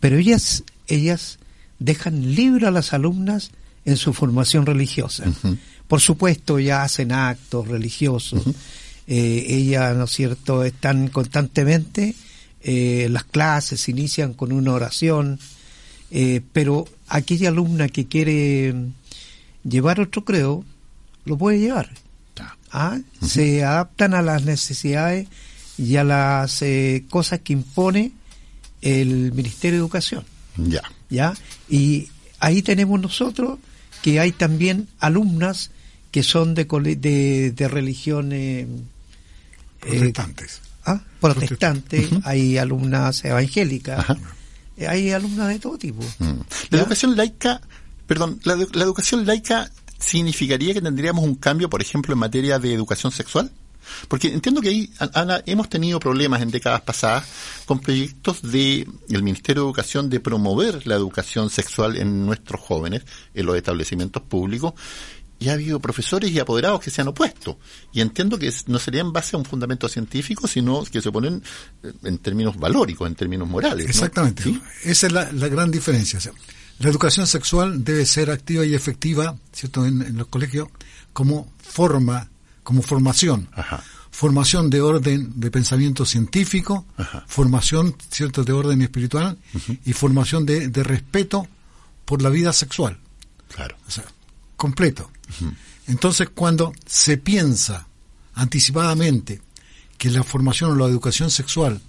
Pero 0.00 0.16
ellas, 0.16 0.64
ellas 0.86 1.38
dejan 1.78 2.34
libre 2.34 2.66
a 2.66 2.70
las 2.70 2.92
alumnas 2.92 3.50
en 3.84 3.96
su 3.96 4.12
formación 4.12 4.66
religiosa. 4.66 5.24
Por 5.86 6.00
supuesto, 6.00 6.58
ya 6.58 6.82
hacen 6.82 7.12
actos 7.12 7.68
religiosos. 7.68 8.42
Eh, 9.06 9.46
ellas, 9.48 9.96
¿no 9.96 10.04
es 10.04 10.10
cierto?, 10.10 10.64
están 10.64 11.08
constantemente, 11.08 12.14
eh, 12.60 13.08
las 13.10 13.24
clases 13.24 13.80
se 13.80 13.92
inician 13.92 14.34
con 14.34 14.52
una 14.52 14.72
oración, 14.72 15.38
eh, 16.10 16.42
pero 16.52 16.86
aquella 17.08 17.48
alumna 17.48 17.88
que 17.88 18.06
quiere 18.06 18.72
mm, 18.74 19.68
llevar 19.68 20.00
otro 20.00 20.24
credo, 20.24 20.64
lo 21.24 21.38
puede 21.38 21.60
llevar. 21.60 21.90
¿ah? 22.72 22.98
Se 23.22 23.64
adaptan 23.64 24.14
a 24.14 24.22
las 24.22 24.44
necesidades 24.44 25.28
y 25.76 25.96
a 25.96 26.04
las 26.04 26.62
eh, 26.62 27.04
cosas 27.08 27.40
que 27.40 27.52
impone 27.52 28.12
el 28.82 29.32
Ministerio 29.32 29.78
de 29.78 29.82
Educación. 29.82 30.24
Ya. 30.56 30.82
¿Ya? 31.10 31.34
Y 31.68 32.08
ahí 32.40 32.62
tenemos 32.62 33.00
nosotros 33.00 33.58
que 34.02 34.20
hay 34.20 34.32
también 34.32 34.88
alumnas 35.00 35.70
que 36.10 36.22
son 36.22 36.54
de, 36.54 36.64
de, 36.64 37.52
de 37.52 37.68
religión 37.68 38.32
eh, 38.32 38.60
eh, 38.60 38.66
Protestantes. 39.80 40.60
ah, 40.86 41.00
protestante, 41.20 42.08
hay 42.24 42.58
alumnas 42.58 43.24
evangélicas, 43.24 43.98
Ajá. 44.00 44.16
eh, 44.76 44.86
hay 44.88 45.10
alumnas 45.10 45.48
de 45.48 45.58
todo 45.58 45.76
tipo. 45.78 46.02
Mm. 46.18 46.40
La 46.70 46.78
educación 46.78 47.16
laica, 47.16 47.60
perdón, 48.06 48.40
la 48.44 48.54
educación 48.84 49.26
laica 49.26 49.70
significaría 49.98 50.72
que 50.74 50.80
tendríamos 50.80 51.24
un 51.24 51.34
cambio, 51.34 51.68
por 51.68 51.82
ejemplo, 51.82 52.12
en 52.12 52.20
materia 52.20 52.58
de 52.58 52.72
educación 52.72 53.12
sexual. 53.12 53.50
Porque 54.08 54.28
entiendo 54.28 54.60
que 54.60 54.68
ahí, 54.68 54.90
Ana, 55.14 55.42
hemos 55.46 55.68
tenido 55.68 56.00
problemas 56.00 56.42
en 56.42 56.50
décadas 56.50 56.82
pasadas 56.82 57.24
con 57.66 57.80
proyectos 57.80 58.42
de 58.42 58.86
el 59.08 59.22
Ministerio 59.22 59.62
de 59.62 59.68
Educación 59.68 60.10
de 60.10 60.20
promover 60.20 60.86
la 60.86 60.94
educación 60.94 61.50
sexual 61.50 61.96
en 61.96 62.26
nuestros 62.26 62.60
jóvenes, 62.60 63.02
en 63.34 63.46
los 63.46 63.56
establecimientos 63.56 64.22
públicos, 64.22 64.74
y 65.38 65.48
ha 65.48 65.52
habido 65.52 65.78
profesores 65.80 66.30
y 66.30 66.38
apoderados 66.38 66.80
que 66.80 66.90
se 66.90 67.00
han 67.00 67.08
opuesto. 67.08 67.58
Y 67.92 68.00
entiendo 68.00 68.38
que 68.38 68.52
no 68.66 68.78
sería 68.78 69.00
en 69.00 69.12
base 69.12 69.36
a 69.36 69.38
un 69.38 69.44
fundamento 69.44 69.88
científico, 69.88 70.48
sino 70.48 70.82
que 70.84 71.00
se 71.00 71.08
oponen 71.10 71.42
eh, 71.82 71.92
en 72.04 72.18
términos 72.18 72.56
valóricos, 72.56 73.06
en 73.06 73.14
términos 73.14 73.48
morales. 73.48 73.84
¿no? 73.84 73.90
Exactamente. 73.90 74.42
¿Sí? 74.42 74.60
Esa 74.84 75.06
es 75.06 75.12
la, 75.12 75.30
la 75.32 75.48
gran 75.48 75.70
diferencia. 75.70 76.18
O 76.18 76.22
sea, 76.22 76.32
la 76.80 76.88
educación 76.88 77.26
sexual 77.26 77.84
debe 77.84 78.04
ser 78.06 78.30
activa 78.30 78.64
y 78.64 78.74
efectiva, 78.74 79.36
¿cierto?, 79.52 79.84
en, 79.86 80.02
en 80.02 80.16
los 80.16 80.28
colegios 80.28 80.68
como 81.12 81.52
forma, 81.58 82.28
como 82.68 82.82
formación. 82.82 83.48
Ajá. 83.54 83.82
Formación 84.10 84.68
de 84.68 84.82
orden 84.82 85.40
de 85.40 85.50
pensamiento 85.50 86.04
científico, 86.04 86.84
Ajá. 86.98 87.24
formación, 87.26 87.96
¿cierto?, 88.10 88.44
de 88.44 88.52
orden 88.52 88.82
espiritual 88.82 89.38
y 89.86 89.94
formación 89.94 90.44
de, 90.44 90.68
de 90.68 90.82
respeto 90.82 91.48
por 92.04 92.20
la 92.20 92.28
vida 92.28 92.52
sexual. 92.52 92.98
Claro. 93.54 93.74
O 93.86 93.90
sea, 93.90 94.04
completo. 94.58 95.10
Entonces, 95.86 96.28
cuando 96.34 96.74
se 96.84 97.16
piensa 97.16 97.86
anticipadamente 98.34 99.40
que 99.96 100.10
la 100.10 100.22
formación 100.22 100.72
o 100.72 100.74
la 100.74 100.88
educación 100.88 101.30
sexual 101.30 101.80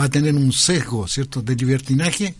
va 0.00 0.04
a 0.04 0.08
tener 0.08 0.36
un 0.36 0.52
sesgo, 0.52 1.08
¿cierto?, 1.08 1.42
de 1.42 1.56
libertinaje, 1.56 2.36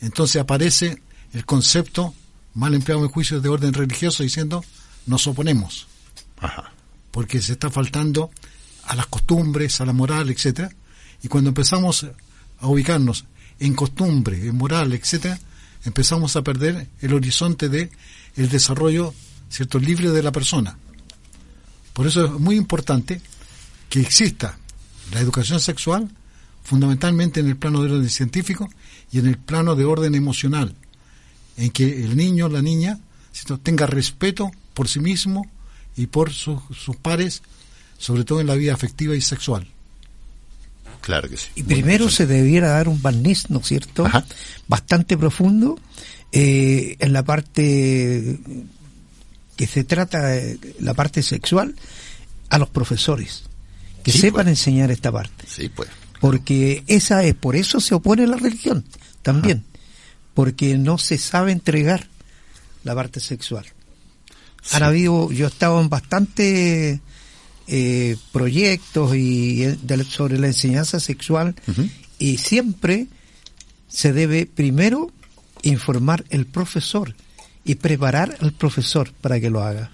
entonces 0.00 0.40
aparece 0.40 1.02
el 1.32 1.44
concepto, 1.44 2.14
mal 2.54 2.72
empleado 2.72 3.02
en 3.02 3.10
juicios 3.10 3.42
de 3.42 3.48
orden 3.48 3.72
religioso, 3.72 4.22
diciendo, 4.22 4.64
nos 5.06 5.26
oponemos, 5.26 5.88
Ajá. 6.38 6.70
Porque 7.16 7.40
se 7.40 7.52
está 7.52 7.70
faltando 7.70 8.30
a 8.84 8.94
las 8.94 9.06
costumbres, 9.06 9.80
a 9.80 9.86
la 9.86 9.94
moral, 9.94 10.28
etcétera, 10.28 10.68
y 11.22 11.28
cuando 11.28 11.48
empezamos 11.48 12.06
a 12.58 12.66
ubicarnos 12.66 13.24
en 13.58 13.72
costumbre, 13.72 14.36
en 14.46 14.54
moral, 14.54 14.92
etcétera, 14.92 15.40
empezamos 15.86 16.36
a 16.36 16.42
perder 16.42 16.90
el 17.00 17.14
horizonte 17.14 17.70
de 17.70 17.90
el 18.36 18.50
desarrollo 18.50 19.14
cierto 19.48 19.78
libre 19.78 20.10
de 20.10 20.22
la 20.22 20.30
persona. 20.30 20.76
Por 21.94 22.06
eso 22.06 22.26
es 22.26 22.32
muy 22.32 22.54
importante 22.54 23.22
que 23.88 24.02
exista 24.02 24.58
la 25.10 25.20
educación 25.20 25.58
sexual 25.58 26.10
fundamentalmente 26.64 27.40
en 27.40 27.46
el 27.46 27.56
plano 27.56 27.82
de 27.82 27.92
orden 27.92 28.10
científico 28.10 28.68
y 29.10 29.20
en 29.20 29.26
el 29.26 29.38
plano 29.38 29.74
de 29.74 29.86
orden 29.86 30.14
emocional, 30.14 30.74
en 31.56 31.70
que 31.70 32.04
el 32.04 32.14
niño, 32.14 32.50
la 32.50 32.60
niña, 32.60 33.00
tenga 33.62 33.86
respeto 33.86 34.50
por 34.74 34.86
sí 34.86 35.00
mismo 35.00 35.50
y 35.96 36.06
por 36.06 36.32
sus 36.32 36.60
pares, 37.00 37.42
sobre 37.98 38.24
todo 38.24 38.40
en 38.40 38.46
la 38.46 38.54
vida 38.54 38.74
afectiva 38.74 39.14
y 39.14 39.20
sexual. 39.20 39.66
Claro 41.00 41.28
que 41.28 41.36
sí. 41.36 41.48
Y 41.54 41.62
primero 41.62 42.10
se 42.10 42.26
debiera 42.26 42.70
dar 42.70 42.88
un 42.88 43.00
barniz, 43.00 43.48
¿no 43.48 43.60
es 43.60 43.66
cierto? 43.66 44.06
Bastante 44.66 45.16
profundo 45.16 45.78
eh, 46.32 46.96
en 46.98 47.12
la 47.12 47.22
parte 47.24 48.38
que 49.56 49.66
se 49.66 49.84
trata, 49.84 50.22
de 50.22 50.58
la 50.80 50.94
parte 50.94 51.22
sexual, 51.22 51.74
a 52.50 52.58
los 52.58 52.68
profesores, 52.68 53.44
que 54.02 54.12
sepan 54.12 54.44
pues. 54.44 54.58
enseñar 54.58 54.90
esta 54.90 55.10
parte. 55.10 55.46
Sí, 55.46 55.68
pues. 55.68 55.88
Porque 56.20 56.84
esa 56.86 57.22
es, 57.24 57.34
por 57.34 57.56
eso 57.56 57.80
se 57.80 57.94
opone 57.94 58.26
la 58.26 58.36
religión 58.36 58.84
también, 59.22 59.64
porque 60.34 60.76
no 60.76 60.98
se 60.98 61.18
sabe 61.18 61.52
entregar 61.52 62.08
la 62.84 62.94
parte 62.94 63.20
sexual. 63.20 63.64
Han 64.72 64.82
habido, 64.82 65.30
yo 65.30 65.46
he 65.46 65.48
estado 65.48 65.80
en 65.80 65.88
bastantes 65.88 67.00
eh, 67.68 68.16
proyectos 68.32 69.16
y 69.16 69.64
sobre 70.08 70.38
la 70.38 70.48
enseñanza 70.48 71.00
sexual 71.00 71.54
y 72.18 72.38
siempre 72.38 73.06
se 73.88 74.12
debe 74.12 74.46
primero 74.46 75.10
informar 75.62 76.24
el 76.30 76.46
profesor 76.46 77.14
y 77.64 77.76
preparar 77.76 78.36
al 78.40 78.52
profesor 78.52 79.12
para 79.20 79.40
que 79.40 79.50
lo 79.50 79.62
haga. 79.62 79.90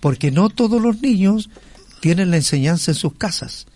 Porque 0.00 0.30
no 0.30 0.48
todos 0.48 0.80
los 0.80 1.00
niños 1.02 1.50
tienen 2.00 2.30
la 2.30 2.36
enseñanza 2.36 2.90
en 2.90 2.96
sus 2.96 3.14
casas. 3.14 3.66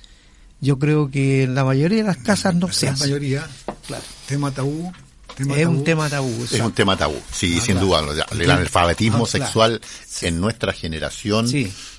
Yo 0.61 0.79
creo 0.79 1.11
que 1.11 1.45
en 1.45 1.55
la 1.55 1.65
mayoría 1.65 1.99
de 1.99 2.05
las 2.05 2.17
casas 2.17 2.55
no 2.55 2.73
se 2.73 2.89
hace. 2.89 3.01
La 3.01 3.07
mayoría, 3.07 3.47
claro. 3.87 4.03
tema 4.27 4.51
tabú. 4.51 4.93
Es 5.39 5.67
un 5.67 5.85
tema 5.85 6.09
tabú. 6.09 6.45
Es 6.51 6.61
un 6.61 6.73
tema 6.73 6.97
tabú, 6.97 7.21
sí, 7.33 7.57
ah, 7.59 7.65
sin 7.65 7.81
duda. 7.81 8.03
El 8.33 8.51
analfabetismo 8.51 9.25
ah, 9.25 9.29
sexual 9.29 9.81
en 10.23 10.41
nuestra 10.41 10.73
generación, 10.73 11.47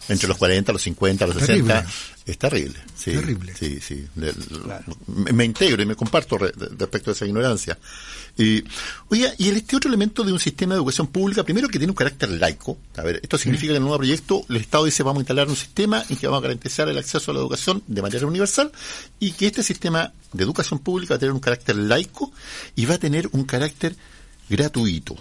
entre 0.09 0.27
los 0.27 0.37
40, 0.37 0.71
los 0.73 0.81
50, 0.81 1.27
los 1.27 1.37
60, 1.37 1.85
es 2.27 2.37
terrible. 2.37 2.75
Sí, 2.93 3.11
terrible. 3.11 3.53
Sí, 3.57 3.79
sí. 3.79 4.05
me, 5.33 5.45
integro 5.45 5.81
y 5.81 5.85
me 5.85 5.95
comparto 5.95 6.37
respecto 6.37 7.11
a 7.11 7.13
esa 7.13 7.25
ignorancia. 7.25 7.79
Y, 8.37 8.65
oiga, 9.07 9.33
y 9.37 9.47
este 9.47 9.77
otro 9.77 9.87
elemento 9.87 10.25
de 10.25 10.33
un 10.33 10.39
sistema 10.39 10.73
de 10.73 10.79
educación 10.79 11.07
pública, 11.07 11.43
primero 11.43 11.69
que 11.69 11.79
tiene 11.79 11.91
un 11.91 11.95
carácter 11.95 12.29
laico. 12.31 12.77
A 12.97 13.01
ver, 13.01 13.21
esto 13.23 13.37
significa 13.37 13.71
que 13.71 13.77
en 13.77 13.83
el 13.83 13.83
nuevo 13.83 13.97
proyecto 13.97 14.45
el 14.49 14.57
Estado 14.57 14.83
dice 14.83 15.03
vamos 15.03 15.19
a 15.19 15.21
instalar 15.21 15.47
un 15.47 15.55
sistema 15.55 16.03
en 16.09 16.17
que 16.17 16.27
vamos 16.27 16.39
a 16.39 16.41
garantizar 16.43 16.89
el 16.89 16.97
acceso 16.97 17.31
a 17.31 17.33
la 17.33 17.39
educación 17.39 17.81
de 17.87 18.01
manera 18.01 18.27
universal 18.27 18.73
y 19.21 19.31
que 19.31 19.47
este 19.47 19.63
sistema 19.63 20.11
de 20.33 20.43
educación 20.43 20.79
pública 20.79 21.13
va 21.13 21.15
a 21.15 21.19
tener 21.19 21.33
un 21.33 21.39
carácter 21.39 21.77
laico 21.77 22.33
y 22.75 22.85
va 22.85 22.95
a 22.95 22.99
tener 22.99 23.29
un 23.31 23.45
carácter 23.45 23.95
gratuito. 24.49 25.15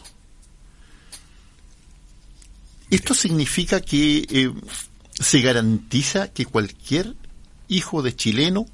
Esto 2.91 3.15
significa 3.15 3.81
que 3.81 4.27
eh, 4.29 4.53
se 5.19 5.41
garantiza 5.41 6.29
que 6.29 6.47
cualquier 6.47 7.15
hijo 7.69 8.03
de 8.03 8.15
chileno 8.15 8.67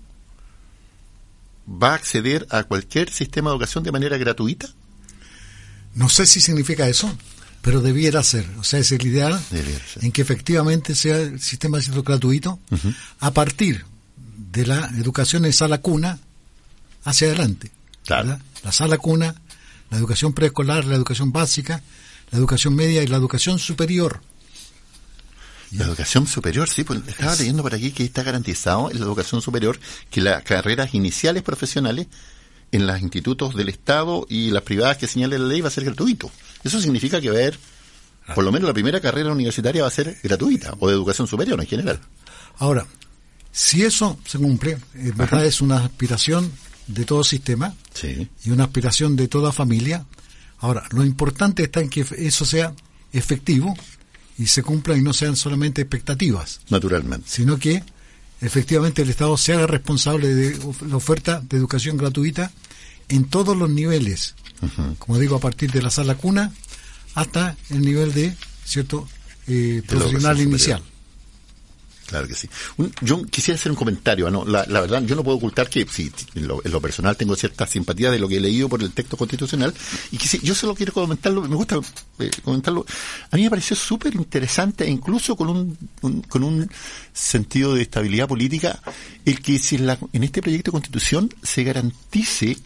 va 1.67 1.93
a 1.93 1.95
acceder 1.95 2.47
a 2.51 2.65
cualquier 2.65 3.11
sistema 3.11 3.51
de 3.51 3.57
educación 3.57 3.85
de 3.85 3.93
manera 3.93 4.17
gratuita? 4.19 4.69
No 5.95 6.09
sé 6.09 6.27
si 6.27 6.41
significa 6.41 6.89
eso, 6.89 7.17
pero 7.61 7.81
debiera 7.81 8.23
ser. 8.23 8.47
O 8.59 8.65
sea, 8.65 8.81
es 8.81 8.91
el 8.93 9.07
ideal 9.07 9.41
en 10.01 10.13
que 10.13 10.23
efectivamente 10.23 10.95
sea 10.95 11.19
el 11.19 11.41
sistema 11.41 11.79
de 11.79 12.03
gratuito 12.03 12.59
a 13.21 13.31
partir 13.31 13.85
de 14.53 14.67
la 14.67 14.91
educación 14.99 15.45
en 15.45 15.53
sala 15.53 15.79
cuna 15.79 16.19
hacia 17.05 17.29
adelante. 17.29 17.71
La 18.65 18.73
sala 18.73 18.99
cuna, 18.99 19.35
la 19.91 19.99
educación 19.99 20.33
preescolar, 20.33 20.85
la 20.85 20.97
educación 20.97 21.33
básica, 21.33 21.83
la 22.31 22.39
educación 22.39 22.75
media 22.75 23.03
y 23.03 23.07
la 23.07 23.17
educación 23.17 23.59
superior. 23.59 24.21
La 25.73 25.87
educación 25.87 26.27
superior, 26.27 26.69
sí, 26.69 26.85
pues 26.85 27.01
estaba 27.07 27.35
leyendo 27.35 27.63
por 27.63 27.75
aquí 27.75 27.93
que 27.93 28.05
está 28.05 28.23
garantizado 28.23 28.91
en 28.91 28.99
la 28.99 29.07
educación 29.07 29.41
superior 29.41 29.79
que 30.11 30.21
las 30.21 30.43
carreras 30.43 30.95
iniciales 30.95 31.43
profesionales 31.43 32.09
en 32.73 32.87
los 32.87 33.01
institutos 33.01 33.55
del 33.55 33.71
Estado 33.71 34.27
y 34.29 34.51
las 34.51 34.63
privadas 34.63 34.99
que 34.99 35.07
señale 35.07 35.39
la 35.39 35.47
ley 35.47 35.61
va 35.61 35.69
a 35.69 35.71
ser 35.71 35.85
gratuito. 35.85 36.31
Eso 36.63 36.81
significa 36.81 37.21
que 37.21 37.31
va 37.31 37.37
a 37.37 37.39
haber, 37.39 37.59
por 38.35 38.45
lo 38.45 38.53
menos 38.53 38.69
la 38.69 38.75
primera 38.75 39.01
carrera 39.01 39.33
universitaria 39.33 39.83
va 39.83 39.89
a 39.89 39.93
ser 39.93 40.19
gratuita, 40.23 40.75
o 40.79 40.89
de 40.89 40.95
educación 40.95 41.27
superior 41.27 41.59
en 41.59 41.67
general. 41.67 42.01
Ahora, 42.59 42.87
si 43.51 43.83
eso 43.83 44.19
se 44.27 44.39
cumple, 44.39 44.79
en 44.95 45.17
verdad 45.17 45.45
es 45.45 45.61
una 45.63 45.79
aspiración 45.79 46.53
de 46.87 47.05
todo 47.05 47.25
sistema 47.25 47.75
y 48.45 48.51
una 48.51 48.65
aspiración 48.65 49.17
de 49.17 49.29
toda 49.29 49.53
familia. 49.53 50.05
Ahora, 50.59 50.85
lo 50.91 51.05
importante 51.05 51.63
está 51.63 51.81
en 51.81 51.89
que 51.89 52.05
eso 52.19 52.45
sea 52.45 52.75
efectivo 53.13 53.75
y 54.43 54.47
se 54.49 54.63
cumplan 54.63 54.99
y 54.99 55.03
no 55.03 55.13
sean 55.13 55.37
solamente 55.37 55.83
expectativas. 55.83 56.61
Naturalmente. 56.69 57.29
Sino 57.29 57.59
que 57.59 57.85
efectivamente 58.41 59.03
el 59.03 59.11
Estado 59.11 59.37
se 59.37 59.53
haga 59.53 59.69
responsable 59.69 60.35
de 60.35 60.59
la 60.89 60.97
oferta 60.97 61.41
de 61.41 61.57
educación 61.57 61.97
gratuita 61.97 62.51
en 63.09 63.25
todos 63.27 63.57
los 63.57 63.71
niveles. 63.71 64.35
Como 64.99 65.19
digo, 65.19 65.37
a 65.37 65.41
partir 65.41 65.71
de 65.71 65.83
la 65.83 65.91
sala 65.91 66.17
cuna 66.17 66.53
hasta 67.15 67.57
el 67.71 67.83
nivel 67.83 68.13
de 68.15 68.35
cierto 68.65 69.09
eh, 69.47 69.83
profesional 69.87 70.41
inicial. 70.41 70.83
Claro 72.13 72.29
que 72.29 72.35
sí. 72.35 72.47
yo 73.01 73.25
quisiera 73.25 73.59
hacer 73.59 73.73
un 73.73 73.77
comentario. 73.77 74.31
¿no? 74.31 74.45
La, 74.45 74.67
verdad, 74.67 75.03
yo 75.03 75.17
no 75.17 75.25
puedo 75.25 75.39
ocultar 75.39 75.71
que, 75.71 75.87
sí, 75.91 76.13
en 76.35 76.47
lo, 76.47 76.81
personal 76.83 77.17
tengo 77.17 77.35
cierta 77.37 77.67
simpatía 77.67 78.11
de 78.11 78.19
lo 78.19 78.29
que 78.29 78.37
he 78.37 78.41
leído 78.41 78.69
por 78.69 78.83
el 78.83 78.93
texto 78.93 79.17
constitucional 79.17 79.73
y 80.11 80.19
que 80.19 80.39
yo 80.41 80.55
solo 80.55 80.75
quiero 80.75 80.93
comentarlo, 80.93 81.41
me 81.49 81.57
gusta 81.57 81.81
eh, 82.19 82.31
comentarlo. 82.45 82.85
A 83.31 83.37
mí 83.37 83.45
me 83.45 83.49
pareció 83.49 83.75
súper 83.75 84.15
interesante 84.15 84.85
e 84.85 84.91
incluso 84.91 85.37
con 85.37 85.49
un, 85.49 86.23
con 86.29 86.45
un 86.45 86.71
sentido 87.15 87.75
de 87.75 87.81
estabilidad 87.81 88.29
política 88.29 88.83
el 89.25 89.41
que 89.41 89.59
si 89.59 89.77
en, 89.77 89.97
en 90.13 90.23
este 90.23 90.43
proyecto 90.43 90.71
de 90.71 90.73
constitución 90.73 91.35
se 91.43 91.65
garantice 91.65 92.59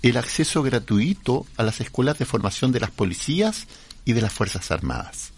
el 0.00 0.16
acceso 0.16 0.62
gratuito 0.62 1.44
a 1.58 1.62
las 1.62 1.82
escuelas 1.82 2.18
de 2.18 2.24
formación 2.24 2.72
de 2.72 2.80
las 2.80 2.90
policías 2.90 3.66
y 4.06 4.14
de 4.14 4.22
las 4.22 4.32
Fuerzas 4.32 4.70
Armadas 4.70 5.33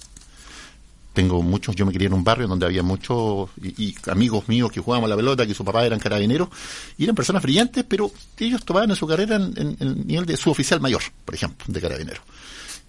tengo 1.16 1.42
muchos, 1.42 1.74
yo 1.74 1.86
me 1.86 1.92
crié 1.92 2.08
en 2.08 2.12
un 2.12 2.22
barrio 2.22 2.46
donde 2.46 2.66
había 2.66 2.82
muchos 2.82 3.48
y, 3.62 3.96
amigos 4.10 4.48
míos 4.48 4.70
que 4.70 4.80
jugábamos 4.80 5.08
a 5.08 5.10
la 5.12 5.16
pelota, 5.16 5.46
que 5.46 5.54
su 5.54 5.64
papá 5.64 5.86
eran 5.86 5.98
carabineros, 5.98 6.50
y 6.98 7.04
eran 7.04 7.16
personas 7.16 7.42
brillantes, 7.42 7.86
pero 7.88 8.12
ellos 8.38 8.62
tomaban 8.66 8.90
en 8.90 8.96
su 8.96 9.06
carrera 9.06 9.36
en, 9.36 9.76
el 9.80 10.06
nivel 10.06 10.26
de 10.26 10.36
suboficial 10.36 10.78
mayor, 10.78 11.00
por 11.24 11.34
ejemplo, 11.34 11.64
de 11.68 11.80
carabineros. 11.80 12.22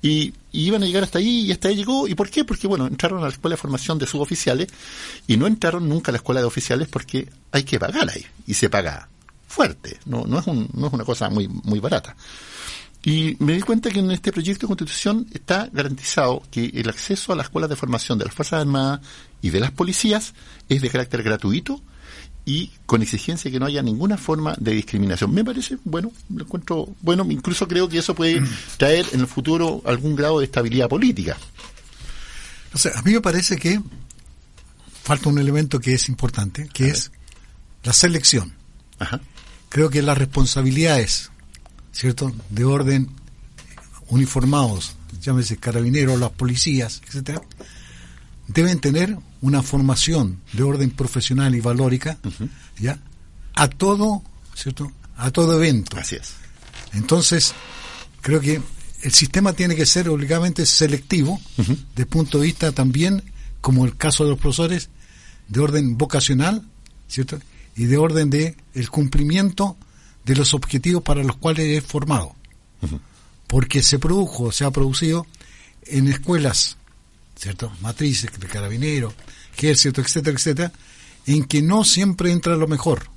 Y, 0.01 0.33
iban 0.51 0.83
a 0.83 0.85
llegar 0.85 1.03
hasta 1.03 1.19
ahí 1.19 1.45
y 1.45 1.51
hasta 1.53 1.69
ahí 1.69 1.77
llegó. 1.77 2.05
¿Y 2.05 2.15
por 2.15 2.29
qué? 2.29 2.43
Porque, 2.43 2.67
bueno, 2.67 2.85
entraron 2.85 3.19
a 3.19 3.27
la 3.27 3.29
escuela 3.29 3.53
de 3.55 3.61
formación 3.61 3.97
de 3.97 4.07
suboficiales 4.07 4.67
y 5.25 5.37
no 5.37 5.47
entraron 5.47 5.87
nunca 5.87 6.11
a 6.11 6.13
la 6.13 6.17
escuela 6.17 6.41
de 6.41 6.47
oficiales 6.47 6.89
porque 6.89 7.29
hay 7.53 7.63
que 7.63 7.79
pagar 7.79 8.09
ahí 8.09 8.25
y 8.45 8.55
se 8.55 8.69
paga 8.69 9.07
fuerte, 9.47 9.99
no, 10.05 10.25
no, 10.25 10.39
es, 10.39 10.47
un, 10.47 10.69
no 10.73 10.87
es 10.87 10.93
una 10.93 11.05
cosa 11.05 11.29
muy, 11.29 11.47
muy 11.47 11.79
barata. 11.79 12.15
Y 13.03 13.37
me 13.39 13.53
di 13.53 13.61
cuenta 13.61 13.89
que 13.89 13.99
en 13.99 14.11
este 14.11 14.31
proyecto 14.31 14.65
de 14.65 14.75
constitución 14.75 15.27
está 15.33 15.69
garantizado 15.71 16.43
que 16.51 16.65
el 16.73 16.89
acceso 16.89 17.31
a 17.31 17.35
las 17.35 17.45
escuelas 17.45 17.69
de 17.69 17.75
formación 17.75 18.17
de 18.17 18.25
las 18.25 18.33
Fuerzas 18.33 18.61
Armadas 18.61 19.01
y 19.41 19.49
de 19.49 19.59
las 19.59 19.71
policías 19.71 20.33
es 20.67 20.81
de 20.81 20.89
carácter 20.89 21.23
gratuito 21.23 21.81
y 22.43 22.71
con 22.85 23.01
exigencia 23.01 23.51
que 23.51 23.59
no 23.59 23.65
haya 23.65 23.81
ninguna 23.81 24.17
forma 24.17 24.55
de 24.57 24.71
discriminación. 24.71 25.33
Me 25.33 25.43
parece, 25.43 25.77
bueno, 25.83 26.11
lo 26.33 26.45
encuentro, 26.45 26.95
bueno, 27.01 27.25
incluso 27.29 27.67
creo 27.67 27.89
que 27.89 27.99
eso 27.99 28.15
puede 28.15 28.41
traer 28.77 29.05
en 29.11 29.19
el 29.19 29.27
futuro 29.27 29.81
algún 29.85 30.15
grado 30.15 30.39
de 30.39 30.45
estabilidad 30.45 30.87
política. 30.87 31.37
O 32.73 32.77
sea, 32.77 32.93
a 32.97 33.01
mí 33.01 33.11
me 33.11 33.21
parece 33.21 33.57
que 33.57 33.81
falta 35.03 35.29
un 35.29 35.39
elemento 35.39 35.79
que 35.79 35.93
es 35.93 36.09
importante, 36.09 36.69
que 36.73 36.87
es 36.87 37.11
la 37.83 37.93
selección. 37.93 38.53
Creo 39.69 39.89
que 39.89 40.01
las 40.01 40.17
responsabilidades 40.17 41.31
¿cierto? 41.97 42.31
De 42.51 42.63
orden 42.63 43.09
uniformados, 44.09 44.93
llámese 45.19 45.57
carabineros, 45.57 46.19
las 46.19 46.29
policías, 46.29 47.01
etcétera, 47.07 47.41
deben 48.47 48.79
tener 48.79 49.17
una 49.41 49.63
formación 49.63 50.39
de 50.53 50.61
orden 50.61 50.91
profesional 50.91 51.55
y 51.55 51.59
valórica, 51.59 52.19
¿ya? 52.79 52.99
A 53.55 53.67
todo, 53.67 54.21
¿cierto? 54.53 54.91
A 55.17 55.31
todo 55.31 55.57
evento. 55.57 55.97
Así 55.97 56.17
es. 56.17 56.33
Entonces, 56.93 57.55
creo 58.21 58.41
que 58.41 58.61
el 59.01 59.11
sistema 59.11 59.53
tiene 59.53 59.75
que 59.75 59.87
ser 59.87 60.07
obligadamente 60.07 60.67
selectivo, 60.67 61.41
de 61.95 62.05
punto 62.05 62.37
de 62.37 62.45
vista 62.45 62.71
también, 62.73 63.23
como 63.59 63.85
el 63.85 63.97
caso 63.97 64.23
de 64.23 64.29
los 64.29 64.39
profesores, 64.39 64.89
de 65.47 65.59
orden 65.59 65.97
vocacional, 65.97 66.63
¿cierto? 67.07 67.39
Y 67.75 67.85
de 67.85 67.97
orden 67.97 68.29
de 68.29 68.55
el 68.75 68.89
cumplimiento 68.91 69.77
de 70.27 70.35
los 70.35 70.53
objetivos 70.53 71.01
para 71.01 71.23
los 71.23 71.37
cuales 71.37 71.65
es 71.65 71.83
formado. 71.83 72.35
Porque 73.47 73.81
se 73.81 73.97
produjo, 73.97 74.51
se 74.51 74.65
ha 74.65 74.71
producido 74.71 75.25
en 75.87 76.07
escuelas 76.07 76.77
¿cierto? 77.37 77.71
Matrices 77.81 78.31
de 78.37 78.47
carabineros, 78.47 79.13
ejército, 79.55 80.01
etcétera, 80.01 80.35
etcétera, 80.35 80.71
en 81.25 81.45
que 81.45 81.61
no 81.61 81.83
siempre 81.83 82.31
entra 82.31 82.55
lo 82.55 82.67
mejor. 82.67 83.09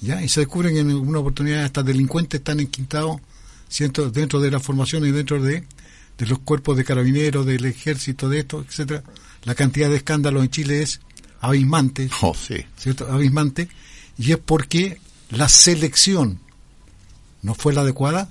¿Ya? 0.00 0.22
Y 0.22 0.28
se 0.28 0.40
descubren 0.40 0.76
en 0.76 0.94
una 0.94 1.20
oportunidad 1.20 1.64
estas 1.64 1.84
delincuentes 1.84 2.40
están 2.40 2.60
enquintados 2.60 3.20
¿cierto? 3.68 4.10
dentro 4.10 4.40
de 4.40 4.50
la 4.50 4.60
formación 4.60 5.06
y 5.06 5.10
dentro 5.10 5.42
de, 5.42 5.64
de 6.18 6.26
los 6.26 6.40
cuerpos 6.40 6.76
de 6.76 6.84
carabineros, 6.84 7.46
del 7.46 7.64
ejército, 7.64 8.28
de 8.28 8.40
esto, 8.40 8.64
etcétera. 8.68 9.02
La 9.44 9.54
cantidad 9.54 9.88
de 9.88 9.96
escándalos 9.96 10.42
en 10.42 10.50
Chile 10.50 10.82
es 10.82 11.00
abismante, 11.40 12.10
oh, 12.22 12.34
sí. 12.34 12.56
¿cierto? 12.76 13.10
Abismante, 13.10 13.68
y 14.18 14.32
es 14.32 14.38
porque 14.38 14.98
la 15.30 15.48
selección 15.48 16.40
no 17.42 17.54
fue 17.54 17.72
la 17.72 17.82
adecuada 17.82 18.28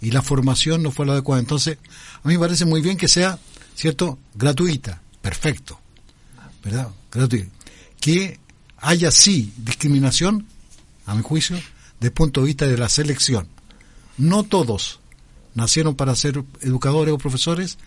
y 0.00 0.10
la 0.10 0.22
formación 0.22 0.82
no 0.82 0.90
fue 0.90 1.06
la 1.06 1.12
adecuada. 1.12 1.40
Entonces, 1.40 1.78
a 2.22 2.28
mí 2.28 2.34
me 2.34 2.40
parece 2.40 2.64
muy 2.64 2.80
bien 2.80 2.96
que 2.96 3.08
sea, 3.08 3.38
¿cierto?, 3.74 4.18
gratuita, 4.34 5.02
perfecto, 5.20 5.80
¿verdad? 6.64 6.88
Gratuita. 7.10 7.50
Que 8.00 8.40
haya 8.78 9.10
sí 9.10 9.52
discriminación, 9.58 10.46
a 11.06 11.14
mi 11.14 11.22
juicio, 11.22 11.56
desde 11.56 12.08
el 12.08 12.12
punto 12.12 12.40
de 12.40 12.46
vista 12.46 12.66
de 12.66 12.78
la 12.78 12.88
selección. 12.88 13.48
No 14.16 14.44
todos 14.44 15.00
nacieron 15.54 15.94
para 15.96 16.14
ser 16.14 16.42
educadores 16.60 17.12
o 17.12 17.18
profesores, 17.18 17.78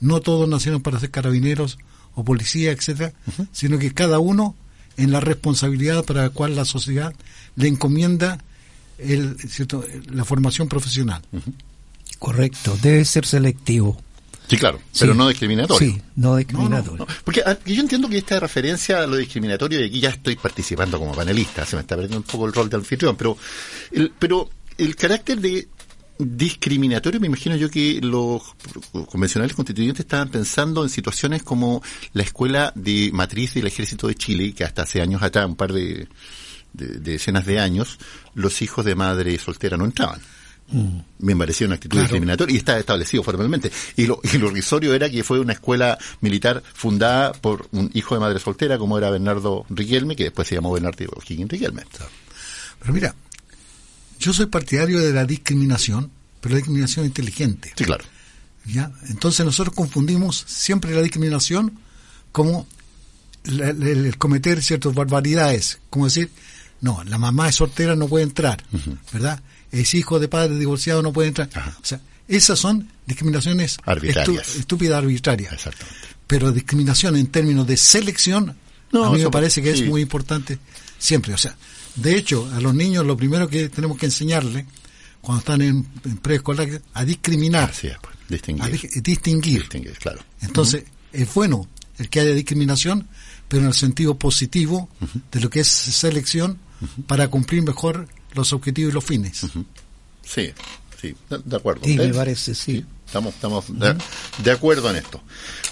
no 0.00 0.20
todos 0.20 0.48
nacieron 0.48 0.80
para 0.80 1.00
ser 1.00 1.10
carabineros 1.10 1.78
o 2.14 2.24
policías, 2.24 2.76
etcétera, 2.76 3.12
sino 3.52 3.78
que 3.78 3.92
cada 3.92 4.18
uno 4.18 4.54
en 4.98 5.12
la 5.12 5.20
responsabilidad 5.20 6.04
para 6.04 6.22
la 6.22 6.30
cual 6.30 6.54
la 6.54 6.64
sociedad 6.64 7.14
le 7.56 7.68
encomienda 7.68 8.38
el, 8.98 9.38
¿cierto? 9.48 9.84
la 10.10 10.24
formación 10.24 10.68
profesional. 10.68 11.22
Correcto, 12.18 12.76
debe 12.82 13.04
ser 13.04 13.24
selectivo. 13.24 14.00
Sí, 14.48 14.56
claro, 14.56 14.80
pero 14.98 15.14
no 15.14 15.28
discriminatorio. 15.28 15.92
Sí, 15.92 16.00
no 16.16 16.36
discriminatorio. 16.36 17.06
Porque 17.22 17.42
ah, 17.44 17.56
yo 17.66 17.80
entiendo 17.80 18.08
que 18.08 18.18
esta 18.18 18.40
referencia 18.40 19.02
a 19.02 19.06
lo 19.06 19.16
discriminatorio, 19.16 19.80
y 19.80 19.84
aquí 19.84 20.00
ya 20.00 20.08
estoy 20.10 20.36
participando 20.36 20.98
como 20.98 21.14
panelista, 21.14 21.64
se 21.66 21.76
me 21.76 21.82
está 21.82 21.94
perdiendo 21.94 22.18
un 22.18 22.22
poco 22.24 22.46
el 22.46 22.52
rol 22.52 22.68
de 22.68 22.76
anfitrión, 22.76 23.14
pero 23.14 23.36
el, 23.92 24.10
pero 24.18 24.48
el 24.78 24.96
carácter 24.96 25.38
de 25.40 25.68
discriminatorio, 26.18 27.20
me 27.20 27.26
imagino 27.26 27.56
yo 27.56 27.70
que 27.70 28.00
los 28.02 28.42
convencionales 29.08 29.54
constituyentes 29.54 30.00
estaban 30.00 30.28
pensando 30.28 30.82
en 30.82 30.90
situaciones 30.90 31.42
como 31.42 31.82
la 32.12 32.22
escuela 32.22 32.72
de 32.74 33.10
matriz 33.12 33.54
del 33.54 33.66
ejército 33.66 34.08
de 34.08 34.14
Chile, 34.14 34.52
que 34.52 34.64
hasta 34.64 34.82
hace 34.82 35.00
años 35.00 35.22
atrás, 35.22 35.46
un 35.46 35.56
par 35.56 35.72
de, 35.72 36.08
de 36.72 36.86
decenas 36.98 37.46
de 37.46 37.60
años, 37.60 37.98
los 38.34 38.62
hijos 38.62 38.84
de 38.84 38.94
madre 38.94 39.38
soltera 39.38 39.76
no 39.76 39.84
entraban. 39.84 40.20
Mm. 40.70 40.98
Me 41.20 41.34
parecía 41.34 41.66
una 41.66 41.76
actitud 41.76 41.98
discriminatoria 41.98 42.54
y 42.54 42.58
está 42.58 42.78
establecido 42.78 43.22
formalmente. 43.22 43.70
Y 43.96 44.06
lo, 44.06 44.20
y 44.22 44.38
lo 44.38 44.50
risorio 44.50 44.94
era 44.94 45.08
que 45.08 45.24
fue 45.24 45.40
una 45.40 45.54
escuela 45.54 45.98
militar 46.20 46.62
fundada 46.74 47.32
por 47.32 47.68
un 47.72 47.90
hijo 47.94 48.14
de 48.14 48.20
madre 48.20 48.38
soltera 48.38 48.78
como 48.78 48.98
era 48.98 49.10
Bernardo 49.10 49.64
Riquelme, 49.70 50.14
que 50.14 50.24
después 50.24 50.46
se 50.46 50.56
llamó 50.56 50.72
Bernardo 50.72 51.06
Higgins 51.26 51.50
Riquelme. 51.50 51.84
Pero 52.80 52.92
mira, 52.92 53.14
yo 54.18 54.32
soy 54.32 54.46
partidario 54.46 55.00
de 55.00 55.12
la 55.12 55.24
discriminación, 55.24 56.10
pero 56.40 56.54
la 56.54 56.56
discriminación 56.56 57.06
inteligente. 57.06 57.72
Sí, 57.76 57.84
claro. 57.84 58.04
¿Ya? 58.66 58.92
Entonces 59.08 59.46
nosotros 59.46 59.74
confundimos 59.74 60.44
siempre 60.46 60.94
la 60.94 61.02
discriminación 61.02 61.78
como 62.32 62.66
el, 63.44 64.16
cometer 64.18 64.62
ciertas 64.62 64.94
barbaridades, 64.94 65.80
como 65.88 66.04
decir, 66.04 66.30
no, 66.80 67.02
la 67.04 67.18
mamá 67.18 67.48
es 67.48 67.56
soltera, 67.56 67.96
no 67.96 68.08
puede 68.08 68.24
entrar, 68.24 68.62
¿verdad? 69.12 69.42
es 69.72 69.94
hijo 69.94 70.18
de 70.18 70.28
padre 70.28 70.56
divorciado, 70.56 71.02
no 71.02 71.12
puede 71.12 71.28
entrar. 71.28 71.48
O 71.80 71.84
sea, 71.84 72.00
esas 72.26 72.58
son 72.58 72.88
discriminaciones 73.06 73.78
arbitrarias. 73.84 74.56
estúpidas, 74.56 74.98
arbitrarias. 74.98 75.52
Exactamente. 75.52 76.08
Pero 76.26 76.52
discriminación 76.52 77.16
en 77.16 77.26
términos 77.28 77.66
de 77.66 77.76
selección, 77.76 78.56
a 78.92 79.10
mí 79.10 79.22
me 79.22 79.30
parece 79.30 79.62
que 79.62 79.70
es 79.70 79.86
muy 79.86 80.02
importante 80.02 80.58
siempre. 80.98 81.34
O 81.34 81.38
sea, 81.38 81.56
de 81.96 82.16
hecho, 82.16 82.48
a 82.52 82.60
los 82.60 82.74
niños 82.74 83.04
lo 83.04 83.16
primero 83.16 83.48
que 83.48 83.68
tenemos 83.68 83.98
que 83.98 84.06
enseñarles 84.06 84.64
cuando 85.20 85.40
están 85.40 85.62
en, 85.62 85.84
preescolar 86.20 86.68
a 86.94 87.04
discriminar. 87.04 87.72
Pues, 87.72 87.96
distinguir. 88.28 88.64
A 88.64 88.68
distinguir. 88.68 89.60
distinguir. 89.60 89.98
claro. 89.98 90.20
Entonces, 90.40 90.84
es 91.12 91.34
bueno 91.34 91.68
el 91.98 92.08
que 92.08 92.20
haya 92.20 92.32
discriminación, 92.32 93.08
pero 93.48 93.62
en 93.62 93.68
el 93.68 93.74
sentido 93.74 94.16
positivo 94.16 94.88
de 95.32 95.40
lo 95.40 95.50
que 95.50 95.60
es 95.60 95.68
selección 95.68 96.58
para 97.06 97.28
cumplir 97.28 97.62
mejor 97.62 98.08
los 98.34 98.52
objetivos 98.52 98.92
y 98.92 98.94
los 98.94 99.04
fines. 99.04 99.40
Sí, 100.22 100.52
sí, 101.00 101.14
de, 101.28 101.56
acuerdo. 101.56 101.84
Sí, 101.84 101.96
me 101.96 102.12
parece, 102.14 102.54
sí. 102.54 102.84
Estamos 103.08 103.34
estamos 103.34 103.64
de, 104.38 104.50
acuerdo 104.50 104.90
en 104.90 104.96
esto. 104.96 105.22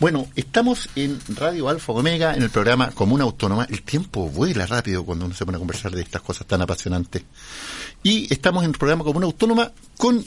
Bueno, 0.01 0.27
estamos 0.37 0.89
en 0.97 1.21
Radio 1.29 1.69
Alfa 1.69 1.93
Omega, 1.93 2.35
en 2.35 2.43
el 2.43 2.49
programa 2.49 2.91
Comuna 2.93 3.25
Autónoma. 3.25 3.67
El 3.69 3.83
tiempo 3.83 4.31
vuela 4.31 4.65
rápido 4.67 5.05
cuando 5.05 5.27
uno 5.27 5.35
se 5.35 5.45
pone 5.45 5.57
a 5.57 5.59
conversar 5.59 5.93
de 5.93 6.01
estas 6.01 6.23
cosas 6.23 6.47
tan 6.47 6.63
apasionantes. 6.63 7.25
Y 8.03 8.33
estamos 8.33 8.65
en 8.65 8.71
el 8.71 8.79
programa 8.79 9.05
Comuna 9.05 9.27
Autónoma 9.27 9.71
con 9.99 10.25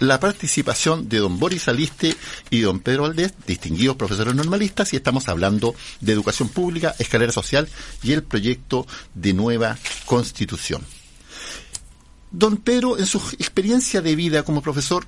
la 0.00 0.18
participación 0.18 1.08
de 1.08 1.18
don 1.18 1.38
Boris 1.38 1.68
Aliste 1.68 2.16
y 2.50 2.60
don 2.62 2.80
Pedro 2.80 3.02
Valdés, 3.02 3.32
distinguidos 3.46 3.94
profesores 3.94 4.34
normalistas, 4.34 4.92
y 4.92 4.96
estamos 4.96 5.28
hablando 5.28 5.76
de 6.00 6.12
educación 6.12 6.48
pública, 6.48 6.96
escalera 6.98 7.30
social 7.30 7.68
y 8.02 8.12
el 8.12 8.24
proyecto 8.24 8.88
de 9.14 9.34
nueva 9.34 9.78
constitución. 10.04 10.82
Don 12.32 12.56
Pedro, 12.56 12.98
en 12.98 13.06
su 13.06 13.18
experiencia 13.38 14.00
de 14.00 14.16
vida 14.16 14.42
como 14.42 14.62
profesor, 14.62 15.06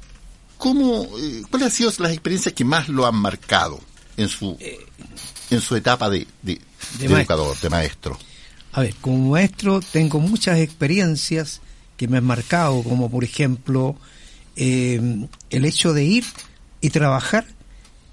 ¿cómo, 0.63 1.09
eh, 1.19 1.43
¿cuáles 1.51 1.67
han 1.67 1.73
sido 1.73 1.93
las 1.99 2.13
experiencias 2.13 2.55
que 2.55 2.65
más 2.65 2.89
lo 2.89 3.05
han 3.05 3.17
marcado 3.17 3.81
en 4.17 4.29
su, 4.29 4.57
en 5.51 5.61
su 5.61 5.75
etapa 5.75 6.09
de, 6.09 6.29
educador, 7.01 7.59
de 7.59 7.69
maestro? 7.69 8.17
A 8.71 8.83
ver, 8.83 8.95
como 9.01 9.31
maestro 9.31 9.81
tengo 9.81 10.21
muchas 10.21 10.61
experiencias 10.61 11.61
que 11.97 12.07
me 12.07 12.19
han 12.19 12.25
marcado, 12.25 12.81
como 12.85 13.11
por 13.11 13.25
ejemplo 13.25 13.97
eh, 14.55 15.27
el 15.51 15.65
hecho 15.65 15.95
de 15.95 16.05
ir 16.05 16.25
y 16.81 16.91
trabajar 16.91 17.45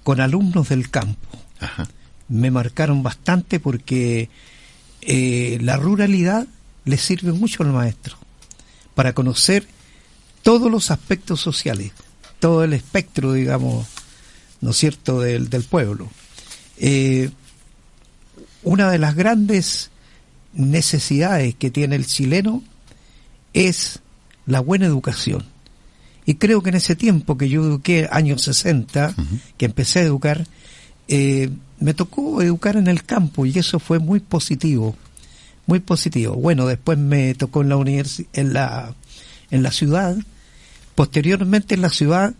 con 0.01 0.19
alumnos 0.19 0.69
del 0.69 0.89
campo. 0.89 1.29
Me 2.29 2.49
marcaron 2.49 3.03
bastante 3.03 3.59
porque 3.59 4.27
eh, 5.01 5.59
la 5.61 5.77
ruralidad 5.77 6.47
le 6.85 6.97
sirve 6.97 7.31
mucho 7.31 7.61
al 7.61 7.73
maestro 7.73 8.17
para 8.95 9.13
conocer 9.13 9.67
todos 10.41 10.71
los 10.71 10.89
aspectos 10.89 11.39
sociales, 11.41 11.91
todo 12.39 12.63
el 12.63 12.73
espectro, 12.73 13.33
digamos, 13.33 13.87
¿no 14.61 14.71
es 14.71 14.77
cierto?, 14.77 15.21
del, 15.21 15.47
pueblo. 15.69 16.09
Eh, 16.77 17.29
una 18.63 18.89
de 18.89 18.99
las 18.99 19.15
grandes 19.15 19.91
necesidades 20.53 21.55
que 21.55 21.71
tiene 21.71 21.95
el 21.95 22.05
chileno 22.05 22.63
es 23.53 23.99
la 24.45 24.59
buena 24.59 24.85
educación. 24.85 25.45
Y 26.25 26.35
creo 26.35 26.61
que 26.61 26.69
en 26.69 26.75
ese 26.75 26.95
tiempo 26.95 27.37
que 27.37 27.49
yo 27.49 27.63
eduqué, 27.63 28.07
años 28.11 28.43
60, 28.43 29.15
que 29.57 29.65
empecé 29.65 29.99
a 29.99 30.03
educar, 30.03 30.45
eh, 31.07 31.49
me 31.79 31.93
tocó 31.93 32.41
educar 32.41 32.75
en 32.75 32.87
el 32.87 33.03
campo 33.03 33.45
y 33.45 33.57
eso 33.57 33.79
fue 33.79 33.99
muy 33.99 34.19
positivo 34.19 34.95
muy 35.69 35.79
positivo. 35.79 36.33
Bueno, 36.35 36.65
después 36.65 36.97
me 36.97 37.35
tocó 37.35 37.61
en 37.61 37.69
la 37.69 37.77
en 38.33 38.53
la 38.53 38.95
en 39.51 39.63
la 39.63 39.71
ciudad. 39.71 40.17
Posteriormente 40.99 41.75
en 41.75 41.81
la 41.81 41.89
ciudad 41.89 42.33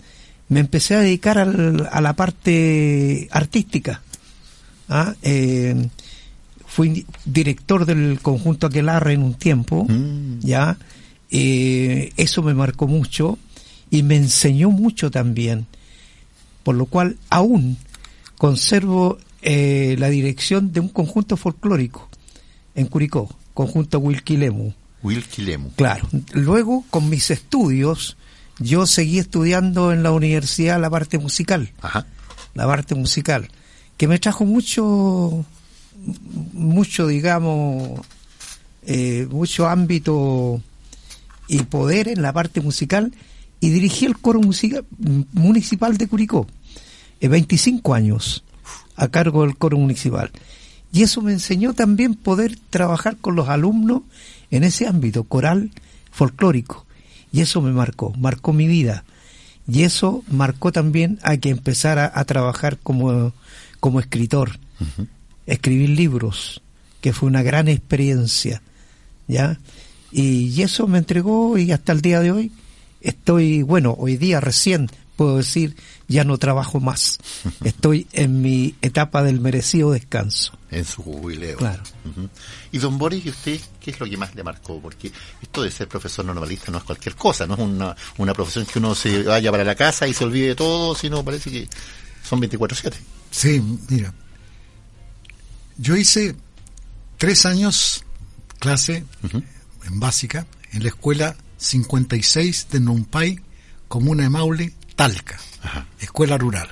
me 0.49 0.59
empecé 0.59 0.93
a 0.93 0.99
dedicar 0.99 1.37
a 1.37 2.01
la 2.01 2.13
parte 2.17 3.29
artística. 3.31 4.01
¿ah? 4.89 5.15
Eh, 5.21 5.87
fui 6.65 7.05
director 7.23 7.85
del 7.85 8.19
conjunto 8.21 8.67
Aquelarre 8.67 9.13
en 9.13 9.23
un 9.23 9.35
tiempo, 9.35 9.85
mm. 9.87 10.41
ya. 10.41 10.77
Eh, 11.31 12.11
eso 12.17 12.43
me 12.43 12.53
marcó 12.53 12.85
mucho 12.85 13.39
y 13.89 14.03
me 14.03 14.17
enseñó 14.17 14.71
mucho 14.71 15.09
también, 15.09 15.65
por 16.63 16.75
lo 16.75 16.85
cual 16.85 17.15
aún 17.29 17.77
conservo 18.37 19.19
eh, 19.41 19.95
la 19.99 20.09
dirección 20.09 20.73
de 20.73 20.81
un 20.81 20.89
conjunto 20.89 21.37
folclórico 21.37 22.09
en 22.75 22.87
Curicó, 22.87 23.33
conjunto 23.53 23.99
Wilquilemu. 23.99 24.73
Wilquilemu. 25.01 25.69
Claro. 25.77 26.09
Luego, 26.33 26.83
con 26.89 27.09
mis 27.09 27.31
estudios, 27.31 28.17
yo 28.59 28.85
seguí 28.85 29.19
estudiando 29.19 29.91
en 29.91 30.03
la 30.03 30.11
universidad 30.11 30.79
la 30.79 30.89
parte 30.89 31.17
musical. 31.17 31.71
Ajá. 31.81 32.05
La 32.53 32.65
parte 32.65 32.95
musical. 32.95 33.49
Que 33.97 34.07
me 34.07 34.19
trajo 34.19 34.45
mucho, 34.45 35.45
mucho, 36.53 37.07
digamos, 37.07 38.01
eh, 38.85 39.27
mucho 39.29 39.67
ámbito 39.67 40.61
y 41.47 41.63
poder 41.63 42.07
en 42.07 42.21
la 42.21 42.33
parte 42.33 42.61
musical 42.61 43.13
y 43.59 43.69
dirigí 43.69 44.05
el 44.05 44.17
coro 44.17 44.39
musical, 44.41 44.85
municipal 45.33 45.97
de 45.97 46.07
Curicó. 46.07 46.47
25 47.21 47.93
años 47.93 48.43
a 48.95 49.09
cargo 49.09 49.41
del 49.43 49.57
coro 49.57 49.77
municipal. 49.77 50.31
Y 50.91 51.03
eso 51.03 51.21
me 51.21 51.33
enseñó 51.33 51.73
también 51.73 52.15
poder 52.15 52.57
trabajar 52.69 53.17
con 53.17 53.35
los 53.35 53.49
alumnos 53.49 54.03
en 54.51 54.63
ese 54.63 54.87
ámbito 54.87 55.23
coral 55.23 55.71
folclórico. 56.11 56.85
Y 57.31 57.41
eso 57.41 57.61
me 57.61 57.71
marcó, 57.71 58.13
marcó 58.17 58.53
mi 58.53 58.67
vida. 58.67 59.03
Y 59.67 59.83
eso 59.83 60.23
marcó 60.27 60.71
también 60.71 61.19
a 61.21 61.37
que 61.37 61.49
empezara 61.49 62.11
a 62.13 62.25
trabajar 62.25 62.77
como, 62.79 63.33
como 63.79 63.99
escritor, 63.99 64.59
escribir 65.45 65.89
libros, 65.89 66.61
que 67.01 67.13
fue 67.13 67.27
una 67.27 67.43
gran 67.43 67.67
experiencia, 67.67 68.61
¿ya? 69.27 69.59
Y, 70.11 70.61
eso 70.61 70.87
me 70.87 70.97
entregó 70.97 71.57
y 71.57 71.71
hasta 71.71 71.91
el 71.91 72.01
día 72.01 72.19
de 72.19 72.31
hoy 72.31 72.51
estoy, 73.01 73.61
bueno, 73.61 73.95
hoy 73.97 74.17
día 74.17 74.39
recién 74.39 74.89
puedo 75.15 75.37
decir, 75.37 75.75
ya 76.07 76.23
no 76.23 76.37
trabajo 76.37 76.79
más. 76.79 77.19
Estoy 77.63 78.07
en 78.13 78.41
mi 78.41 78.75
etapa 78.81 79.21
del 79.21 79.39
merecido 79.39 79.91
descanso. 79.91 80.57
En 80.71 80.85
su 80.85 81.03
jubileo. 81.03 81.57
Claro. 81.57 81.83
Y 82.71 82.77
don 82.77 82.97
Boris, 82.97 83.25
¿y 83.25 83.29
usted 83.29 83.59
qué 83.89 83.95
es 83.95 83.99
lo 83.99 84.09
que 84.09 84.17
más 84.17 84.33
le 84.35 84.43
marcó? 84.43 84.79
Porque 84.79 85.11
esto 85.41 85.63
de 85.63 85.71
ser 85.71 85.87
profesor 85.87 86.25
normalista 86.25 86.71
no 86.71 86.77
es 86.77 86.83
cualquier 86.83 87.15
cosa, 87.15 87.45
no 87.45 87.55
es 87.55 87.59
una, 87.59 87.95
una 88.17 88.33
profesión 88.33 88.65
que 88.65 88.79
uno 88.79 88.95
se 88.95 89.23
vaya 89.23 89.51
para 89.51 89.63
la 89.63 89.75
casa 89.75 90.07
y 90.07 90.13
se 90.13 90.23
olvide 90.23 90.49
de 90.49 90.55
todo, 90.55 90.95
sino 90.95 91.23
parece 91.23 91.51
que 91.51 91.67
son 92.23 92.41
24-7. 92.41 92.93
Sí, 93.31 93.61
mira. 93.89 94.13
Yo 95.77 95.95
hice 95.95 96.35
tres 97.17 97.45
años 97.45 98.03
clase 98.59 99.05
en 99.85 99.99
básica 99.99 100.45
en 100.71 100.83
la 100.83 100.89
escuela 100.89 101.35
56 101.57 102.67
de 102.71 102.79
Numpay, 102.79 103.39
comuna 103.87 104.23
de 104.23 104.29
Maule, 104.29 104.73
Talca, 104.95 105.39
escuela 105.99 106.37
rural. 106.37 106.69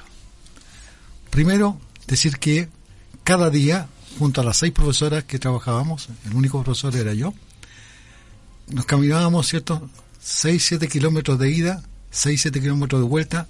Primero, 1.29 1.79
decir 2.07 2.37
que 2.39 2.69
cada 3.23 3.49
día, 3.49 3.87
junto 4.17 4.41
a 4.41 4.43
las 4.43 4.57
seis 4.57 4.73
profesoras 4.73 5.23
que 5.23 5.39
trabajábamos, 5.39 6.09
el 6.25 6.33
único 6.33 6.63
profesor 6.63 6.95
era 6.95 7.13
yo, 7.13 7.33
nos 8.67 8.85
caminábamos, 8.85 9.47
¿cierto? 9.47 9.89
Seis, 10.19 10.65
siete 10.65 10.87
kilómetros 10.87 11.39
de 11.39 11.51
ida, 11.51 11.83
seis, 12.11 12.41
siete 12.41 12.59
kilómetros 12.59 13.01
de 13.01 13.07
vuelta 13.07 13.47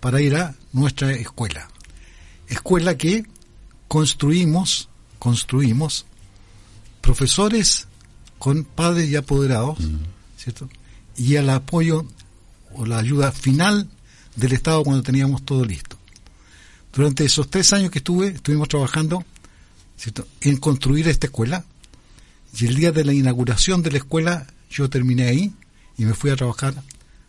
para 0.00 0.20
ir 0.20 0.36
a 0.36 0.54
nuestra 0.72 1.12
escuela. 1.12 1.68
Escuela 2.48 2.96
que 2.96 3.24
construimos, 3.88 4.88
construimos 5.18 6.06
profesores 7.00 7.88
con 8.38 8.64
padres 8.64 9.10
y 9.10 9.16
apoderados, 9.16 9.80
mm. 9.80 9.96
¿cierto? 10.36 10.68
Y 11.16 11.36
el 11.36 11.50
apoyo 11.50 12.06
o 12.74 12.86
la 12.86 12.98
ayuda 12.98 13.32
final 13.32 13.88
del 14.36 14.52
Estado 14.52 14.82
cuando 14.82 15.02
teníamos 15.02 15.44
todo 15.44 15.64
listo. 15.64 15.96
Durante 16.92 17.24
esos 17.24 17.48
tres 17.48 17.72
años 17.72 17.90
que 17.90 17.98
estuve, 17.98 18.28
estuvimos 18.28 18.68
trabajando 18.68 19.24
en 20.40 20.56
construir 20.56 21.08
esta 21.08 21.26
escuela 21.26 21.64
y 22.58 22.66
el 22.66 22.76
día 22.76 22.92
de 22.92 23.04
la 23.04 23.12
inauguración 23.12 23.82
de 23.82 23.92
la 23.92 23.98
escuela 23.98 24.46
yo 24.70 24.88
terminé 24.90 25.28
ahí 25.28 25.52
y 25.96 26.04
me 26.04 26.14
fui 26.14 26.30
a 26.30 26.36
trabajar 26.36 26.74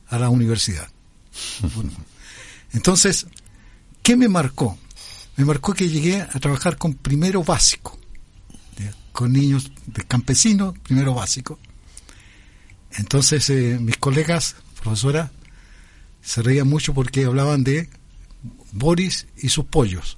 a 0.07 0.19
la 0.19 0.29
universidad. 0.29 0.87
entonces, 2.73 3.27
¿qué 4.01 4.15
me 4.15 4.29
marcó? 4.29 4.77
Me 5.35 5.45
marcó 5.45 5.73
que 5.73 5.89
llegué 5.89 6.21
a 6.21 6.39
trabajar 6.39 6.77
con 6.77 6.93
primero 6.93 7.43
básico, 7.43 7.99
con 9.11 9.33
niños 9.33 9.71
de 9.85 10.03
campesinos, 10.03 10.77
primero 10.79 11.13
básico. 11.13 11.59
Entonces, 12.91 13.49
eh, 13.49 13.77
mis 13.79 13.97
colegas, 13.97 14.55
profesora, 14.81 15.31
se 16.21 16.41
reían 16.41 16.67
mucho 16.67 16.93
porque 16.93 17.25
hablaban 17.25 17.63
de 17.63 17.89
Boris 18.73 19.27
y 19.37 19.49
sus 19.49 19.65
pollos, 19.65 20.17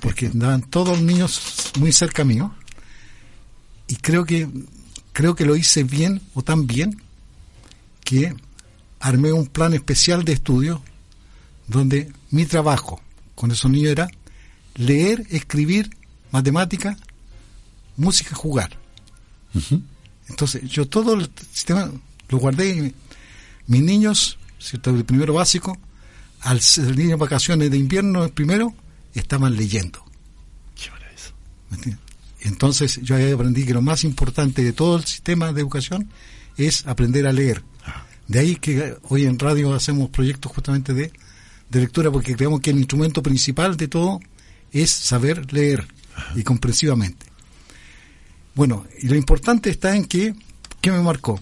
porque 0.00 0.26
andaban 0.26 0.62
todos 0.62 0.98
los 0.98 1.02
niños 1.02 1.72
muy 1.78 1.92
cerca 1.92 2.24
mío, 2.24 2.54
y 3.88 3.96
creo 3.96 4.24
que 4.24 4.48
creo 5.12 5.34
que 5.34 5.46
lo 5.46 5.56
hice 5.56 5.84
bien 5.84 6.20
o 6.34 6.42
tan 6.42 6.66
bien 6.66 7.00
que 8.04 8.34
armé 9.00 9.32
un 9.32 9.46
plan 9.46 9.72
especial 9.72 10.24
de 10.24 10.34
estudio 10.34 10.82
donde 11.68 12.12
mi 12.30 12.44
trabajo 12.44 13.00
con 13.34 13.50
esos 13.50 13.70
niños 13.70 13.92
era 13.92 14.08
leer, 14.74 15.26
escribir, 15.30 15.96
matemática, 16.30 16.96
música, 17.96 18.34
jugar. 18.34 18.76
Entonces, 20.28 20.68
yo 20.68 20.86
todo 20.86 21.14
el 21.14 21.30
sistema 21.50 21.90
lo 22.28 22.38
guardé 22.38 22.68
y 22.68 22.94
mis 23.68 23.82
niños 23.82 24.38
¿cierto? 24.58 24.90
El 24.90 25.04
primero 25.04 25.34
básico, 25.34 25.78
al 26.40 26.60
salir 26.60 27.10
en 27.10 27.18
vacaciones 27.18 27.70
de 27.70 27.78
invierno, 27.78 28.24
el 28.24 28.30
primero, 28.30 28.74
estaban 29.14 29.56
leyendo. 29.56 30.04
Qué 30.74 30.90
eso. 31.14 31.32
Entonces 32.40 33.00
yo 33.02 33.16
ahí 33.16 33.32
aprendí 33.32 33.64
que 33.64 33.74
lo 33.74 33.82
más 33.82 34.04
importante 34.04 34.62
de 34.62 34.72
todo 34.72 34.96
el 34.96 35.04
sistema 35.04 35.52
de 35.52 35.60
educación 35.60 36.08
es 36.56 36.86
aprender 36.86 37.26
a 37.26 37.32
leer. 37.32 37.62
Ah. 37.84 38.04
De 38.28 38.38
ahí 38.38 38.56
que 38.56 38.96
hoy 39.08 39.24
en 39.24 39.38
radio 39.38 39.74
hacemos 39.74 40.10
proyectos 40.10 40.52
justamente 40.52 40.94
de, 40.94 41.12
de 41.70 41.80
lectura 41.80 42.10
porque 42.10 42.36
creemos 42.36 42.60
que 42.60 42.70
el 42.70 42.78
instrumento 42.78 43.22
principal 43.22 43.76
de 43.76 43.88
todo 43.88 44.20
es 44.72 44.90
saber 44.90 45.52
leer 45.52 45.86
y 46.34 46.42
comprensivamente. 46.42 47.26
Bueno, 48.54 48.86
y 49.00 49.08
lo 49.08 49.16
importante 49.16 49.70
está 49.70 49.94
en 49.94 50.06
que, 50.06 50.34
¿qué 50.80 50.90
me 50.90 51.02
marcó? 51.02 51.40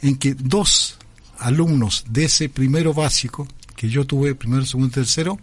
En 0.00 0.16
que 0.16 0.34
dos 0.34 0.96
alumnos 1.38 2.04
de 2.08 2.24
ese 2.24 2.48
primero 2.48 2.94
básico 2.94 3.46
que 3.80 3.88
yo 3.88 4.04
tuve, 4.04 4.34
primero, 4.34 4.66
segundo 4.66 4.88
y 4.88 4.90
tercero, 4.90 5.38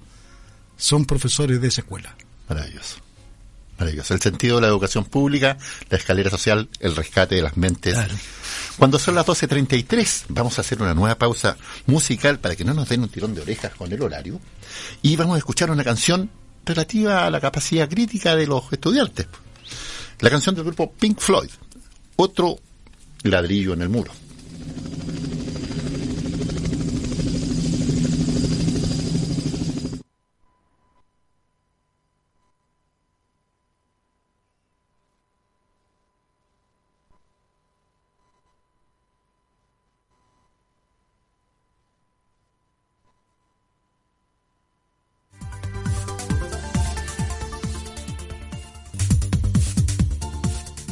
son 0.78 1.06
profesores 1.06 1.60
de 1.60 1.70
esa 1.70 1.82
escuela. 1.82 2.16
Maravilloso. 2.48 2.98
Maravilloso. 3.80 4.14
El 4.14 4.22
sentido 4.22 4.58
de 4.58 4.62
la 4.62 4.68
educación 4.68 5.06
pública, 5.06 5.58
la 5.90 5.98
escalera 5.98 6.30
social, 6.30 6.70
el 6.80 6.96
rescate 6.96 7.34
de 7.34 7.42
las 7.42 7.58
mentes. 7.58 7.98
Cuando 8.78 9.00
son 9.00 9.16
las 9.16 9.26
12.33, 9.26 10.26
vamos 10.30 10.56
a 10.60 10.62
hacer 10.62 10.80
una 10.80 10.94
nueva 10.94 11.16
pausa 11.16 11.58
musical 11.88 12.38
para 12.38 12.56
que 12.56 12.64
no 12.64 12.76
nos 12.76 12.88
den 12.88 13.02
un 13.02 13.10
tirón 13.10 13.34
de 13.34 13.42
orejas 13.42 13.74
con 13.74 13.92
el 13.92 14.04
horario. 14.04 14.40
Y 15.02 15.16
vamos 15.16 15.34
a 15.34 15.40
escuchar 15.40 15.72
una 15.72 15.84
canción 15.84 16.30
relativa 16.64 17.26
a 17.26 17.32
la 17.32 17.42
capacidad 17.42 17.90
crítica 17.90 18.36
de 18.36 18.46
los 18.46 18.72
estudiantes. 18.72 19.26
La 20.20 20.30
canción 20.30 20.54
del 20.54 20.64
grupo 20.64 20.92
Pink 20.92 21.20
Floyd. 21.20 21.50
Otro 22.18 22.60
ladrillo 23.24 23.74
en 23.74 23.82
el 23.82 23.90
muro. 23.90 24.12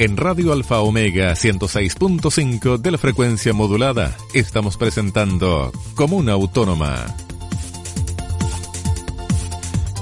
En 0.06 0.18
Radio 0.18 0.54
Alfa 0.54 0.82
Omega 0.82 1.32
106.5 1.34 2.78
de 2.78 2.92
la 2.92 3.00
frecuencia 3.00 3.54
modulada 3.54 4.16
estamos 4.36 4.78
presentando 4.78 5.72
Comuna 5.96 6.34
Autónoma. 6.34 7.08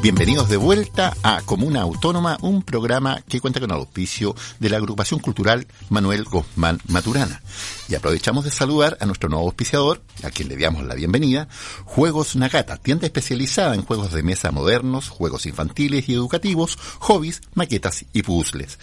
Bienvenidos 0.04 0.50
de 0.50 0.58
vuelta 0.58 1.16
a 1.24 1.42
Comuna 1.44 1.80
Autónoma, 1.84 2.38
un 2.42 2.62
programa 2.62 3.22
que 3.30 3.40
cuenta 3.40 3.62
con 3.62 3.72
el 3.72 3.78
auspicio 3.78 4.36
de 4.60 4.70
la 4.70 4.76
agrupación 4.76 5.22
cultural 5.22 5.66
Manuel 5.88 6.26
Guzmán 6.26 6.82
Maturana. 6.90 7.42
Y 7.88 7.96
aprovechamos 7.96 8.44
de 8.44 8.52
saludar 8.52 8.98
a 9.00 9.06
nuestro 9.06 9.30
nuevo 9.30 9.46
auspiciador, 9.46 10.02
a 10.24 10.30
quien 10.30 10.50
le 10.50 10.58
damos 10.58 10.84
la 10.84 10.96
bienvenida, 10.96 11.48
Juegos 11.86 12.36
Nagata, 12.36 12.76
tienda 12.76 13.06
especializada 13.06 13.76
en 13.76 13.86
juegos 13.86 14.12
de 14.12 14.24
mesa 14.24 14.52
modernos, 14.52 15.08
juegos 15.08 15.46
infantiles 15.46 16.10
y 16.10 16.14
educativos, 16.16 16.78
hobbies, 17.00 17.42
maquetas 17.54 18.04
y 18.12 18.24
puzzles. 18.24 18.80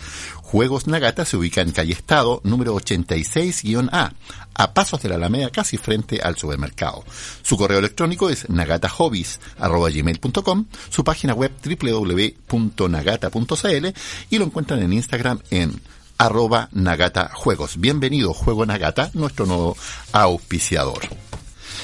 Juegos 0.50 0.88
Nagata 0.88 1.24
se 1.24 1.36
ubica 1.36 1.60
en 1.60 1.70
calle 1.70 1.92
Estado, 1.92 2.40
número 2.42 2.74
86-A, 2.74 4.12
a 4.52 4.74
pasos 4.74 5.00
de 5.00 5.08
la 5.08 5.14
Alameda, 5.14 5.50
casi 5.50 5.76
frente 5.76 6.20
al 6.20 6.36
supermercado. 6.36 7.04
Su 7.42 7.56
correo 7.56 7.78
electrónico 7.78 8.28
es 8.28 8.50
nagatahobbies.com, 8.50 10.64
su 10.88 11.04
página 11.04 11.34
web 11.34 11.52
www.nagata.cl 11.64 13.86
y 14.30 14.38
lo 14.38 14.44
encuentran 14.44 14.82
en 14.82 14.92
Instagram 14.92 15.38
en 15.50 15.80
arroba 16.18 16.68
Nagata 16.72 17.30
Juegos. 17.32 17.78
Bienvenido, 17.78 18.34
Juego 18.34 18.66
Nagata, 18.66 19.12
nuestro 19.14 19.46
nuevo 19.46 19.76
auspiciador. 20.10 21.29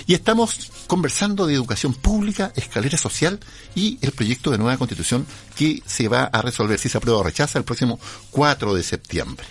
Y 0.07 0.15
estamos 0.15 0.71
conversando 0.87 1.47
de 1.47 1.55
educación 1.55 1.95
pública, 1.95 2.53
escalera 2.57 2.99
social 2.99 3.41
y 3.75 3.99
el 4.03 4.13
proyecto 4.13 4.51
de 4.51 4.59
nueva 4.59 4.77
constitución 4.77 5.27
que 5.57 5.83
se 5.87 6.09
va 6.09 6.25
a 6.25 6.43
resolver 6.43 6.79
si 6.79 6.89
se 6.89 6.99
aprueba 6.99 7.21
o 7.21 7.23
rechaza 7.23 7.59
el 7.59 7.65
próximo 7.65 7.99
4 8.31 8.75
de 8.75 8.83
septiembre. 8.83 9.47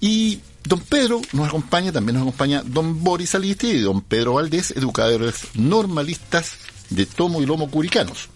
Y 0.00 0.40
don 0.64 0.80
Pedro 0.80 1.20
nos 1.32 1.48
acompaña, 1.48 1.92
también 1.92 2.14
nos 2.14 2.22
acompaña 2.22 2.62
don 2.64 3.02
Boris 3.02 3.34
Aliste 3.34 3.68
y 3.68 3.80
don 3.80 4.02
Pedro 4.02 4.34
Valdés, 4.34 4.72
educadores 4.72 5.48
normalistas 5.54 6.54
de 6.90 7.06
tomo 7.06 7.40
y 7.40 7.46
lomo 7.46 7.70
curicanos. 7.70 8.28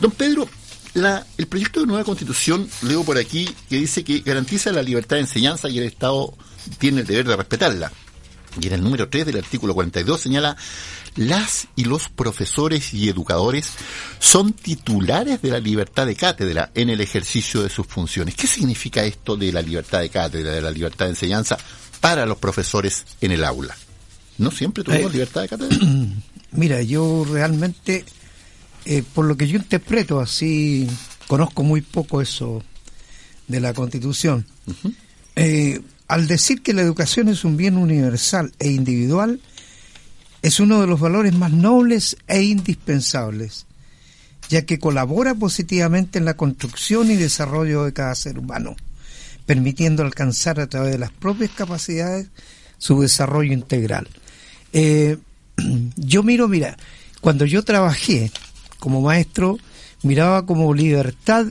Don 0.00 0.10
Pedro, 0.10 0.48
la, 0.94 1.26
el 1.38 1.46
proyecto 1.46 1.80
de 1.80 1.86
nueva 1.86 2.04
constitución, 2.04 2.68
leo 2.82 3.04
por 3.04 3.18
aquí, 3.18 3.48
que 3.68 3.76
dice 3.76 4.02
que 4.02 4.20
garantiza 4.20 4.72
la 4.72 4.82
libertad 4.82 5.16
de 5.16 5.22
enseñanza 5.22 5.68
y 5.68 5.78
el 5.78 5.84
Estado 5.84 6.34
tiene 6.78 7.02
el 7.02 7.06
deber 7.06 7.28
de 7.28 7.36
respetarla. 7.36 7.92
Y 8.60 8.66
en 8.66 8.72
el 8.72 8.82
número 8.82 9.08
3 9.08 9.26
del 9.26 9.38
artículo 9.38 9.74
42 9.74 10.20
señala, 10.20 10.56
las 11.16 11.68
y 11.76 11.84
los 11.84 12.08
profesores 12.08 12.94
y 12.94 13.08
educadores 13.08 13.72
son 14.18 14.52
titulares 14.52 15.42
de 15.42 15.50
la 15.50 15.58
libertad 15.58 16.06
de 16.06 16.16
cátedra 16.16 16.70
en 16.74 16.90
el 16.90 17.00
ejercicio 17.00 17.62
de 17.62 17.68
sus 17.68 17.86
funciones. 17.86 18.34
¿Qué 18.34 18.46
significa 18.46 19.04
esto 19.04 19.36
de 19.36 19.52
la 19.52 19.62
libertad 19.62 20.00
de 20.00 20.08
cátedra, 20.08 20.52
de 20.52 20.62
la 20.62 20.70
libertad 20.70 21.06
de 21.06 21.12
enseñanza 21.12 21.58
para 22.00 22.26
los 22.26 22.38
profesores 22.38 23.04
en 23.20 23.32
el 23.32 23.44
aula? 23.44 23.76
¿No 24.38 24.50
siempre 24.50 24.84
tuvimos 24.84 25.10
eh, 25.10 25.14
libertad 25.14 25.42
de 25.42 25.48
cátedra? 25.48 25.76
Mira, 26.52 26.82
yo 26.82 27.24
realmente, 27.28 28.04
eh, 28.84 29.02
por 29.14 29.26
lo 29.26 29.36
que 29.36 29.46
yo 29.46 29.56
interpreto 29.56 30.20
así, 30.20 30.88
conozco 31.26 31.62
muy 31.62 31.80
poco 31.80 32.20
eso 32.20 32.62
de 33.46 33.60
la 33.60 33.74
Constitución. 33.74 34.46
eh, 35.36 35.80
al 36.10 36.26
decir 36.26 36.60
que 36.60 36.74
la 36.74 36.82
educación 36.82 37.28
es 37.28 37.44
un 37.44 37.56
bien 37.56 37.76
universal 37.76 38.52
e 38.58 38.72
individual, 38.72 39.40
es 40.42 40.58
uno 40.58 40.80
de 40.80 40.88
los 40.88 40.98
valores 40.98 41.32
más 41.34 41.52
nobles 41.52 42.16
e 42.26 42.42
indispensables, 42.42 43.66
ya 44.48 44.66
que 44.66 44.80
colabora 44.80 45.36
positivamente 45.36 46.18
en 46.18 46.24
la 46.24 46.36
construcción 46.36 47.12
y 47.12 47.14
desarrollo 47.14 47.84
de 47.84 47.92
cada 47.92 48.12
ser 48.16 48.40
humano, 48.40 48.74
permitiendo 49.46 50.02
alcanzar 50.02 50.58
a 50.58 50.66
través 50.66 50.90
de 50.90 50.98
las 50.98 51.12
propias 51.12 51.52
capacidades 51.52 52.26
su 52.76 53.00
desarrollo 53.00 53.52
integral. 53.52 54.08
Eh, 54.72 55.16
yo 55.94 56.24
miro, 56.24 56.48
mira, 56.48 56.76
cuando 57.20 57.46
yo 57.46 57.62
trabajé 57.62 58.32
como 58.80 59.00
maestro, 59.00 59.58
miraba 60.02 60.44
como 60.44 60.74
libertad 60.74 61.46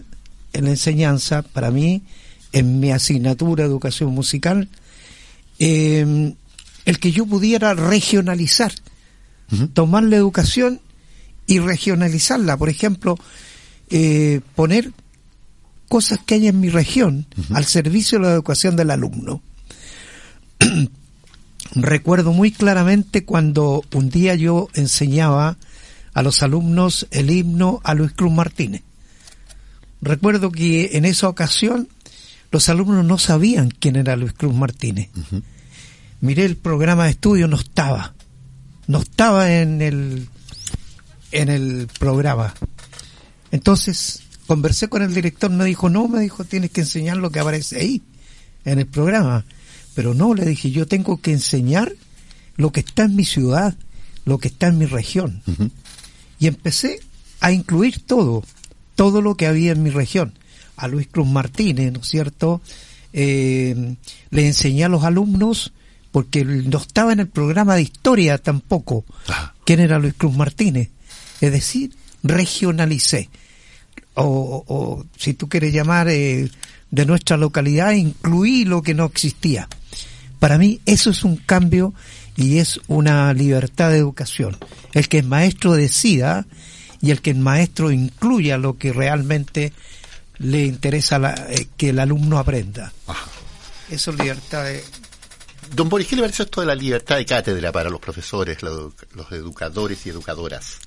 en 0.51 0.66
la 0.66 0.72
enseñanza, 0.72 1.43
para 1.43 1.72
mí, 1.72 2.03
en 2.52 2.80
mi 2.80 2.91
asignatura 2.91 3.64
de 3.64 3.70
educación 3.70 4.12
musical, 4.12 4.70
eh, 5.60 6.34
el 6.86 7.00
que 7.00 7.12
yo 7.12 7.26
pudiera 7.26 7.74
regionalizar, 7.74 8.74
tomar 9.74 10.04
la 10.04 10.16
educación 10.16 10.80
y 11.47 11.60
regionalizarla. 11.60 12.58
Por 12.58 12.70
ejemplo, 12.70 13.18
eh, 13.89 14.41
poner 14.56 14.91
cosas 15.88 16.20
que 16.26 16.36
hay 16.36 16.47
en 16.47 16.60
mi 16.60 16.70
región 16.70 17.26
al 17.52 17.66
servicio 17.66 18.20
de 18.20 18.26
la 18.26 18.34
educación 18.34 18.76
del 18.76 18.91
alumno. 18.91 19.41
Recuerdo 21.76 22.32
muy 22.32 22.52
claramente 22.52 23.26
cuando 23.26 23.84
un 23.93 24.10
día 24.10 24.36
yo 24.36 24.70
enseñaba 24.74 25.58
a 26.14 26.22
los 26.22 26.41
alumnos 26.43 27.08
el 27.12 27.30
himno 27.30 27.82
a 27.84 27.93
Luis 27.93 28.12
Cruz 28.14 28.32
Martínez. 28.32 28.84
Recuerdo 30.02 30.52
que 30.52 30.91
en 30.93 31.06
esa 31.06 31.28
ocasión 31.28 31.89
los 32.52 32.70
alumnos 32.70 33.06
no 33.06 33.18
sabían 33.18 33.70
quién 33.70 33.95
era 33.95 34.16
Luis 34.16 34.34
Cruz 34.34 34.56
Martínez. 34.56 35.10
Miré 36.22 36.45
el 36.45 36.58
programa 36.58 37.06
de 37.06 37.12
estudio, 37.12 37.47
no 37.47 37.58
estaba. 37.58 38.14
No 38.88 39.00
estaba 39.00 39.54
en 39.54 39.82
el, 39.82 40.28
en 41.32 41.50
el 41.50 41.88
programa. 42.00 42.56
Entonces, 43.52 44.24
conversé 44.47 44.88
con 44.88 45.04
el 45.04 45.14
director, 45.14 45.52
me 45.52 45.64
dijo, 45.66 45.89
no, 45.89 46.08
me 46.08 46.22
dijo, 46.22 46.43
tienes 46.43 46.72
que 46.72 46.82
enseñar 46.82 47.18
lo 47.18 47.30
que 47.30 47.39
aparece 47.39 47.80
ahí, 47.80 48.02
en 48.66 48.80
el 48.80 48.88
programa. 48.88 49.45
Pero 49.93 50.14
no, 50.14 50.34
le 50.34 50.45
dije, 50.45 50.72
yo 50.72 50.88
tengo 50.88 51.22
que 51.22 51.32
enseñar 51.32 51.93
lo 52.56 52.72
que 52.72 52.80
está 52.80 53.04
en 53.04 53.16
mi 53.16 53.26
ciudad, 53.26 53.78
lo 54.26 54.39
que 54.39 54.47
está 54.47 54.68
en 54.68 54.80
mi 54.80 54.86
región. 54.88 55.43
Y 56.39 56.47
empecé 56.47 57.00
a 57.41 57.52
incluir 57.52 58.02
todo, 58.06 58.43
todo 58.95 59.22
lo 59.22 59.36
que 59.36 59.45
había 59.45 59.72
en 59.72 59.84
mi 59.84 59.91
región 59.91 60.34
a 60.80 60.88
Luis 60.88 61.08
Cruz 61.12 61.28
Martínez, 61.28 61.92
¿no 61.92 62.00
es 62.00 62.08
cierto? 62.08 62.62
Eh, 63.12 63.96
le 64.30 64.48
enseñé 64.48 64.86
a 64.86 64.90
los 64.90 65.04
alumnos, 65.04 65.74
porque 66.12 66.44
no 66.46 66.78
estaba 66.78 67.14
en 67.14 67.20
el 67.20 67.28
programa 67.28 67.76
de 67.76 67.84
historia 67.84 68.38
tampoco, 68.38 69.06
quién 69.66 69.80
era 69.80 70.00
Luis 70.00 70.14
Cruz 70.16 70.36
Martínez. 70.36 70.90
Es 71.42 71.52
decir, 71.52 71.92
regionalicé. 72.24 73.30
O, 74.16 75.06
si 75.18 75.34
tú 75.34 75.48
quieres 75.48 75.74
llamar 75.74 76.10
eh, 76.10 76.50
de 76.92 77.06
nuestra 77.06 77.38
localidad, 77.38 77.94
incluí 77.94 78.66
lo 78.66 78.82
que 78.82 78.94
no 78.94 79.06
existía. 79.06 79.68
Para 80.40 80.58
mí 80.58 80.82
eso 80.86 81.10
es 81.10 81.24
un 81.24 81.38
cambio 81.38 81.94
y 82.36 82.58
es 82.58 82.80
una 82.88 83.34
libertad 83.34 83.92
de 83.92 83.98
educación. 83.98 84.58
El 84.94 85.08
que 85.08 85.20
el 85.20 85.28
maestro 85.28 85.74
decida 85.74 86.46
y 87.02 87.12
el 87.12 87.22
que 87.22 87.32
el 87.32 87.40
maestro 87.40 87.92
incluya 87.92 88.58
lo 88.58 88.78
que 88.78 88.92
realmente 88.92 89.74
le 90.40 90.66
interesa 90.66 91.18
eh, 91.50 91.68
que 91.78 91.90
el 91.90 92.00
alumno 92.00 92.38
aprenda. 92.38 92.92
Eso 93.90 94.12
es 94.12 94.20
libertad 94.20 94.64
de... 94.64 94.84
Don 95.76 95.88
Boris, 95.88 96.08
¿qué 96.08 96.16
le 96.16 96.24
parece 96.24 96.44
esto 96.44 96.62
de 96.62 96.68
la 96.68 96.76
libertad 96.76 97.18
de 97.18 97.26
cátedra 97.26 97.72
para 97.72 97.90
los 97.90 98.00
profesores, 98.00 98.58
los, 98.64 98.94
educadores 99.32 100.06
y 100.06 100.10
educadoras? 100.10 100.78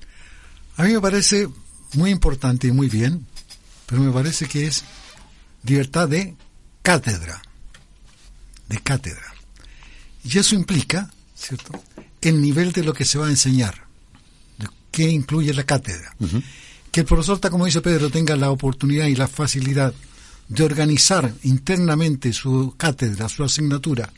A 0.75 0.83
mí 0.83 0.93
me 0.93 0.99
parece 0.99 1.47
muy 1.93 2.09
importante 2.09 2.67
y 2.67 2.71
muy 2.71 2.89
bien, 2.89 3.25
pero 3.85 4.01
me 4.01 4.11
parece 4.11 4.47
que 4.47 4.67
es 4.67 4.83
libertad 5.63 6.09
de 6.09 6.35
cátedra, 6.81 7.41
de 8.67 8.79
cátedra. 8.79 9.33
Y 10.25 10.37
eso 10.37 10.55
implica, 10.55 11.09
¿cierto?, 11.35 11.81
el 12.21 12.41
nivel 12.41 12.71
de 12.71 12.83
lo 12.83 12.93
que 12.93 13.05
se 13.05 13.17
va 13.17 13.27
a 13.27 13.29
enseñar, 13.29 13.85
de 14.57 14.67
qué 14.91 15.09
incluye 15.09 15.53
la 15.53 15.65
cátedra 15.65 16.15
que 16.93 16.99
el 16.99 17.07
profesor, 17.07 17.39
como 17.49 17.65
dice 17.65 17.81
Pedro, 17.81 18.11
tenga 18.11 18.35
la 18.35 18.51
oportunidad 18.51 19.07
y 19.07 19.15
la 19.15 19.27
facilidad 19.27 19.95
de 20.47 20.63
organizar 20.63 21.33
internamente 21.41 22.31
su 22.33 22.75
cátedra, 22.77 23.27
su 23.29 23.43
asignatura, 23.43 24.13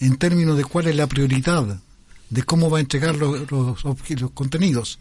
en 0.00 0.18
términos 0.18 0.58
de 0.58 0.64
cuál 0.64 0.88
es 0.88 0.96
la 0.96 1.06
prioridad, 1.06 1.80
de 2.28 2.42
cómo 2.42 2.68
va 2.68 2.76
a 2.76 2.82
entregar 2.82 3.16
los, 3.16 3.50
los, 3.50 3.82
contenidos, 4.34 4.98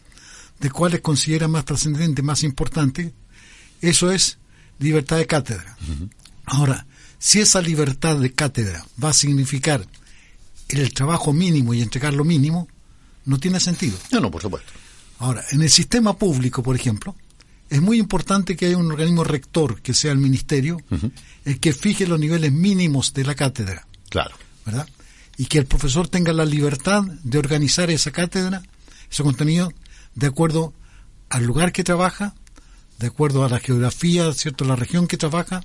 de 0.62 0.72
cuáles 0.72 1.02
considera 1.02 1.50
más 1.50 1.66
trascendente, 1.66 2.22
más 2.22 2.42
importante, 2.44 3.14
eso 3.82 4.12
es 4.12 4.38
libertad 4.80 5.18
de 5.18 5.28
cátedra. 5.28 5.78
Ahora, 6.46 6.88
si 7.18 7.42
esa 7.42 7.62
libertad 7.62 8.16
de 8.16 8.32
cátedra 8.32 8.86
va 9.04 9.10
a 9.10 9.14
significar 9.14 9.86
el 10.70 10.94
trabajo 10.94 11.34
mínimo 11.34 11.74
y 11.74 11.82
entregar 11.82 12.14
lo 12.14 12.24
mínimo, 12.24 12.70
no 13.26 13.40
tiene 13.40 13.60
sentido. 13.60 13.98
No, 14.10 14.22
no, 14.22 14.32
por 14.32 14.42
supuesto. 14.42 14.72
Ahora, 15.20 15.44
en 15.52 15.62
el 15.62 15.70
sistema 15.70 16.18
público, 16.18 16.64
por 16.64 16.76
ejemplo, 16.76 17.16
es 17.70 17.82
muy 17.82 18.00
importante 18.00 18.56
que 18.56 18.66
haya 18.66 18.78
un 18.78 18.92
organismo 18.92 19.24
rector, 19.24 19.82
que 19.82 19.94
sea 19.94 20.12
el 20.12 20.18
ministerio, 20.18 20.82
el 21.46 21.60
que 21.60 21.74
fije 21.74 22.08
los 22.08 22.20
niveles 22.20 22.52
mínimos 22.52 23.14
de 23.14 23.26
la 23.26 23.36
cátedra. 23.36 23.86
Claro. 24.10 24.36
¿Verdad? 24.66 24.88
Y 25.38 25.46
que 25.46 25.60
el 25.60 25.66
profesor 25.66 26.08
tenga 26.08 26.34
la 26.34 26.46
libertad 26.46 27.04
de 27.04 27.38
organizar 27.38 27.92
esa 27.92 28.12
cátedra, 28.12 28.64
ese 29.12 29.24
contenido, 29.24 29.72
de 30.16 30.28
acuerdo 30.28 30.74
al 31.30 31.44
lugar 31.44 31.72
que 31.72 31.84
trabaja, 31.84 32.34
de 32.98 33.08
acuerdo 33.08 33.46
a 33.46 33.50
la 33.50 33.60
geografía, 33.60 34.32
¿cierto? 34.34 34.66
La 34.66 34.76
región 34.76 35.08
que 35.08 35.18
trabaja, 35.18 35.64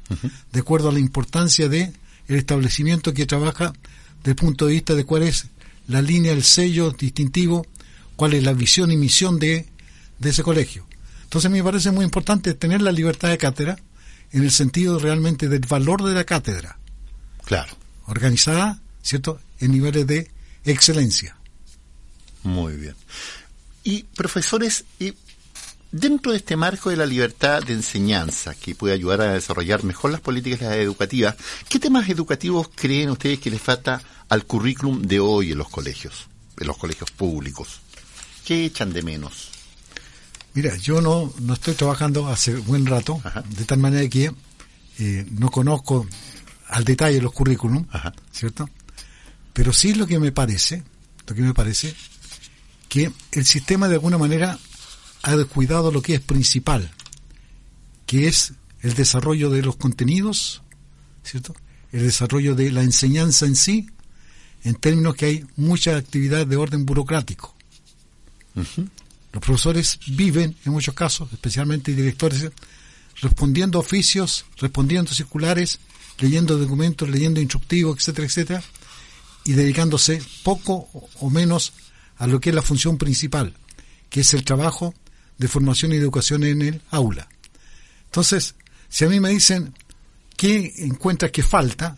de 0.52 0.60
acuerdo 0.60 0.90
a 0.90 0.92
la 0.92 1.00
importancia 1.00 1.68
de 1.68 1.92
el 2.28 2.36
establecimiento 2.36 3.14
que 3.14 3.26
trabaja, 3.26 3.72
desde 4.18 4.30
el 4.30 4.36
punto 4.36 4.66
de 4.66 4.72
vista 4.72 4.94
de 4.94 5.04
cuál 5.04 5.22
es 5.24 5.46
la 5.88 6.00
línea, 6.02 6.32
el 6.32 6.44
sello 6.44 6.90
distintivo 6.90 7.66
cuál 8.16 8.34
es 8.34 8.42
la 8.42 8.52
visión 8.52 8.90
y 8.92 8.96
misión 8.96 9.38
de, 9.38 9.66
ese 10.22 10.42
colegio. 10.42 10.86
Entonces 11.24 11.50
me 11.50 11.62
parece 11.62 11.90
muy 11.90 12.04
importante 12.04 12.54
tener 12.54 12.80
la 12.80 12.92
libertad 12.92 13.28
de 13.28 13.38
cátedra 13.38 13.76
en 14.32 14.42
el 14.42 14.50
sentido 14.50 14.98
realmente 14.98 15.48
del 15.48 15.66
valor 15.68 16.02
de 16.02 16.14
la 16.14 16.24
cátedra. 16.24 16.78
Claro. 17.44 17.76
Organizada, 18.06 18.80
¿cierto?, 19.02 19.40
en 19.60 19.72
niveles 19.72 20.06
de 20.06 20.30
excelencia. 20.64 21.36
Muy 22.42 22.76
bien. 22.76 22.94
Y 23.82 24.04
profesores, 24.04 24.84
y 24.98 25.14
dentro 25.90 26.32
de 26.32 26.38
este 26.38 26.56
marco 26.56 26.90
de 26.90 26.96
la 26.96 27.06
libertad 27.06 27.62
de 27.62 27.72
enseñanza 27.72 28.54
que 28.54 28.74
puede 28.74 28.94
ayudar 28.94 29.20
a 29.20 29.32
desarrollar 29.32 29.84
mejor 29.84 30.10
las 30.10 30.20
políticas 30.20 30.62
educativas, 30.74 31.36
¿qué 31.68 31.78
temas 31.78 32.08
educativos 32.08 32.68
creen 32.74 33.10
ustedes 33.10 33.38
que 33.38 33.50
les 33.50 33.60
falta 33.60 34.02
al 34.28 34.44
currículum 34.44 35.02
de 35.02 35.20
hoy 35.20 35.52
en 35.52 35.58
los 35.58 35.68
colegios, 35.68 36.28
en 36.58 36.66
los 36.66 36.76
colegios 36.76 37.10
públicos? 37.10 37.80
¿Qué 38.44 38.66
echan 38.66 38.92
de 38.92 39.02
menos? 39.02 39.50
Mira, 40.52 40.76
yo 40.76 41.00
no, 41.00 41.32
no 41.40 41.54
estoy 41.54 41.74
trabajando 41.74 42.28
hace 42.28 42.54
buen 42.54 42.86
rato, 42.86 43.20
de 43.56 43.64
tal 43.64 43.78
manera 43.78 44.08
que 44.08 44.32
eh, 44.98 45.26
no 45.30 45.50
conozco 45.50 46.06
al 46.68 46.84
detalle 46.84 47.20
los 47.20 47.32
currículum, 47.32 47.86
¿cierto? 48.30 48.68
Pero 49.52 49.72
sí 49.72 49.94
lo 49.94 50.06
que 50.06 50.18
me 50.18 50.30
parece, 50.30 50.82
lo 51.26 51.34
que 51.34 51.42
me 51.42 51.54
parece, 51.54 51.94
que 52.88 53.10
el 53.32 53.46
sistema 53.46 53.88
de 53.88 53.94
alguna 53.94 54.18
manera 54.18 54.58
ha 55.22 55.36
descuidado 55.36 55.90
lo 55.90 56.02
que 56.02 56.14
es 56.14 56.20
principal, 56.20 56.90
que 58.06 58.28
es 58.28 58.52
el 58.82 58.94
desarrollo 58.94 59.50
de 59.50 59.62
los 59.62 59.76
contenidos, 59.76 60.62
¿cierto? 61.22 61.54
El 61.90 62.02
desarrollo 62.02 62.54
de 62.54 62.70
la 62.70 62.82
enseñanza 62.82 63.46
en 63.46 63.56
sí, 63.56 63.88
en 64.62 64.74
términos 64.74 65.14
que 65.14 65.26
hay 65.26 65.46
mucha 65.56 65.96
actividad 65.96 66.46
de 66.46 66.56
orden 66.56 66.84
burocrático. 66.84 67.53
Los 68.54 69.42
profesores 69.42 69.98
viven, 70.06 70.56
en 70.64 70.72
muchos 70.72 70.94
casos, 70.94 71.32
especialmente 71.32 71.94
directores, 71.94 72.50
respondiendo 73.20 73.78
oficios, 73.78 74.44
respondiendo 74.58 75.12
circulares, 75.12 75.80
leyendo 76.18 76.56
documentos, 76.56 77.08
leyendo 77.08 77.40
instructivos, 77.40 77.98
etcétera, 77.98 78.26
etcétera, 78.26 78.62
y 79.44 79.52
dedicándose 79.52 80.22
poco 80.42 80.88
o 81.20 81.30
menos 81.30 81.72
a 82.18 82.26
lo 82.26 82.40
que 82.40 82.50
es 82.50 82.54
la 82.54 82.62
función 82.62 82.96
principal, 82.96 83.54
que 84.08 84.20
es 84.20 84.34
el 84.34 84.44
trabajo 84.44 84.94
de 85.38 85.48
formación 85.48 85.92
y 85.92 85.96
educación 85.96 86.44
en 86.44 86.62
el 86.62 86.80
aula. 86.90 87.28
Entonces, 88.06 88.54
si 88.88 89.04
a 89.04 89.08
mí 89.08 89.18
me 89.18 89.30
dicen 89.30 89.74
qué 90.36 90.72
encuentras 90.78 91.32
que 91.32 91.42
falta, 91.42 91.96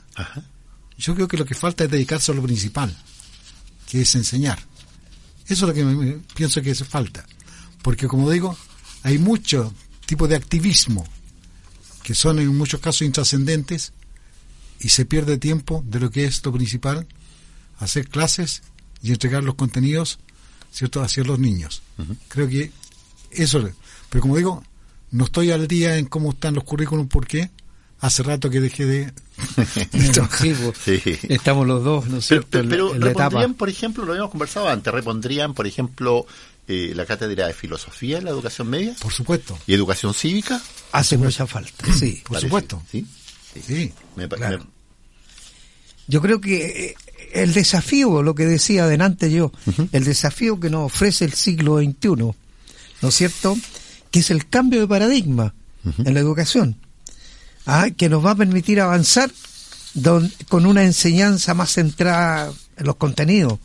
yo 0.96 1.14
creo 1.14 1.28
que 1.28 1.36
lo 1.36 1.44
que 1.44 1.54
falta 1.54 1.84
es 1.84 1.90
dedicarse 1.90 2.32
a 2.32 2.34
lo 2.34 2.42
principal, 2.42 2.96
que 3.86 4.00
es 4.00 4.14
enseñar. 4.14 4.58
Eso 5.48 5.64
es 5.64 5.68
lo 5.68 5.74
que 5.74 5.84
me, 5.84 6.18
pienso 6.34 6.62
que 6.62 6.72
hace 6.72 6.84
falta. 6.84 7.24
Porque 7.82 8.08
como 8.08 8.30
digo, 8.30 8.56
hay 9.02 9.18
muchos 9.18 9.72
tipos 10.06 10.28
de 10.28 10.36
activismo 10.36 11.06
que 12.02 12.14
son 12.14 12.38
en 12.38 12.56
muchos 12.56 12.80
casos 12.80 13.02
intrascendentes 13.02 13.92
y 14.80 14.90
se 14.90 15.04
pierde 15.04 15.38
tiempo 15.38 15.84
de 15.86 16.00
lo 16.00 16.10
que 16.10 16.24
es 16.24 16.44
lo 16.44 16.52
principal, 16.52 17.06
hacer 17.78 18.08
clases 18.08 18.62
y 19.02 19.10
entregar 19.10 19.42
los 19.42 19.56
contenidos 19.56 20.18
cierto 20.70 21.02
hacia 21.02 21.24
los 21.24 21.38
niños. 21.38 21.82
Creo 22.28 22.48
que 22.48 22.70
eso, 23.30 23.68
pero 24.10 24.22
como 24.22 24.36
digo, 24.36 24.62
no 25.10 25.24
estoy 25.24 25.50
al 25.50 25.66
día 25.66 25.96
en 25.96 26.06
cómo 26.06 26.30
están 26.30 26.54
los 26.54 26.64
currículums 26.64 27.08
porque 27.10 27.50
hace 28.00 28.22
rato 28.22 28.50
que 28.50 28.60
dejé 28.60 28.84
de 28.84 29.12
pues, 29.54 31.02
estamos 31.28 31.66
los 31.66 31.82
dos 31.82 32.06
no 32.06 32.18
pero, 32.28 32.68
pero, 32.68 32.94
repondrían 32.94 33.54
por 33.54 33.68
ejemplo 33.68 34.04
lo 34.04 34.12
habíamos 34.12 34.30
conversado 34.30 34.68
antes 34.68 34.92
repondrían 34.92 35.54
por 35.54 35.66
ejemplo 35.66 36.26
eh, 36.68 36.92
la 36.94 37.06
cátedra 37.06 37.46
de 37.46 37.54
filosofía 37.54 38.18
en 38.18 38.24
la 38.24 38.30
educación 38.30 38.68
media 38.68 38.94
por 39.00 39.12
supuesto. 39.12 39.58
Y 39.66 39.74
educación 39.74 40.14
cívica 40.14 40.60
hace 40.92 41.16
mucha 41.16 41.46
falta 41.46 41.92
sí. 41.94 42.22
por 42.26 42.40
supuesto. 42.40 42.82
Sí 42.90 43.06
sí, 43.64 43.92
yo 46.08 46.20
creo 46.20 46.40
que 46.40 46.90
eh, 46.90 46.94
el 47.32 47.54
desafío 47.54 48.22
lo 48.22 48.34
que 48.34 48.46
decía 48.46 48.84
adelante 48.84 49.30
yo 49.30 49.52
el 49.92 50.04
desafío 50.04 50.60
que 50.60 50.70
nos 50.70 50.92
ofrece 50.92 51.24
el 51.24 51.32
siglo 51.32 51.78
XXI 51.78 52.08
¿no 52.08 53.08
es 53.08 53.14
cierto? 53.14 53.56
que 54.10 54.18
es 54.18 54.30
el 54.30 54.48
cambio 54.48 54.80
de 54.80 54.86
paradigma 54.86 55.54
en 56.04 56.14
la 56.14 56.20
educación 56.20 56.76
¿ah? 57.66 57.88
que 57.96 58.08
nos 58.08 58.24
va 58.24 58.32
a 58.32 58.36
permitir 58.36 58.80
avanzar 58.80 59.30
con 60.48 60.66
una 60.66 60.84
enseñanza 60.84 61.54
más 61.54 61.72
centrada 61.72 62.52
en 62.76 62.86
los 62.86 62.96
contenidos. 62.96 63.58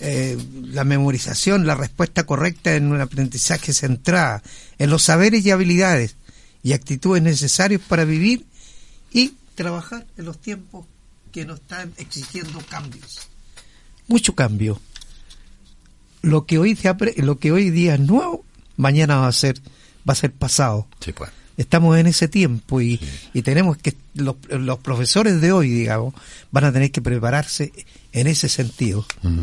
Eh, 0.00 0.36
la 0.72 0.84
memorización, 0.84 1.66
la 1.66 1.76
respuesta 1.76 2.26
correcta 2.26 2.74
en 2.74 2.90
un 2.90 3.00
aprendizaje 3.00 3.72
centrada 3.72 4.42
en 4.78 4.90
los 4.90 5.04
saberes 5.04 5.46
y 5.46 5.52
habilidades 5.52 6.16
y 6.62 6.72
actitudes 6.72 7.22
necesarios 7.22 7.80
para 7.86 8.04
vivir 8.04 8.44
y 9.12 9.34
trabajar 9.54 10.04
en 10.16 10.24
los 10.24 10.40
tiempos 10.40 10.86
que 11.30 11.44
nos 11.44 11.60
están 11.60 11.92
exigiendo 11.96 12.58
cambios. 12.68 13.28
Mucho 14.08 14.34
cambio. 14.34 14.80
Lo 16.22 16.46
que 16.46 16.58
hoy, 16.58 16.76
lo 17.18 17.38
que 17.38 17.52
hoy 17.52 17.70
día 17.70 17.94
es 17.94 18.00
nuevo, 18.00 18.44
mañana 18.76 19.18
va 19.18 19.28
a 19.28 19.32
ser, 19.32 19.60
va 20.08 20.12
a 20.12 20.16
ser 20.16 20.32
pasado. 20.32 20.88
Sí, 21.00 21.12
pues 21.12 21.30
estamos 21.56 21.98
en 21.98 22.06
ese 22.06 22.28
tiempo 22.28 22.80
y, 22.80 23.00
y 23.32 23.42
tenemos 23.42 23.76
que, 23.76 23.94
los, 24.14 24.36
los, 24.48 24.78
profesores 24.78 25.40
de 25.40 25.52
hoy, 25.52 25.70
digamos, 25.70 26.14
van 26.50 26.64
a 26.64 26.72
tener 26.72 26.90
que 26.90 27.02
prepararse 27.02 27.72
en 28.12 28.26
ese 28.26 28.48
sentido. 28.48 29.06
Mm. 29.22 29.40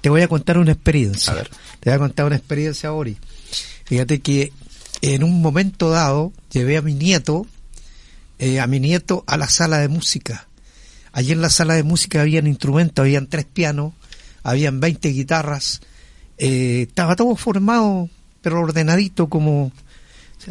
Te 0.00 0.10
voy 0.10 0.22
a 0.22 0.28
contar 0.28 0.58
una 0.58 0.72
experiencia. 0.72 1.34
Te 1.80 1.90
voy 1.90 1.96
a 1.96 1.98
contar 1.98 2.26
una 2.26 2.36
experiencia, 2.36 2.92
Ori. 2.92 3.16
Fíjate 3.84 4.20
que 4.20 4.52
en 5.02 5.24
un 5.24 5.40
momento 5.40 5.90
dado 5.90 6.32
llevé 6.50 6.76
a 6.76 6.82
mi 6.82 6.94
nieto, 6.94 7.46
eh, 8.38 8.60
a 8.60 8.66
mi 8.66 8.80
nieto 8.80 9.24
a 9.26 9.36
la 9.36 9.48
sala 9.48 9.78
de 9.78 9.88
música. 9.88 10.48
Allí 11.12 11.32
en 11.32 11.40
la 11.40 11.50
sala 11.50 11.74
de 11.74 11.82
música 11.82 12.20
habían 12.20 12.46
instrumentos, 12.46 13.02
habían 13.02 13.26
tres 13.26 13.46
pianos, 13.46 13.94
habían 14.42 14.80
20 14.80 15.08
guitarras, 15.08 15.80
eh, 16.38 16.86
estaba 16.88 17.16
todo 17.16 17.34
formado, 17.36 18.10
pero 18.42 18.60
ordenadito 18.60 19.28
como, 19.28 19.72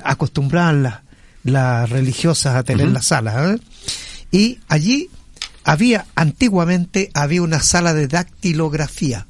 acostumbraban 0.03 1.01
las, 1.43 1.89
religiosas 1.89 2.55
a 2.55 2.63
tener 2.63 2.89
la 2.89 3.01
sala. 3.01 3.53
¿eh? 3.53 3.59
Y 4.31 4.59
allí 4.67 5.09
había, 5.63 6.05
antiguamente, 6.15 7.11
había 7.13 7.41
una 7.41 7.61
sala 7.61 7.93
de 7.93 8.07
dactilografía. 8.07 9.25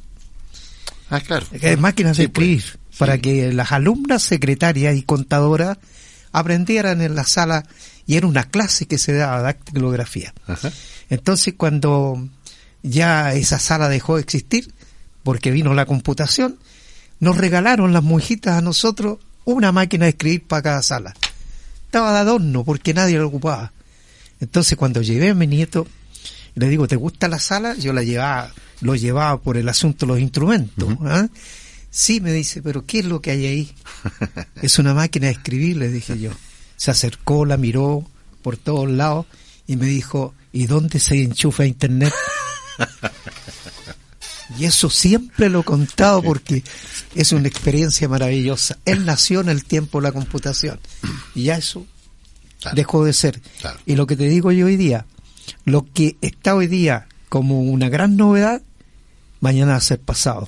Ah, 1.10 1.20
claro. 1.20 1.46
máquinas 1.78 2.18
de 2.18 2.30
pues. 2.30 2.48
escribir, 2.48 2.80
para 2.98 3.18
que 3.18 3.54
las 3.54 3.72
alumnas, 3.72 4.24
secretarias 4.24 4.96
y 4.96 5.04
contadoras 5.04 5.78
aprendieran 6.32 7.02
en 7.02 7.16
la 7.16 7.24
sala 7.24 7.66
y 8.06 8.16
era 8.16 8.28
una 8.28 8.44
clase 8.44 8.88
que 8.88 8.98
se 8.98 9.14
daba 9.14 9.42
dactilografía. 9.42 10.34
Entonces 11.10 11.54
cuando 11.56 12.28
ya 12.84 13.34
esa 13.34 13.60
sala 13.60 13.90
dejó 13.90 14.16
de 14.16 14.22
existir, 14.22 14.74
porque 15.24 15.52
vino 15.52 15.74
la 15.74 15.86
computación, 15.86 16.58
nos 17.20 17.38
regalaron 17.38 17.94
las 17.94 18.04
monjitas 18.04 18.58
a 18.58 18.62
nosotros 18.62 19.20
una 19.46 19.72
máquina 19.72 20.06
de 20.06 20.10
escribir 20.10 20.44
para 20.46 20.62
cada 20.62 20.82
sala. 20.82 21.14
Estaba 21.86 22.14
de 22.14 22.20
adorno 22.20 22.64
porque 22.64 22.94
nadie 22.94 23.18
lo 23.18 23.28
ocupaba. 23.28 23.72
Entonces 24.40 24.78
cuando 24.78 25.02
llevé 25.02 25.30
a 25.30 25.36
mi 25.36 25.48
nieto, 25.48 25.88
le 26.56 26.68
digo, 26.68 26.88
¿te 26.88 26.96
gusta 26.96 27.28
la 27.28 27.40
sala? 27.40 27.76
Yo 27.76 27.94
la 27.94 28.04
llevaba, 28.04 28.52
lo 28.82 28.96
llevaba 28.96 29.40
por 29.40 29.58
el 29.58 29.70
asunto 29.70 30.06
de 30.06 30.14
los 30.14 30.20
instrumentos. 30.20 30.90
¿ah? 31.04 31.28
Sí, 31.90 32.20
me 32.20 32.34
dice, 32.34 32.62
pero 32.62 32.86
¿qué 32.86 33.00
es 33.00 33.06
lo 33.06 33.22
que 33.22 33.32
hay 33.32 33.46
ahí? 33.46 33.76
es 34.62 34.80
una 34.80 34.94
máquina 34.94 35.28
de 35.28 35.34
escribir, 35.34 35.78
le 35.78 35.90
dije 35.90 36.20
yo. 36.20 36.32
Se 36.76 36.92
acercó, 36.92 37.46
la 37.46 37.58
miró 37.58 38.06
por 38.42 38.58
todos 38.58 38.90
lados 38.90 39.26
y 39.68 39.78
me 39.78 39.86
dijo, 39.86 40.34
¿y 40.52 40.68
dónde 40.68 41.00
se 41.00 41.24
enchufa 41.24 41.66
internet? 41.66 42.14
Y 44.58 44.66
eso 44.66 44.90
siempre 44.90 45.50
lo 45.50 45.62
he 45.62 45.64
contado 45.64 46.22
porque 46.22 46.64
es 47.16 47.32
una 47.32 47.48
experiencia 47.48 48.08
maravillosa. 48.08 48.78
Él 48.86 49.06
nació 49.06 49.42
en 49.42 49.50
el 49.50 49.66
tiempo 49.66 50.00
de 50.00 50.04
la 50.04 50.12
computación 50.12 50.80
y 51.34 51.44
ya 51.44 51.58
eso 51.58 51.86
dejó 52.74 53.04
de 53.06 53.14
ser. 53.14 53.42
Y 53.86 53.96
lo 53.96 54.08
que 54.08 54.16
te 54.16 54.28
digo 54.28 54.52
yo 54.52 54.68
hoy 54.68 54.78
día, 54.78 55.06
lo 55.66 55.86
que 55.92 56.18
está 56.22 56.56
hoy 56.56 56.68
día 56.68 57.08
como 57.30 57.62
una 57.62 57.90
gran 57.90 58.16
novedad, 58.16 58.62
mañana 59.42 59.74
va 59.74 59.78
a 59.78 59.82
ser 59.82 60.00
pasado. 60.00 60.48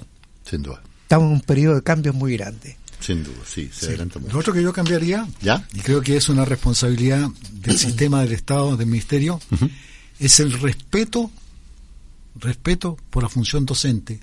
Sin 0.49 0.63
duda. 0.63 0.81
Estamos 1.03 1.27
en 1.27 1.33
un 1.33 1.41
periodo 1.41 1.75
de 1.75 1.83
cambios 1.83 2.15
muy 2.15 2.37
grande. 2.37 2.77
Sin 2.99 3.23
duda, 3.23 3.37
sí, 3.45 3.69
se 3.71 3.87
adelanta 3.87 4.19
mucho. 4.19 4.33
Lo 4.33 4.39
otro 4.39 4.53
que 4.53 4.61
yo 4.61 4.73
cambiaría, 4.73 5.27
¿Ya? 5.41 5.67
y 5.73 5.79
creo 5.81 6.01
que 6.01 6.17
es 6.17 6.29
una 6.29 6.45
responsabilidad 6.45 7.29
del 7.51 7.77
sistema 7.79 8.21
del 8.21 8.31
Estado, 8.33 8.75
del 8.75 8.87
Ministerio, 8.87 9.39
es 10.19 10.39
el 10.39 10.51
respeto 10.59 11.31
respeto 12.39 12.97
por 13.09 13.23
la 13.23 13.29
función 13.29 13.65
docente, 13.65 14.19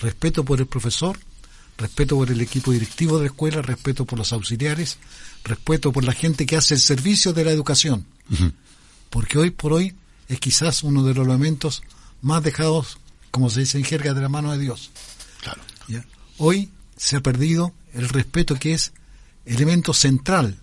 respeto 0.00 0.44
por 0.44 0.60
el 0.60 0.66
profesor, 0.66 1.18
respeto 1.76 2.16
por 2.16 2.30
el 2.30 2.40
equipo 2.40 2.72
directivo 2.72 3.16
de 3.16 3.24
la 3.24 3.30
escuela, 3.30 3.62
respeto 3.62 4.04
por 4.04 4.18
los 4.18 4.32
auxiliares, 4.32 4.98
respeto 5.44 5.92
por 5.92 6.04
la 6.04 6.12
gente 6.12 6.46
que 6.46 6.56
hace 6.56 6.74
el 6.74 6.80
servicio 6.80 7.32
de 7.32 7.44
la 7.44 7.50
educación. 7.50 8.06
Porque 9.08 9.38
hoy 9.38 9.50
por 9.50 9.72
hoy 9.72 9.94
es 10.28 10.38
quizás 10.38 10.82
uno 10.82 11.02
de 11.04 11.14
los 11.14 11.26
elementos 11.26 11.82
más 12.22 12.42
dejados, 12.42 12.98
como 13.30 13.50
se 13.50 13.60
dice 13.60 13.78
en 13.78 13.84
jerga, 13.84 14.14
de 14.14 14.20
la 14.20 14.28
mano 14.28 14.52
de 14.52 14.58
Dios. 14.58 14.90
Claro. 15.42 15.62
Hoy 16.38 16.70
se 16.96 17.16
ha 17.16 17.20
perdido 17.20 17.72
el 17.94 18.08
respeto 18.08 18.56
que 18.56 18.72
es 18.72 18.92
elemento 19.46 19.92
central 19.94 20.58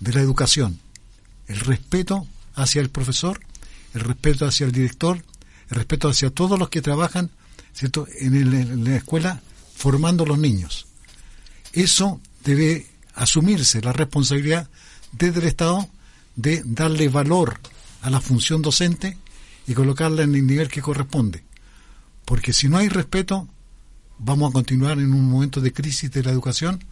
de 0.00 0.12
la 0.12 0.20
educación. 0.20 0.80
El 1.46 1.60
respeto 1.60 2.26
hacia 2.54 2.80
el 2.80 2.90
profesor, 2.90 3.40
el 3.94 4.00
respeto 4.00 4.46
hacia 4.46 4.66
el 4.66 4.72
director, 4.72 5.22
el 5.70 5.76
respeto 5.76 6.08
hacia 6.08 6.30
todos 6.30 6.58
los 6.58 6.68
que 6.68 6.82
trabajan 6.82 7.30
¿cierto? 7.78 8.08
En, 8.18 8.84
la 8.84 8.96
escuela 8.96 9.40
formando 9.76 10.26
los 10.26 10.38
niños. 10.38 10.86
Eso 11.72 12.20
debe 12.44 12.86
asumirse 13.14 13.80
la 13.80 13.92
responsabilidad 13.92 14.68
desde 15.12 15.40
el 15.40 15.46
Estado 15.46 15.88
de 16.34 16.62
darle 16.64 17.08
valor 17.08 17.60
a 18.02 18.10
la 18.10 18.20
función 18.20 18.62
docente 18.62 19.16
y 19.68 19.74
colocarla 19.74 20.24
en 20.24 20.34
el 20.34 20.46
nivel 20.46 20.68
que 20.68 20.82
corresponde. 20.82 21.44
Porque 22.24 22.52
si 22.52 22.68
no 22.68 22.78
hay 22.78 22.88
respeto, 22.88 23.46
vamos 24.18 24.50
a 24.50 24.54
continuar 24.54 24.98
en 24.98 25.12
un 25.12 25.30
momento 25.30 25.60
de 25.60 25.72
crisis 25.72 26.10
de 26.10 26.24
la 26.24 26.32
educación 26.32 26.82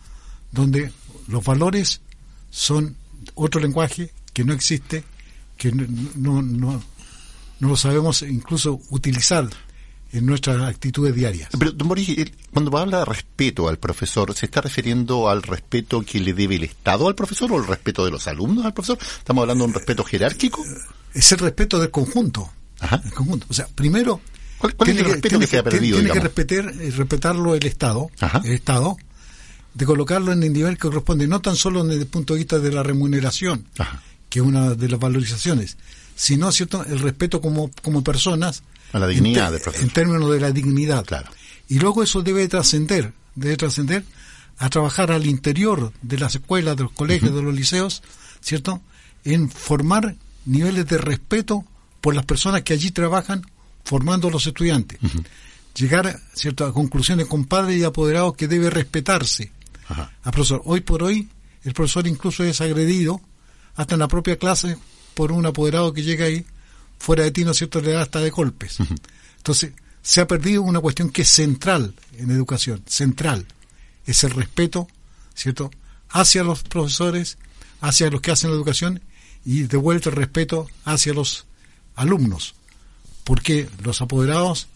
donde 0.53 0.93
los 1.27 1.43
valores 1.43 2.01
son 2.51 2.97
otro 3.35 3.61
lenguaje 3.61 4.13
que 4.33 4.45
no 4.45 4.53
existe, 4.53 5.03
que 5.57 5.73
no, 5.73 5.87
no, 6.15 6.43
no 6.43 6.83
lo 7.61 7.77
sabemos 7.77 8.23
incluso 8.23 8.81
utilizar 8.91 9.49
en 10.13 10.27
nuestras 10.27 10.61
actitudes 10.63 11.15
diarias. 11.15 11.51
Pero, 11.59 11.73
don 11.73 11.89
Boris, 11.89 12.33
cuando 12.53 12.77
habla 12.79 13.01
de 13.01 13.05
respeto 13.05 13.69
al 13.69 13.79
profesor, 13.79 14.35
¿se 14.35 14.47
está 14.47 14.61
refiriendo 14.61 15.29
al 15.29 15.43
respeto 15.43 16.03
que 16.03 16.21
le 16.21 16.33
debe 16.33 16.57
el 16.57 16.65
Estado 16.65 17.09
al 17.09 17.15
profesor 17.15 17.53
o 17.53 17.59
el 17.59 17.67
respeto 17.67 18.05
de 18.05 18.11
los 18.11 18.27
alumnos 18.27 18.65
al 18.65 18.75
profesor? 18.75 18.99
¿Estamos 19.01 19.43
hablando 19.43 19.65
de 19.65 19.69
un 19.69 19.75
respeto 19.75 20.05
jerárquico? 20.05 20.65
Eh, 20.65 20.79
es 21.15 21.33
el 21.33 21.39
respeto 21.39 21.79
del 21.79 21.91
conjunto. 21.91 22.51
Ajá. 22.81 23.01
El 23.05 23.13
conjunto. 23.13 23.47
O 23.49 23.55
sea, 23.55 23.67
primero... 23.75 24.21
¿Cuál, 24.59 24.75
es 24.89 24.97
el 24.97 25.05
respeto 25.05 25.39
que, 25.39 25.47
se 25.47 25.59
ha 25.59 25.63
perdido? 25.63 25.99
Tiene 25.99 26.15
que 26.15 26.21
respetar, 26.21 26.73
eh, 26.81 26.91
respetarlo 26.91 27.55
el 27.55 27.67
Estado, 27.67 28.11
el 28.43 28.53
Estado, 28.53 28.97
de 29.75 29.85
colocarlo 29.85 30.33
en 30.33 30.43
el 30.43 30.51
nivel 30.51 30.77
que 30.77 30.89
corresponde, 30.89 31.27
no 31.27 31.43
tan 31.43 31.57
solo 31.57 31.85
desde 31.85 32.01
el 32.01 32.07
punto 32.07 32.33
de 32.33 32.39
vista 32.39 32.59
de 32.59 32.73
la 32.73 32.83
remuneración, 32.83 33.67
que 34.31 34.39
es 34.39 34.45
una 34.45 34.75
de 34.75 34.89
las 34.89 34.99
valorizaciones, 34.99 35.77
sino 36.17 36.51
¿cierto? 36.51 36.85
el 36.85 36.99
respeto 36.99 37.41
como, 37.41 37.71
como 37.83 38.03
personas 38.03 38.65
A 38.93 38.99
la 38.99 39.07
dignidad 39.07 39.47
en, 39.49 39.53
del 39.53 39.61
profesor. 39.63 39.87
en 39.87 39.93
términos 39.93 40.33
de 40.33 40.41
la 40.41 40.51
dignidad. 40.51 41.05
Claro. 41.05 41.31
Y 41.69 41.79
luego 41.79 42.03
eso 42.03 42.23
debe 42.23 42.49
trascender, 42.49 43.13
debe 43.37 43.57
trascender 43.57 44.05
a 44.59 44.71
trabajar 44.71 45.13
al 45.13 45.27
interior 45.27 45.93
de 46.03 46.19
las 46.19 46.35
escuelas, 46.35 46.77
de 46.77 46.85
los 46.85 46.93
colegios, 46.93 47.35
de 47.35 47.43
los 47.43 47.55
liceos, 47.55 48.03
¿cierto? 48.41 48.81
En 49.25 49.51
formar 49.51 50.17
niveles 50.47 50.87
de 50.87 50.97
respeto 50.99 51.65
por 52.01 52.15
las 52.15 52.25
personas 52.25 52.63
que 52.63 52.73
allí 52.73 52.91
trabajan 52.91 53.45
formando 53.85 54.29
a 54.29 54.31
los 54.31 54.47
estudiantes. 54.47 54.99
Llegar 55.75 56.19
¿cierto? 56.35 56.65
a 56.65 56.73
conclusiones 56.73 57.27
con 57.27 57.45
padres 57.45 57.79
y 57.79 57.85
apoderados 57.85 58.35
que 58.35 58.49
debe 58.49 58.71
respetarse 58.71 59.53
Ajá. 59.89 60.11
al 60.23 60.33
profesor. 60.33 60.63
Hoy 60.65 60.81
por 60.81 61.03
hoy, 61.03 61.29
el 61.65 61.75
profesor 61.75 62.07
incluso 62.07 62.45
es 62.45 62.61
agredido 62.63 63.21
hasta 63.75 63.95
en 63.95 64.01
la 64.01 64.09
propia 64.09 64.39
clase 64.39 64.79
por 65.17 65.33
un 65.33 65.47
apoderado 65.47 65.95
que 65.95 66.03
llega 66.03 66.27
ahí 66.27 66.45
fuera 66.99 67.25
de 67.25 67.31
ti, 67.31 67.43
¿no 67.43 67.53
es 67.53 67.57
cierto?, 67.57 67.81
le 67.81 67.93
da 67.93 68.03
hasta 68.03 68.21
de 68.21 68.29
golpes. 68.29 68.77
Entonces, 69.39 69.73
se 70.03 70.21
ha 70.21 70.27
perdido 70.27 70.61
una 70.61 70.79
cuestión 70.79 71.09
que 71.09 71.23
es 71.23 71.29
central 71.31 71.95
en 72.19 72.31
educación, 72.31 72.83
central, 72.87 73.47
es 74.05 74.25
el 74.25 74.33
respeto, 74.33 74.89
¿cierto?, 75.35 75.71
hacia 76.11 76.45
los 76.45 76.63
profesores, 76.65 77.39
hacia 77.81 78.11
los 78.11 78.21
que 78.21 78.31
hacen 78.31 78.51
la 78.51 78.57
educación 78.57 79.01
y 79.43 79.63
de 79.63 79.79
vuelta 79.79 80.11
el 80.11 80.17
respeto 80.17 80.69
hacia 80.85 81.15
los 81.15 81.47
alumnos, 81.95 82.55
porque 83.25 83.71
los 83.83 84.03
apoderados 84.03 84.69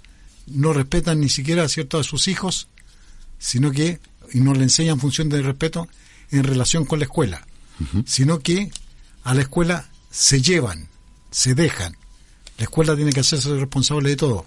no 0.47 0.73
respetan 0.73 1.21
ni 1.21 1.29
siquiera, 1.29 1.69
¿cierto?, 1.69 1.99
a 1.99 2.03
sus 2.03 2.29
hijos, 2.29 2.69
sino 3.39 3.73
que, 3.73 4.01
y 4.33 4.41
no 4.41 4.55
le 4.55 4.63
enseñan 4.63 5.01
función 5.01 5.29
de 5.29 5.43
respeto 5.43 5.87
en 6.31 6.45
relación 6.45 6.87
con 6.87 6.99
la 6.99 7.05
escuela, 7.05 7.47
sino 8.07 8.41
que 8.41 8.71
a 9.23 9.35
la 9.35 9.43
escuela 9.43 9.90
se 10.11 10.43
llevan, 10.43 10.89
se 11.31 11.55
dejan. 11.55 11.97
La 12.59 12.65
escuela 12.65 12.97
tiene 12.97 13.13
que 13.13 13.21
hacerse 13.21 13.55
responsable 13.57 14.11
de 14.11 14.17
todo. 14.17 14.45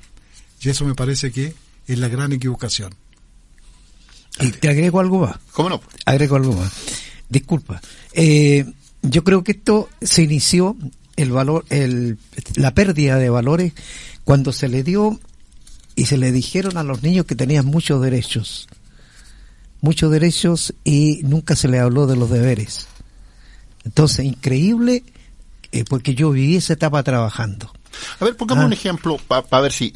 Y 0.61 0.69
eso 0.69 0.85
me 0.85 0.95
parece 0.95 1.31
que 1.31 1.53
es 1.87 1.99
la 1.99 2.07
gran 2.07 2.31
equivocación. 2.31 2.93
Y 4.39 4.51
te 4.51 4.69
agrego 4.69 4.99
algo 4.99 5.19
más. 5.19 5.37
¿Cómo 5.51 5.69
no? 5.69 5.81
Agrego 6.05 6.35
algo 6.35 6.53
más. 6.53 6.71
Disculpa. 7.29 7.81
Eh, 8.13 8.65
yo 9.01 9.23
creo 9.23 9.43
que 9.43 9.53
esto 9.53 9.89
se 10.01 10.23
inició 10.23 10.77
el 11.15 11.31
valor, 11.31 11.65
el, 11.69 12.17
la 12.55 12.73
pérdida 12.73 13.17
de 13.17 13.29
valores 13.29 13.73
cuando 14.23 14.51
se 14.51 14.67
le 14.67 14.83
dio 14.83 15.19
y 15.95 16.05
se 16.05 16.17
le 16.17 16.31
dijeron 16.31 16.77
a 16.77 16.83
los 16.83 17.03
niños 17.03 17.25
que 17.25 17.35
tenían 17.35 17.65
muchos 17.65 18.01
derechos, 18.01 18.67
muchos 19.81 20.11
derechos 20.11 20.73
y 20.83 21.21
nunca 21.23 21.55
se 21.55 21.67
le 21.67 21.79
habló 21.79 22.07
de 22.07 22.15
los 22.15 22.29
deberes. 22.29 22.87
Entonces, 23.83 24.25
increíble, 24.25 25.03
eh, 25.73 25.83
porque 25.83 26.15
yo 26.15 26.31
viví 26.31 26.55
esa 26.55 26.73
etapa 26.73 27.03
trabajando. 27.03 27.71
A 28.19 28.25
ver, 28.25 28.37
pongamos 28.37 28.63
Ah. 28.63 28.67
un 28.67 28.73
ejemplo 28.73 29.17
para 29.27 29.59
ver 29.61 29.71
si... 29.73 29.91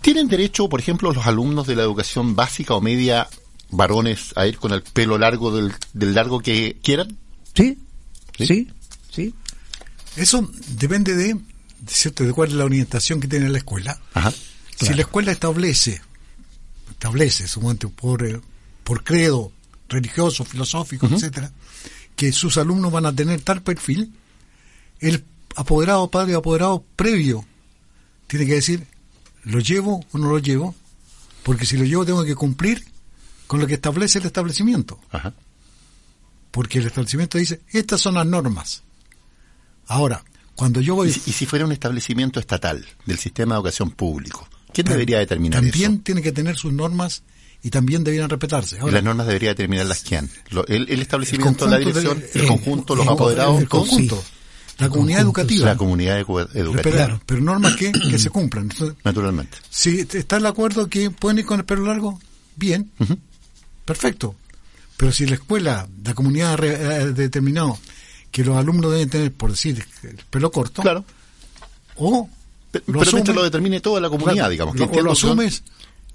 ¿Tienen 0.00 0.28
derecho, 0.28 0.68
por 0.68 0.80
ejemplo, 0.80 1.12
los 1.12 1.26
alumnos 1.26 1.66
de 1.66 1.76
la 1.76 1.82
educación 1.82 2.34
básica 2.34 2.74
o 2.74 2.80
media, 2.80 3.28
varones, 3.70 4.32
a 4.36 4.46
ir 4.46 4.56
con 4.56 4.72
el 4.72 4.82
pelo 4.82 5.18
largo 5.18 5.54
del, 5.54 5.74
del 5.92 6.14
largo 6.14 6.40
que 6.40 6.78
quieran? 6.82 7.18
¿Sí? 7.54 7.78
¿Sí? 8.38 8.46
¿Sí? 8.46 8.68
¿Sí? 9.10 9.34
Eso 10.16 10.50
depende 10.78 11.14
de, 11.14 11.36
¿cierto? 11.86 12.24
de 12.24 12.32
cuál 12.32 12.48
es 12.48 12.54
la 12.54 12.64
orientación 12.64 13.20
que 13.20 13.28
tiene 13.28 13.48
la 13.50 13.58
escuela. 13.58 14.00
Ajá. 14.14 14.32
Si 14.80 14.94
la 14.94 15.02
escuela 15.02 15.30
establece, 15.32 16.00
establece, 16.90 17.46
suponte, 17.46 17.86
por, 17.88 18.24
eh, 18.24 18.40
por 18.82 19.04
credo 19.04 19.52
religioso, 19.90 20.44
filosófico, 20.46 21.06
etcétera, 21.06 21.52
que 22.16 22.32
sus 22.32 22.56
alumnos 22.56 22.90
van 22.90 23.04
a 23.04 23.14
tener 23.14 23.42
tal 23.42 23.60
perfil, 23.60 24.10
el 25.00 25.24
apoderado, 25.56 26.10
padre 26.10 26.34
apoderado 26.34 26.84
previo, 26.96 27.44
tiene 28.26 28.46
que 28.46 28.54
decir, 28.54 28.86
¿lo 29.44 29.58
llevo 29.60 30.04
o 30.12 30.18
no 30.18 30.28
lo 30.30 30.38
llevo? 30.38 30.74
Porque 31.42 31.66
si 31.66 31.76
lo 31.76 31.84
llevo 31.84 32.04
tengo 32.04 32.24
que 32.24 32.34
cumplir 32.34 32.84
con 33.46 33.60
lo 33.60 33.66
que 33.66 33.74
establece 33.74 34.18
el 34.20 34.26
establecimiento. 34.26 35.00
Ajá. 35.10 35.32
Porque 36.50 36.78
el 36.78 36.86
establecimiento 36.86 37.38
dice, 37.38 37.60
estas 37.70 38.00
son 38.00 38.14
las 38.14 38.26
normas. 38.26 38.82
Ahora, 39.86 40.24
cuando 40.54 40.80
yo 40.80 40.94
voy... 40.94 41.08
¿Y 41.08 41.12
si, 41.12 41.30
y 41.30 41.32
si 41.32 41.46
fuera 41.46 41.64
un 41.64 41.72
establecimiento 41.72 42.38
estatal 42.40 42.86
del 43.06 43.18
sistema 43.18 43.54
de 43.54 43.58
educación 43.58 43.90
público? 43.90 44.48
¿Quién 44.72 44.86
debería 44.86 45.18
determinar 45.18 45.62
También 45.62 45.94
eso? 45.94 46.02
tiene 46.04 46.22
que 46.22 46.32
tener 46.32 46.56
sus 46.56 46.72
normas 46.72 47.22
y 47.62 47.70
también 47.70 48.04
debieran 48.04 48.30
respetarse. 48.30 48.76
Y 48.76 48.78
Ahora, 48.80 48.92
las 48.94 49.02
normas 49.04 49.26
debería 49.26 49.50
determinarlas 49.50 50.02
quién? 50.02 50.30
Lo- 50.50 50.66
el, 50.66 50.82
el 50.84 50.90
el 50.90 51.02
establecimiento, 51.02 51.66
la 51.66 51.78
dirección, 51.78 52.20
de- 52.20 52.30
el 52.34 52.40
el- 52.42 52.46
conjunto, 52.48 52.94
los 52.94 53.06
apoderados, 53.08 53.60
el 53.60 53.68
conjunto, 53.68 54.22
la 54.80 54.88
comunidad 54.88 55.20
educativa. 55.20 55.66
la 55.66 55.76
comunidad 55.76 56.20
edu- 56.20 56.48
pero, 56.52 56.70
educativa, 56.70 57.20
pero 57.26 57.40
normas 57.40 57.76
que, 57.76 57.92
que 57.92 58.18
se 58.18 58.30
cumplan. 58.30 58.64
Entonces, 58.70 58.96
naturalmente. 59.04 59.58
si 59.68 60.00
está 60.00 60.38
de 60.40 60.48
acuerdo 60.48 60.88
que 60.88 61.10
pueden 61.10 61.38
ir 61.38 61.46
con 61.46 61.60
el 61.60 61.66
pelo 61.66 61.84
largo, 61.86 62.18
bien, 62.56 62.90
perfecto. 63.84 64.34
Pero 64.96 65.12
si 65.12 65.26
la 65.26 65.34
escuela, 65.34 65.88
la 66.04 66.14
comunidad 66.14 66.52
ha 66.52 66.56
re- 66.56 66.76
ha 66.76 67.06
determinado 67.06 67.78
que 68.30 68.44
los 68.44 68.56
alumnos 68.56 68.92
deben 68.92 69.08
tener, 69.10 69.32
por 69.32 69.50
decir, 69.50 69.84
el 70.02 70.16
pelo 70.30 70.50
corto, 70.50 70.82
Claro. 70.82 71.04
o 71.96 72.28
Pe- 72.70 72.82
lo 72.86 73.00
Pero 73.00 73.10
asume- 73.18 73.34
lo 73.34 73.42
determine 73.42 73.80
toda 73.80 74.00
la 74.00 74.08
comunidad, 74.08 74.48
digamos. 74.48 74.74
que 74.76 74.80
lo- 74.86 74.90
o 74.92 75.00
lo 75.02 75.12
asumes 75.12 75.64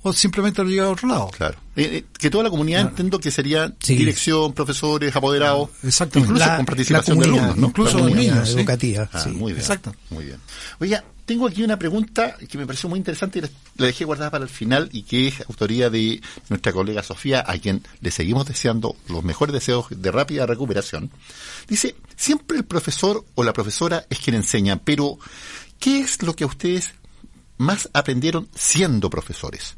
o 0.08 0.14
simplemente 0.14 0.64
lo 0.64 0.70
llevas 0.70 0.89
a 0.89 0.91
otro 0.93 1.08
lado. 1.08 1.30
Claro. 1.36 1.58
Eh, 1.76 1.84
eh, 1.97 2.06
que 2.18 2.30
toda 2.30 2.43
la 2.43 2.49
comunidad 2.51 2.82
entiendo 2.82 3.20
que 3.20 3.32
sería 3.32 3.74
Sí. 3.80 3.95
dirección, 3.95 4.53
profesores, 4.53 5.16
apoderados, 5.16 5.70
Exactamente. 5.84 6.32
incluso 6.32 6.45
La- 6.49 6.58
con 6.58 6.66
participación 6.66 7.18
la 7.18 7.22
de 7.24 7.28
comunidad, 7.30 7.49
alumnos, 7.51 7.62
¿no? 7.62 7.68
incluso 7.70 7.97
comunidad. 7.97 8.34
niños, 8.34 8.49
sí. 8.49 8.56
educativa. 8.56 9.10
Ah, 9.12 9.20
sí. 9.24 9.30
muy 9.32 9.51
bien. 9.53 9.62
Exacto. 9.62 9.95
Muy 10.12 10.26
bien. 10.26 10.38
Oiga, 10.80 11.03
tengo 11.26 11.47
aquí 11.47 11.64
una 11.64 11.80
pregunta 11.80 12.38
que 12.47 12.58
me 12.60 12.68
pareció 12.68 12.88
muy 12.88 12.99
interesante 12.99 13.39
y 13.39 13.41
la, 13.41 13.49
la 13.78 13.86
dejé 13.88 14.06
guardada 14.06 14.30
para 14.30 14.43
el 14.43 14.49
final 14.49 14.89
y 14.93 15.01
que 15.01 15.28
es 15.28 15.41
autoría 15.49 15.89
de 15.89 16.22
nuestra 16.49 16.72
colega 16.72 17.01
Sofía, 17.01 17.43
a 17.45 17.58
quien 17.58 17.82
le 17.99 18.12
seguimos 18.12 18.45
deseando 18.45 18.95
los 19.10 19.24
mejores 19.24 19.53
deseos 19.53 19.88
de 19.89 20.12
rápida 20.12 20.45
recuperación. 20.45 21.10
Dice, 21.68 21.95
siempre 22.16 22.58
el 22.58 22.66
profesor 22.66 23.26
o 23.34 23.43
la 23.43 23.54
profesora 23.54 24.05
es 24.08 24.20
quien 24.20 24.36
enseña, 24.36 24.78
pero 24.78 25.17
¿qué 25.80 26.00
es 26.01 26.21
lo 26.21 26.36
que 26.36 26.43
a 26.43 26.47
ustedes 26.47 26.92
más 27.58 27.89
aprendieron 27.93 28.47
siendo 28.54 29.09
profesores? 29.09 29.75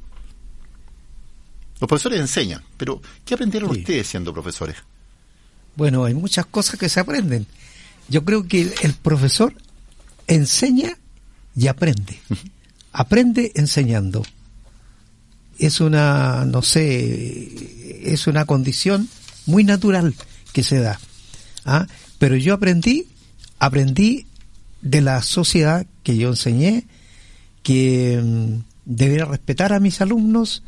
Los 1.79 1.87
profesores 1.87 2.19
enseñan, 2.19 2.61
pero 2.77 3.01
¿qué 3.25 3.33
aprendieron 3.35 3.71
Sí. 3.73 3.79
ustedes 3.81 4.07
siendo 4.07 4.33
profesores? 4.33 4.75
Bueno, 5.75 6.05
hay 6.05 6.13
muchas 6.13 6.45
cosas 6.47 6.79
que 6.79 6.89
se 6.89 6.99
aprenden. 6.99 7.45
Yo 8.09 8.25
creo 8.25 8.47
que 8.47 8.61
el, 8.61 8.73
el 8.81 8.93
profesor 8.93 9.53
enseña 10.27 10.97
y 11.55 11.67
aprende. 11.67 12.19
Aprende 12.93 13.51
enseñando. 13.55 14.23
Es 15.59 15.79
una, 15.81 16.45
no 16.45 16.61
sé, 16.61 18.11
es 18.11 18.27
una 18.27 18.45
condición 18.45 19.07
muy 19.45 19.63
natural 19.63 20.15
que 20.53 20.63
se 20.63 20.79
da. 20.79 20.99
¿ah? 21.65 21.87
Pero 22.19 22.35
yo 22.35 22.53
aprendí, 22.53 23.07
aprendí 23.59 24.25
de 24.81 25.01
la 25.01 25.21
sociedad 25.21 25.85
que 26.03 26.17
yo 26.17 26.29
enseñé, 26.29 26.85
que 27.63 28.19
mm, 28.23 28.61
debería 28.85 29.25
respetar 29.25 29.73
a 29.73 29.79
mis 29.79 29.99
alumnos 30.01 30.63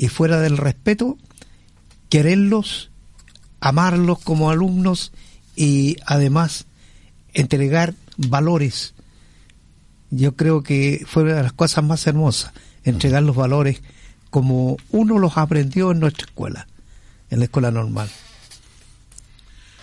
y 0.00 0.08
fuera 0.08 0.40
del 0.40 0.56
respeto, 0.56 1.18
quererlos 2.08 2.90
amarlos 3.60 4.18
como 4.20 4.48
alumnos 4.48 5.12
y 5.54 5.98
además 6.06 6.64
entregar 7.34 7.94
valores. 8.16 8.94
Yo 10.08 10.36
creo 10.36 10.62
que 10.62 11.04
fue 11.06 11.24
una 11.24 11.34
de 11.34 11.42
las 11.42 11.52
cosas 11.52 11.84
más 11.84 12.06
hermosas, 12.06 12.54
entregar 12.82 13.22
los 13.22 13.36
valores 13.36 13.82
como 14.30 14.78
uno 14.90 15.18
los 15.18 15.36
aprendió 15.36 15.90
en 15.90 16.00
nuestra 16.00 16.24
escuela, 16.24 16.66
en 17.28 17.40
la 17.40 17.44
escuela 17.44 17.70
normal. 17.70 18.08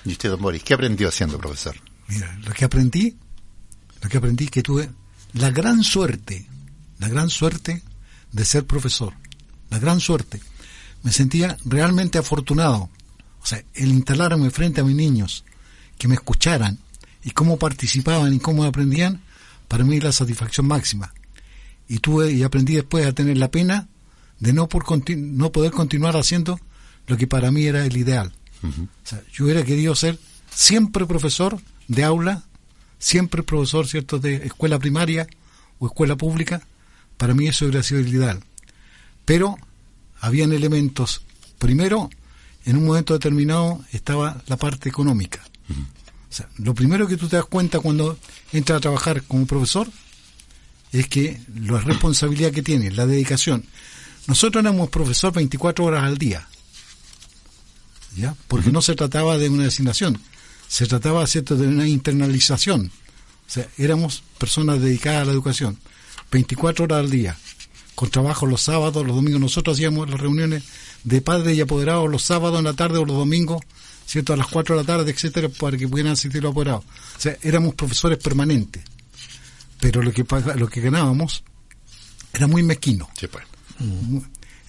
Y 0.03 0.14
usted, 0.14 0.31
don 0.31 0.41
Boris, 0.41 0.64
¿qué 0.64 0.73
aprendió 0.73 1.11
siendo 1.11 1.38
profesor? 1.38 1.76
Mira, 2.07 2.35
lo 2.44 2.53
que 2.53 2.65
aprendí, 2.65 3.15
lo 4.02 4.10
que 4.10 4.18
aprendí 4.18 4.48
que 4.48 4.64
tuve 4.64 4.89
la 5.34 5.52
gran 5.52 5.84
suerte, 5.84 6.48
la 6.98 7.07
gran 7.07 7.30
suerte 7.30 7.84
de 8.31 8.45
ser 8.45 8.65
profesor, 8.65 9.14
la 9.69 9.80
gran 9.80 9.99
suerte. 9.99 10.41
Me 11.03 11.11
sentía 11.11 11.57
realmente 11.65 12.18
afortunado. 12.18 12.89
O 13.41 13.45
sea, 13.45 13.64
el 13.76 13.89
instalarme 13.89 14.49
frente 14.49 14.81
a 14.81 14.84
mis 14.84 14.95
niños, 14.95 15.45
que 15.98 16.07
me 16.07 16.15
escucharan 16.15 16.80
y 17.23 17.31
cómo 17.31 17.57
participaban 17.57 18.34
y 18.34 18.39
cómo 18.39 18.64
aprendían, 18.64 19.22
para 19.68 19.84
mí 19.84 19.99
la 19.99 20.11
satisfacción 20.11 20.68
máxima. 20.68 21.14
Y 21.88 21.99
tuve 21.99 22.31
y 22.31 22.44
aprendí 22.44 22.76
después 22.76 23.06
a 23.06 23.14
tener 23.14 23.38
la 23.38 23.49
pena 23.49 23.88
de 24.39 24.53
no 24.53 24.68
por 24.68 24.85
no 25.18 25.52
poder 25.52 25.72
continuar 25.72 26.15
haciendo 26.18 26.60
lo 27.07 27.18
que 27.18 27.27
para 27.27 27.52
mí 27.52 27.65
era 27.65 27.85
el 27.85 27.95
ideal. 27.98 28.34
O 28.64 29.07
sea, 29.07 29.22
yo 29.31 29.45
hubiera 29.45 29.64
querido 29.64 29.95
ser 29.95 30.19
siempre 30.53 31.06
profesor 31.06 31.60
de 31.88 32.03
aula, 32.03 32.44
siempre 32.99 33.44
profesor, 33.44 33.88
¿cierto?, 33.88 34.19
de 34.19 34.48
escuela 34.48 34.80
primaria 34.80 35.27
o 35.80 35.88
escuela 35.88 36.15
pública. 36.15 36.61
Para 37.18 37.34
mí 37.34 37.48
eso 37.48 37.65
hubiera 37.65 37.84
sido 37.84 38.02
el 38.02 38.07
ideal. 38.10 38.44
Pero 39.28 39.58
habían 40.22 40.54
elementos. 40.54 41.22
Primero, 41.60 42.10
en 42.64 42.78
un 42.78 42.86
momento 42.86 43.14
determinado 43.14 43.84
estaba 43.91 44.41
la 44.48 44.56
parte 44.56 44.88
económica. 44.88 45.44
O 46.30 46.34
sea, 46.34 46.48
lo 46.60 46.74
primero 46.74 47.10
que 47.10 47.18
tú 47.18 47.28
te 47.28 47.36
das 47.36 47.44
cuenta 47.44 47.82
cuando 47.82 48.18
entras 48.54 48.78
a 48.78 48.80
trabajar 48.80 49.24
como 49.24 49.45
profesor 49.45 49.90
es 50.94 51.10
que 51.10 51.41
la 51.60 51.82
responsabilidad 51.82 52.54
que 52.54 52.64
tiene, 52.64 52.90
la 52.90 53.06
dedicación. 53.06 53.66
Nosotros 54.28 54.64
éramos 54.64 54.90
profesor 54.90 55.34
24 55.34 55.84
horas 55.84 56.06
al 56.06 56.18
día, 56.18 56.48
¿ya? 58.16 58.34
Porque 58.48 58.72
no 58.72 58.82
se 58.82 58.95
trataba 58.95 59.38
de 59.38 59.49
una 59.49 59.64
designación, 59.66 60.22
se 60.70 60.88
trataba, 60.88 61.28
¿cierto?, 61.28 61.58
de 61.58 61.68
una 61.68 61.86
internalización. 61.86 62.94
O 63.45 63.49
sea, 63.49 63.68
éramos 63.78 64.24
personas 64.38 64.80
dedicadas 64.80 65.24
a 65.24 65.26
la 65.26 65.34
educación, 65.34 65.78
24 66.32 66.86
horas 66.86 66.99
al 66.99 67.10
día, 67.10 67.38
con 67.98 68.11
trabajo 68.11 68.45
los 68.45 68.61
sábados, 68.61 69.07
los 69.07 69.15
domingos. 69.15 69.41
Nosotros 69.41 69.76
hacíamos 69.76 70.07
las 70.07 70.19
reuniones 70.19 70.64
de 71.03 71.19
padres 71.19 71.57
y 71.57 71.61
apoderados 71.61 72.07
los 72.07 72.22
sábados 72.22 72.60
en 72.60 72.65
la 72.65 72.74
tarde 72.74 72.99
o 72.99 73.06
los 73.06 73.18
domingos, 73.18 73.64
¿cierto?, 74.06 74.34
a 74.34 74.38
las 74.38 74.45
4 74.45 74.76
de 74.76 74.84
la 74.84 74.86
tarde, 74.86 75.11
etcétera, 75.11 75.49
para 75.49 75.78
que 75.78 75.88
pudieran 75.88 76.14
asistir 76.14 76.44
los 76.44 76.52
apoderados. 76.52 76.86
O 76.86 77.19
sea, 77.19 77.36
éramos 77.41 77.74
profesores 77.74 78.19
permanentes. 78.19 78.84
Pero 79.80 80.03
lo 80.03 80.11
que, 80.11 80.24
lo 80.57 80.68
que 80.68 80.80
ganábamos 80.80 81.44
era 82.32 82.45
muy 82.45 82.61
mezquino. 82.61 83.10
pues. 83.32 83.44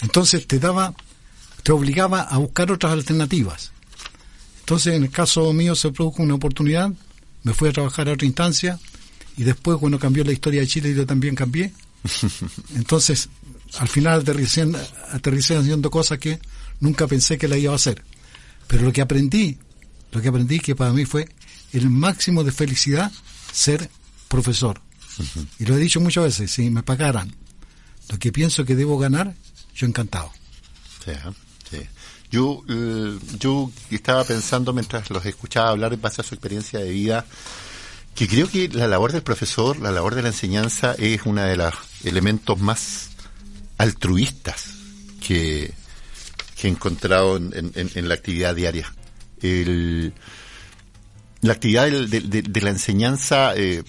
Entonces 0.01 0.47
te 0.47 0.59
daba, 0.59 0.95
te 1.63 1.73
obligaba 1.73 2.23
a 2.23 2.39
buscar 2.39 2.73
otras 2.73 2.95
alternativas. 2.95 3.73
Entonces, 4.61 4.95
en 4.95 5.03
el 5.03 5.11
caso 5.11 5.53
mío 5.53 5.75
se 5.75 5.93
produjo 5.93 6.23
una 6.23 6.37
oportunidad, 6.37 6.91
me 7.43 7.53
fui 7.53 7.69
a 7.69 7.73
trabajar 7.73 8.09
a 8.09 8.13
otra 8.13 8.27
instancia 8.27 8.81
y 9.37 9.45
después 9.45 9.77
cuando 9.77 9.99
cambió 9.99 10.25
la 10.25 10.33
historia 10.33 10.63
de 10.63 10.67
Chile 10.67 10.95
yo 10.95 11.05
también 11.05 11.35
cambié. 11.35 11.75
Entonces, 12.75 13.29
al 13.79 13.89
final 13.89 14.21
aterricé, 14.21 14.67
aterricé 15.13 15.57
haciendo 15.57 15.91
cosas 15.91 16.19
que 16.19 16.41
nunca 16.81 17.07
pensé 17.07 17.39
que 17.39 17.49
la 17.49 17.57
iba 17.57 17.73
a 17.73 17.77
hacer. 17.77 18.05
Pero 18.67 18.85
lo 18.85 18.93
que 18.93 19.01
aprendí, 19.01 19.59
lo 20.13 20.21
que 20.21 20.29
aprendí 20.29 20.61
que 20.61 20.77
para 20.77 20.93
mí 20.93 21.05
fue 21.05 21.29
el 21.73 21.91
máximo 21.91 22.45
de 22.45 22.53
felicidad 22.53 23.11
ser 23.53 23.91
profesor. 24.29 24.81
Y 25.59 25.65
lo 25.67 25.77
he 25.77 25.81
dicho 25.81 26.01
muchas 26.01 26.25
veces, 26.25 26.51
si 26.51 26.71
me 26.71 26.83
pagaran 26.83 27.35
lo 28.09 28.19
que 28.19 28.33
pienso 28.33 28.65
que 28.65 28.77
debo 28.77 28.99
ganar, 28.99 29.35
yo 29.75 29.87
encantado. 29.87 30.31
Sí, 31.05 31.13
sí. 31.71 31.79
Yo, 32.31 32.63
eh, 32.69 33.19
yo 33.39 33.71
estaba 33.91 34.23
pensando 34.25 34.73
mientras 34.73 35.11
los 35.11 35.25
escuchaba 35.25 35.71
hablar 35.71 35.95
en 35.95 36.01
base 36.01 36.21
a 36.21 36.25
su 36.25 36.35
experiencia 36.35 36.79
de 36.79 36.91
vida, 36.91 37.27
que 38.19 38.27
creo 38.27 38.51
que 38.51 38.69
la 38.69 38.89
labor 38.89 39.13
del 39.13 39.23
profesor, 39.23 39.79
la 39.79 39.93
labor 39.93 40.17
de 40.17 40.23
la 40.23 40.29
enseñanza 40.29 40.97
es 40.99 41.21
uno 41.25 41.43
de 41.43 41.57
los 41.57 41.73
elementos 42.03 42.59
más 42.59 43.11
altruistas 43.79 44.75
que, 45.25 45.73
he 46.61 46.67
encontrado 46.67 47.37
en, 47.37 48.09
la 48.09 48.15
actividad 48.15 48.57
diaria. 48.57 48.93
la 49.41 50.13
actividad 51.53 51.89
de, 51.89 52.61
la 52.61 52.71
enseñanza 52.71 53.55
eh, 53.55 53.85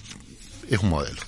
es 0.69 0.77
un 0.77 0.89
modelo 0.89 1.19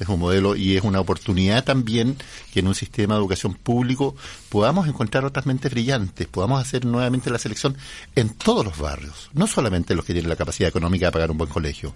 es 0.00 0.08
un 0.08 0.18
modelo 0.18 0.56
y 0.56 0.76
es 0.76 0.82
una 0.82 1.00
oportunidad 1.00 1.64
también 1.64 2.16
que 2.52 2.60
en 2.60 2.66
un 2.66 2.74
sistema 2.74 3.14
de 3.14 3.20
educación 3.20 3.54
público 3.54 4.16
podamos 4.48 4.88
encontrar 4.88 5.24
otras 5.24 5.46
mentes 5.46 5.70
brillantes, 5.70 6.26
podamos 6.26 6.60
hacer 6.60 6.84
nuevamente 6.84 7.30
la 7.30 7.38
selección 7.38 7.76
en 8.16 8.30
todos 8.30 8.64
los 8.64 8.78
barrios, 8.78 9.30
no 9.34 9.46
solamente 9.46 9.94
los 9.94 10.04
que 10.04 10.12
tienen 10.12 10.30
la 10.30 10.36
capacidad 10.36 10.68
económica 10.68 11.06
de 11.06 11.12
pagar 11.12 11.30
un 11.30 11.38
buen 11.38 11.50
colegio. 11.50 11.94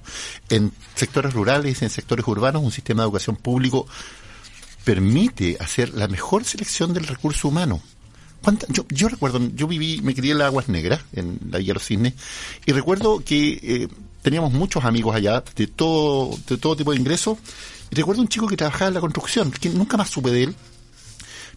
En 0.49 0.73
sectores 0.95 1.33
rurales 1.33 1.83
en 1.83 1.91
sectores 1.91 2.27
urbanos, 2.27 2.63
un 2.63 2.71
sistema 2.71 3.03
de 3.03 3.07
educación 3.07 3.37
público 3.37 3.87
permite 4.85 5.57
hacer 5.61 5.95
la 5.95 6.09
mejor 6.09 6.45
selección 6.45 6.93
del 6.93 7.07
recurso 7.07 7.49
humano. 7.49 7.81
Yo, 8.69 8.85
yo, 8.91 9.09
recuerdo, 9.09 9.41
yo 9.55 9.67
viví, 9.67 10.03
me 10.03 10.15
crié 10.15 10.33
en 10.33 10.39
las 10.39 10.49
Aguas 10.49 10.69
Negras, 10.69 11.01
en 11.15 11.39
la 11.51 11.59
Villa 11.59 11.71
de 11.71 11.75
los 11.75 11.87
Cisnes, 11.87 12.13
y 12.67 12.73
recuerdo 12.73 13.21
que 13.25 13.59
eh, 13.63 13.89
teníamos 14.21 14.53
muchos 14.53 14.85
amigos 14.85 15.17
allá 15.17 15.43
de 15.57 15.67
todo, 15.67 16.37
de 16.47 16.59
todo 16.59 16.77
tipo 16.77 16.93
de 16.93 16.99
ingresos, 16.99 17.39
recuerdo 17.91 18.23
un 18.23 18.29
chico 18.29 18.47
que 18.47 18.57
trabajaba 18.57 18.89
en 18.89 18.95
la 18.95 19.01
construcción, 19.01 19.51
que 19.51 19.69
nunca 19.71 19.97
más 19.97 20.11
supe 20.11 20.31
de 20.31 20.45
él, 20.45 20.57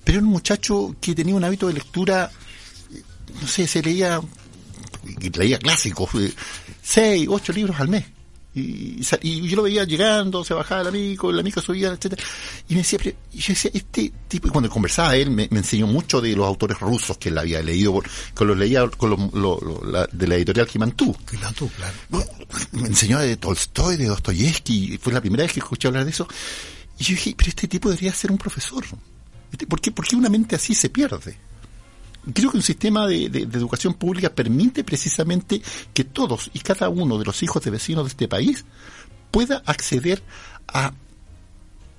pero 0.04 0.20
era 0.20 0.26
un 0.26 0.32
muchacho 0.32 0.96
que 1.02 1.14
tenía 1.16 1.36
un 1.36 1.44
hábito 1.44 1.68
de 1.68 1.74
lectura, 1.74 2.32
no 3.42 3.48
sé, 3.48 3.68
se 3.68 3.82
leía, 3.82 4.22
leía 5.34 5.60
clásicos, 5.60 6.10
eh, 6.16 6.34
seis, 6.82 7.28
ocho 7.30 7.52
libros 7.54 7.80
al 7.80 7.90
mes. 7.90 8.06
Y, 8.58 9.48
yo 9.48 9.56
lo 9.56 9.64
veía 9.64 9.84
llegando, 9.84 10.44
se 10.44 10.54
bajaba 10.54 10.82
el 10.82 10.88
amigo, 10.88 11.30
el 11.30 11.40
amigo 11.40 11.62
subía, 11.62 11.90
etcétera 11.90 12.24
Y 12.68 12.74
me 12.74 12.80
decía, 12.80 13.00
y 13.34 13.38
yo 13.38 13.54
decía, 13.54 13.72
este 13.74 14.12
tipo, 14.28 14.48
y 14.48 14.52
cuando 14.52 14.70
conversaba 14.70 15.16
él, 15.16 15.30
me, 15.30 15.48
enseñó 15.52 15.86
mucho 15.86 16.22
de 16.22 16.36
los 16.36 16.48
autores 16.48 16.80
rusos 16.80 17.18
que 17.18 17.30
él 17.30 17.38
había 17.38 17.62
leído, 17.62 18.02
con 18.34 18.48
los 18.48 18.58
leía 18.58 18.88
con 18.90 19.30
los, 19.34 20.10
de 20.12 20.28
la 20.28 20.36
editorial 20.36 20.68
Kimantú. 20.68 21.16
Kimantú, 21.30 21.70
claro. 21.70 22.26
Me 22.72 22.88
enseñó 22.88 23.20
de 23.20 23.38
Tolstoy, 23.38 23.98
de 23.98 24.06
Dostoyevsky, 24.06 24.98
fue 24.98 25.14
la 25.14 25.22
primera 25.22 25.44
vez 25.44 25.54
que 25.54 25.60
escuché 25.60 25.88
hablar 25.88 26.06
de 26.06 26.12
eso. 26.12 26.28
Y 26.98 27.04
yo 27.04 27.12
dije, 27.12 27.36
pero 27.38 27.50
este 27.50 27.68
tipo 27.68 27.90
debería 27.90 28.14
ser 28.14 28.32
un 28.32 28.38
profesor. 28.38 28.84
Este, 29.52 29.68
¿Por 29.68 29.80
qué, 29.80 29.92
¿Por 29.92 30.08
qué 30.08 30.16
una 30.16 30.30
mente 30.30 30.56
así 30.56 30.74
se 30.74 30.90
pierde? 30.90 31.38
Creo 32.34 32.52
que 32.52 32.58
un 32.58 32.64
sistema 32.64 33.08
de, 33.08 33.26
educación 33.26 33.94
pública 33.94 34.30
permite 34.30 34.84
precisamente 34.84 35.62
que 35.94 36.04
todos 36.04 36.50
y 36.54 36.60
cada 36.60 36.90
uno 36.90 37.18
de 37.18 37.26
los 37.26 37.42
hijos 37.44 37.64
de 37.64 37.72
vecinos 37.72 38.06
de 38.06 38.10
este 38.10 38.28
país 38.28 38.66
pueda 39.32 39.62
acceder 39.66 40.24
a 40.68 40.94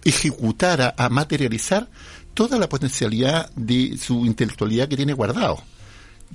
ejecutar, 0.04 0.94
a, 0.96 1.08
materializar 1.08 1.88
toda 2.34 2.58
la 2.58 2.68
potencialidad 2.68 3.50
de 3.54 3.96
su 3.98 4.24
intelectualidad 4.24 4.88
que 4.88 4.96
tiene 4.96 5.12
guardado. 5.12 5.62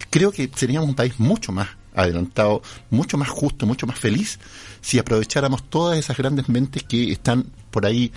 Creo 0.09 0.31
que 0.31 0.49
seríamos 0.55 0.89
un 0.89 0.95
país 0.95 1.19
mucho 1.19 1.51
más 1.51 1.69
adelantado, 1.95 2.61
mucho 2.89 3.17
más 3.17 3.29
justo, 3.29 3.65
mucho 3.65 3.85
más 3.85 3.99
feliz 3.99 4.39
si 4.81 4.97
aprovecháramos 4.97 5.63
todas 5.69 5.97
esas 5.97 6.17
grandes 6.17 6.49
mentes 6.49 6.83
que 6.83 7.11
están 7.11 7.45
por 7.69 7.85
ahí 7.85 8.11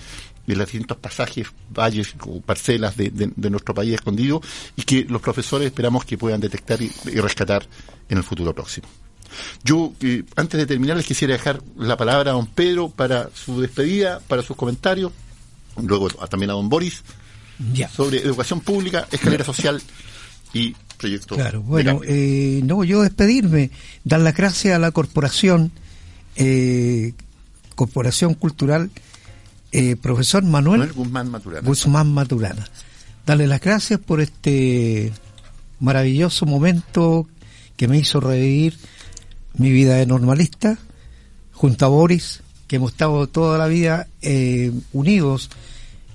de 0.47 0.57
los 0.57 0.67
distintos 0.67 0.97
pasajes, 0.99 1.49
valles 1.71 2.15
o 2.21 2.41
parcelas 2.41 2.97
de, 2.97 3.11
nuestro 3.51 3.75
país 3.75 3.95
escondido 3.95 4.41
y 4.77 4.83
que 4.83 5.05
los 5.05 5.21
profesores 5.21 5.67
esperamos 5.67 6.05
que 6.05 6.17
puedan 6.17 6.41
detectar 6.41 6.81
y, 6.81 6.91
rescatar 7.21 7.67
en 8.09 8.19
el 8.19 8.25
futuro 8.25 8.55
próximo. 8.55 8.87
Yo, 9.65 9.93
eh, 10.01 10.23
antes 10.37 10.59
de 10.59 10.67
terminar, 10.67 10.97
les 10.97 11.07
quisiera 11.07 11.35
dejar 11.35 11.61
la 11.77 11.97
palabra 11.97 12.31
a 12.31 12.35
don 12.35 12.47
Pedro 12.47 12.89
para 12.89 13.29
su 13.35 13.61
despedida, 13.61 14.21
para 14.21 14.43
sus 14.43 14.57
comentarios, 14.57 15.13
luego 15.83 16.09
también 16.11 16.51
a 16.51 16.55
don 16.55 16.69
Boris, 16.69 17.03
sobre 17.93 18.19
educación 18.19 18.61
pública, 18.61 19.09
escalera 19.11 19.45
social 19.45 19.83
y 20.53 20.75
proyecto. 20.97 21.35
Claro, 21.35 21.63
bueno, 21.63 22.01
eh, 22.07 22.61
no, 22.65 22.85
yo 22.85 23.03
despedirme, 23.03 23.71
dar 24.05 24.21
las 24.21 24.37
gracias 24.37 24.77
a 24.77 24.79
la 24.79 24.91
corporación, 24.93 25.73
eh, 26.37 27.13
Corporación 27.75 28.35
Cultural 28.35 28.91
eh, 29.73 29.97
profesor 29.97 30.43
Manuel, 30.45 30.93
Guzmán 30.93 31.31
Maturana. 31.31 31.67
Guzmán 31.67 32.13
Maturana. 32.13 32.67
Darle 33.25 33.47
las 33.47 33.61
gracias 33.61 33.99
por 34.01 34.21
este 34.21 35.13
maravilloso 35.81 36.47
momento 36.47 37.27
que 37.77 37.89
me 37.89 37.99
hizo 37.99 38.21
revivir 38.21 38.79
mi 39.55 39.71
vida 39.71 39.97
de 39.97 40.07
normalista, 40.07 40.79
junto 41.53 41.85
a 41.85 41.89
Boris, 41.89 42.43
que 42.69 42.77
hemos 42.77 42.93
estado 42.93 43.27
toda 43.27 43.59
la 43.59 43.67
vida 43.67 44.07
eh, 44.23 44.73
unidos 44.93 45.51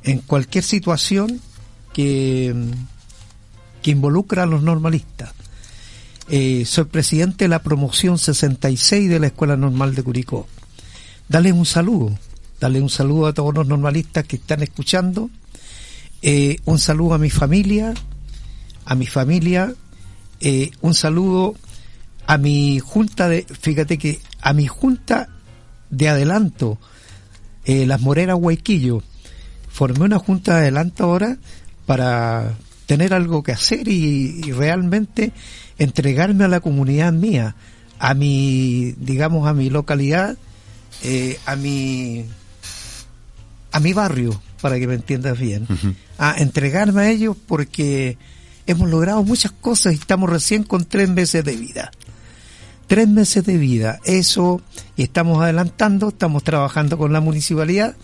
en 0.03 0.19
cualquier 0.19 0.63
situación 0.63 1.41
que, 1.93 2.55
que 3.81 3.91
involucra 3.91 4.43
a 4.43 4.47
los 4.47 4.63
normalistas. 4.63 5.33
Eh, 6.29 6.63
soy 6.65 6.85
presidente 6.85 7.45
de 7.45 7.49
la 7.49 7.61
promoción 7.61 8.17
66 8.17 9.09
de 9.09 9.19
la 9.19 9.27
Escuela 9.27 9.57
Normal 9.57 9.95
de 9.95 10.03
Curicó. 10.03 10.47
Dale 11.27 11.51
un 11.51 11.65
saludo 11.65 12.17
darle 12.61 12.79
un 12.79 12.91
saludo 12.91 13.25
a 13.25 13.33
todos 13.33 13.55
los 13.55 13.67
normalistas 13.67 14.23
que 14.25 14.35
están 14.35 14.61
escuchando, 14.61 15.31
eh, 16.21 16.57
un 16.65 16.77
saludo 16.77 17.15
a 17.15 17.17
mi 17.17 17.31
familia, 17.31 17.95
a 18.85 18.93
mi 18.93 19.07
familia, 19.07 19.73
eh, 20.39 20.69
un 20.81 20.93
saludo 20.93 21.55
a 22.27 22.37
mi 22.37 22.79
junta 22.79 23.27
de, 23.27 23.43
fíjate 23.43 23.97
que 23.97 24.19
a 24.41 24.53
mi 24.53 24.67
junta 24.67 25.27
de 25.89 26.07
adelanto, 26.07 26.77
eh, 27.65 27.87
las 27.87 27.99
Moreras 27.99 28.37
Huayquillo, 28.39 29.01
formé 29.67 30.05
una 30.05 30.19
junta 30.19 30.53
de 30.53 30.61
adelanto 30.61 31.05
ahora 31.05 31.37
para 31.87 32.53
tener 32.85 33.15
algo 33.15 33.41
que 33.41 33.53
hacer 33.53 33.87
y, 33.87 34.51
realmente 34.51 35.31
entregarme 35.79 36.43
a 36.43 36.47
la 36.47 36.59
comunidad 36.59 37.11
mía, 37.11 37.55
a 37.97 38.13
mi, 38.13 38.93
digamos, 38.99 39.47
a 39.47 39.53
mi 39.55 39.71
localidad, 39.71 40.37
a 41.47 41.55
mi 41.55 42.25
a 43.71 43.79
mi 43.79 43.93
barrio, 43.93 44.39
para 44.61 44.79
que 44.79 44.87
me 44.87 44.95
entiendas 44.95 45.39
bien, 45.39 45.67
a 46.17 46.35
entregarme 46.37 47.01
a 47.01 47.09
ellos 47.09 47.35
porque 47.47 48.17
hemos 48.67 48.89
logrado 48.89 49.23
muchas 49.23 49.51
cosas 49.51 49.93
y 49.93 49.97
estamos 49.97 50.29
recién 50.29 50.63
con 50.63 50.85
tres 50.85 51.09
meses 51.09 51.43
de 51.43 51.55
vida. 51.55 51.91
Tres 52.87 53.07
meses 53.07 53.45
de 53.45 53.57
vida, 53.57 53.99
eso, 54.03 54.61
y 54.97 55.03
estamos 55.03 55.41
adelantando, 55.41 56.09
estamos 56.09 56.43
trabajando 56.43 56.97
con 56.97 57.13
la 57.13 57.21
municipalidad 57.21 57.95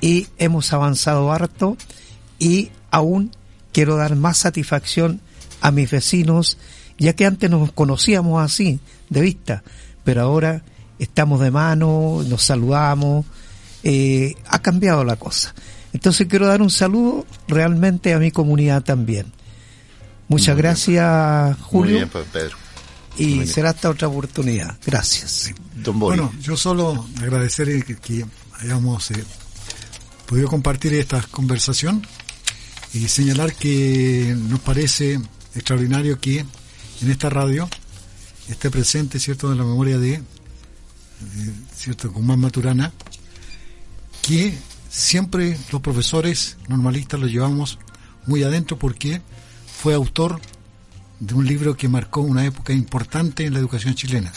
y 0.00 0.26
hemos 0.38 0.72
avanzado 0.72 1.30
harto 1.30 1.76
y 2.38 2.70
aún 2.90 3.30
quiero 3.72 3.96
dar 3.96 4.16
más 4.16 4.38
satisfacción 4.38 5.20
a 5.60 5.70
mis 5.70 5.90
vecinos, 5.90 6.58
ya 6.98 7.14
que 7.14 7.24
antes 7.24 7.48
nos 7.48 7.70
conocíamos 7.72 8.42
así, 8.42 8.80
de 9.10 9.20
vista, 9.20 9.62
pero 10.02 10.22
ahora 10.22 10.62
estamos 10.98 11.40
de 11.40 11.50
mano, 11.50 12.22
nos 12.26 12.42
saludamos, 12.42 13.26
eh, 13.88 14.34
ha 14.48 14.58
cambiado 14.58 15.04
la 15.04 15.14
cosa. 15.14 15.54
Entonces 15.92 16.26
quiero 16.26 16.48
dar 16.48 16.60
un 16.60 16.70
saludo 16.70 17.24
realmente 17.46 18.14
a 18.14 18.18
mi 18.18 18.32
comunidad 18.32 18.82
también. 18.82 19.32
Muchas 20.26 20.56
gracias, 20.56 21.56
Julio. 21.60 21.92
Muy 21.92 21.98
bien, 22.00 22.08
pues, 22.08 22.26
Pedro. 22.32 22.56
Y 23.16 23.46
será 23.46 23.70
hasta 23.70 23.88
otra 23.88 24.08
oportunidad. 24.08 24.76
Gracias. 24.84 25.54
Bueno, 25.94 26.32
yo 26.40 26.56
solo 26.56 27.06
agradecer 27.20 27.84
que, 27.84 28.26
hayamos 28.60 29.12
eh, 29.12 29.24
podido 30.26 30.48
compartir 30.48 30.92
esta 30.94 31.22
conversación 31.22 32.04
y 32.92 33.06
señalar 33.06 33.54
que 33.54 34.34
nos 34.36 34.58
parece 34.60 35.20
extraordinario 35.54 36.18
que 36.18 36.40
en 36.40 37.10
esta 37.10 37.30
radio 37.30 37.68
esté 38.48 38.68
presente, 38.68 39.20
¿cierto?, 39.20 39.48
de 39.48 39.54
la 39.54 39.64
memoria 39.64 39.96
de, 39.96 40.22
¿cierto?, 41.76 42.10
Guzmán 42.10 42.40
Maturana, 42.40 42.92
que 44.26 44.58
siempre 44.90 45.56
los 45.70 45.80
profesores 45.80 46.56
normalistas 46.66 47.20
lo 47.20 47.28
llevamos 47.28 47.78
muy 48.26 48.42
adentro 48.42 48.76
porque 48.76 49.22
fue 49.80 49.94
autor 49.94 50.40
de 51.20 51.34
un 51.34 51.46
libro 51.46 51.76
que 51.76 51.88
marcó 51.88 52.22
una 52.22 52.44
época 52.44 52.72
importante 52.72 53.44
en 53.44 53.52
la 53.52 53.60
educación 53.60 53.94
chilena, 53.94 54.32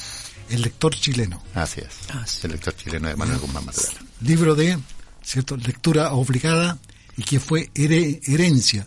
El 0.49 0.61
lector 0.61 0.93
chileno. 0.93 1.41
Así 1.55 1.81
es, 1.81 1.87
ah, 2.09 2.23
el 2.43 2.51
lector 2.51 2.75
chileno 2.75 3.07
de 3.07 3.15
Manuel 3.15 3.39
Guzmán 3.39 3.65
Maturana. 3.65 3.99
Libro 4.21 4.53
de 4.53 4.77
¿cierto? 5.23 5.57
lectura 5.57 6.11
obligada 6.13 6.77
y 7.17 7.23
que 7.23 7.39
fue 7.39 7.71
herencia 7.73 8.85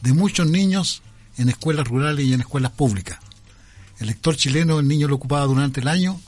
de 0.00 0.12
muchos 0.12 0.46
niños 0.48 1.02
en 1.38 1.48
escuelas 1.48 1.88
rurales 1.88 2.24
y 2.24 2.32
en 2.32 2.40
escuelas 2.40 2.70
públicas. 2.70 3.18
El 3.98 4.06
lector 4.06 4.36
chileno, 4.36 4.78
el 4.78 4.86
niño 4.86 5.08
lo 5.08 5.16
ocupaba 5.16 5.44
durante 5.46 5.80
el 5.80 5.88
año, 5.88 6.20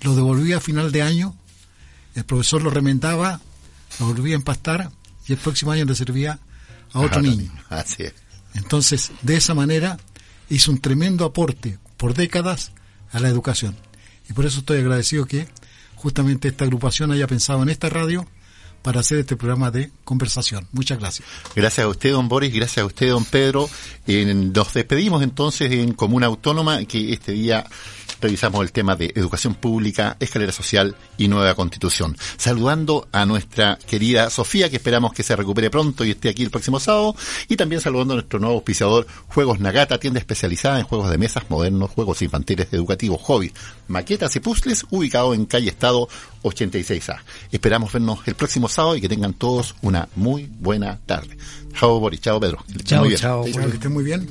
lo 0.00 0.16
devolvía 0.16 0.56
a 0.56 0.60
final 0.60 0.90
de 0.90 1.02
año, 1.02 1.36
el 2.16 2.24
profesor 2.24 2.60
lo 2.62 2.70
remendaba, 2.70 3.40
lo 4.00 4.06
volvía 4.06 4.34
a 4.34 4.36
empastar 4.36 4.90
y 5.26 5.32
el 5.32 5.38
próximo 5.38 5.72
año 5.72 5.84
le 5.84 5.94
servía 5.94 6.38
a 6.92 7.00
otro 7.00 7.20
niño. 7.20 7.52
Así 7.68 8.04
es. 8.04 8.14
Entonces, 8.54 9.12
de 9.22 9.36
esa 9.36 9.54
manera 9.54 9.98
hizo 10.48 10.70
un 10.70 10.78
tremendo 10.78 11.24
aporte 11.24 11.78
por 11.96 12.14
décadas 12.14 12.72
a 13.12 13.20
la 13.20 13.28
educación. 13.28 13.76
Y 14.28 14.32
por 14.32 14.46
eso 14.46 14.60
estoy 14.60 14.78
agradecido 14.78 15.26
que 15.26 15.48
justamente 15.96 16.48
esta 16.48 16.64
agrupación 16.64 17.12
haya 17.12 17.26
pensado 17.26 17.62
en 17.62 17.68
esta 17.68 17.88
radio 17.88 18.26
para 18.82 19.00
hacer 19.00 19.18
este 19.18 19.36
programa 19.36 19.70
de 19.70 19.90
conversación. 20.04 20.66
Muchas 20.72 20.98
gracias. 20.98 21.26
Gracias 21.54 21.84
a 21.84 21.88
usted, 21.88 22.12
don 22.12 22.28
Boris, 22.28 22.52
gracias 22.52 22.82
a 22.82 22.86
usted, 22.86 23.10
don 23.10 23.24
Pedro. 23.24 23.70
nos 24.06 24.74
despedimos 24.74 25.22
entonces 25.22 25.70
en 25.70 25.92
Comuna 25.92 26.26
Autónoma, 26.26 26.84
que 26.84 27.12
este 27.12 27.32
día 27.32 27.64
revisamos 28.22 28.62
el 28.62 28.72
tema 28.72 28.96
de 28.96 29.12
educación 29.14 29.54
pública, 29.54 30.16
escalera 30.20 30.52
social 30.52 30.96
y 31.18 31.28
nueva 31.28 31.54
constitución. 31.54 32.16
Saludando 32.36 33.08
a 33.12 33.26
nuestra 33.26 33.78
querida 33.86 34.30
Sofía, 34.30 34.70
que 34.70 34.76
esperamos 34.76 35.12
que 35.12 35.22
se 35.22 35.36
recupere 35.36 35.68
pronto 35.70 36.04
y 36.04 36.10
esté 36.12 36.28
aquí 36.28 36.42
el 36.42 36.50
próximo 36.50 36.80
sábado, 36.80 37.14
y 37.48 37.56
también 37.56 37.80
saludando 37.80 38.14
a 38.14 38.16
nuestro 38.16 38.38
nuevo 38.38 38.54
auspiciador 38.56 39.06
Juegos 39.28 39.60
Nagata, 39.60 39.98
tienda 39.98 40.20
especializada 40.20 40.78
en 40.78 40.84
juegos 40.84 41.10
de 41.10 41.18
mesas 41.18 41.44
modernos, 41.48 41.90
juegos 41.90 42.22
infantiles 42.22 42.68
educativos, 42.72 43.20
hobbies, 43.22 43.52
maquetas 43.88 44.34
y 44.36 44.40
puzzles, 44.40 44.86
ubicado 44.90 45.34
en 45.34 45.46
calle 45.46 45.68
Estado 45.68 46.08
86A. 46.42 47.20
Esperamos 47.50 47.92
vernos 47.92 48.20
el 48.26 48.34
próximo 48.34 48.68
sábado 48.68 48.96
y 48.96 49.00
que 49.00 49.08
tengan 49.08 49.34
todos 49.34 49.74
una 49.82 50.08
muy 50.14 50.48
buena 50.60 50.98
tarde. 51.04 51.36
Chao 51.74 51.98
Boris, 51.98 52.20
chao 52.20 52.38
Pedro. 52.38 52.64
Chao, 52.84 53.10
chao. 53.16 53.44
Que 53.44 53.50
estén 53.50 53.92
muy 53.92 54.04
bien. 54.04 54.28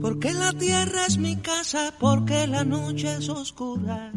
Porque 0.00 0.32
la 0.32 0.52
tierra 0.52 1.06
es 1.06 1.18
mi 1.18 1.36
casa, 1.36 1.92
porque 1.98 2.46
la 2.46 2.64
noche 2.64 3.14
es 3.18 3.28
oscura 3.28 4.12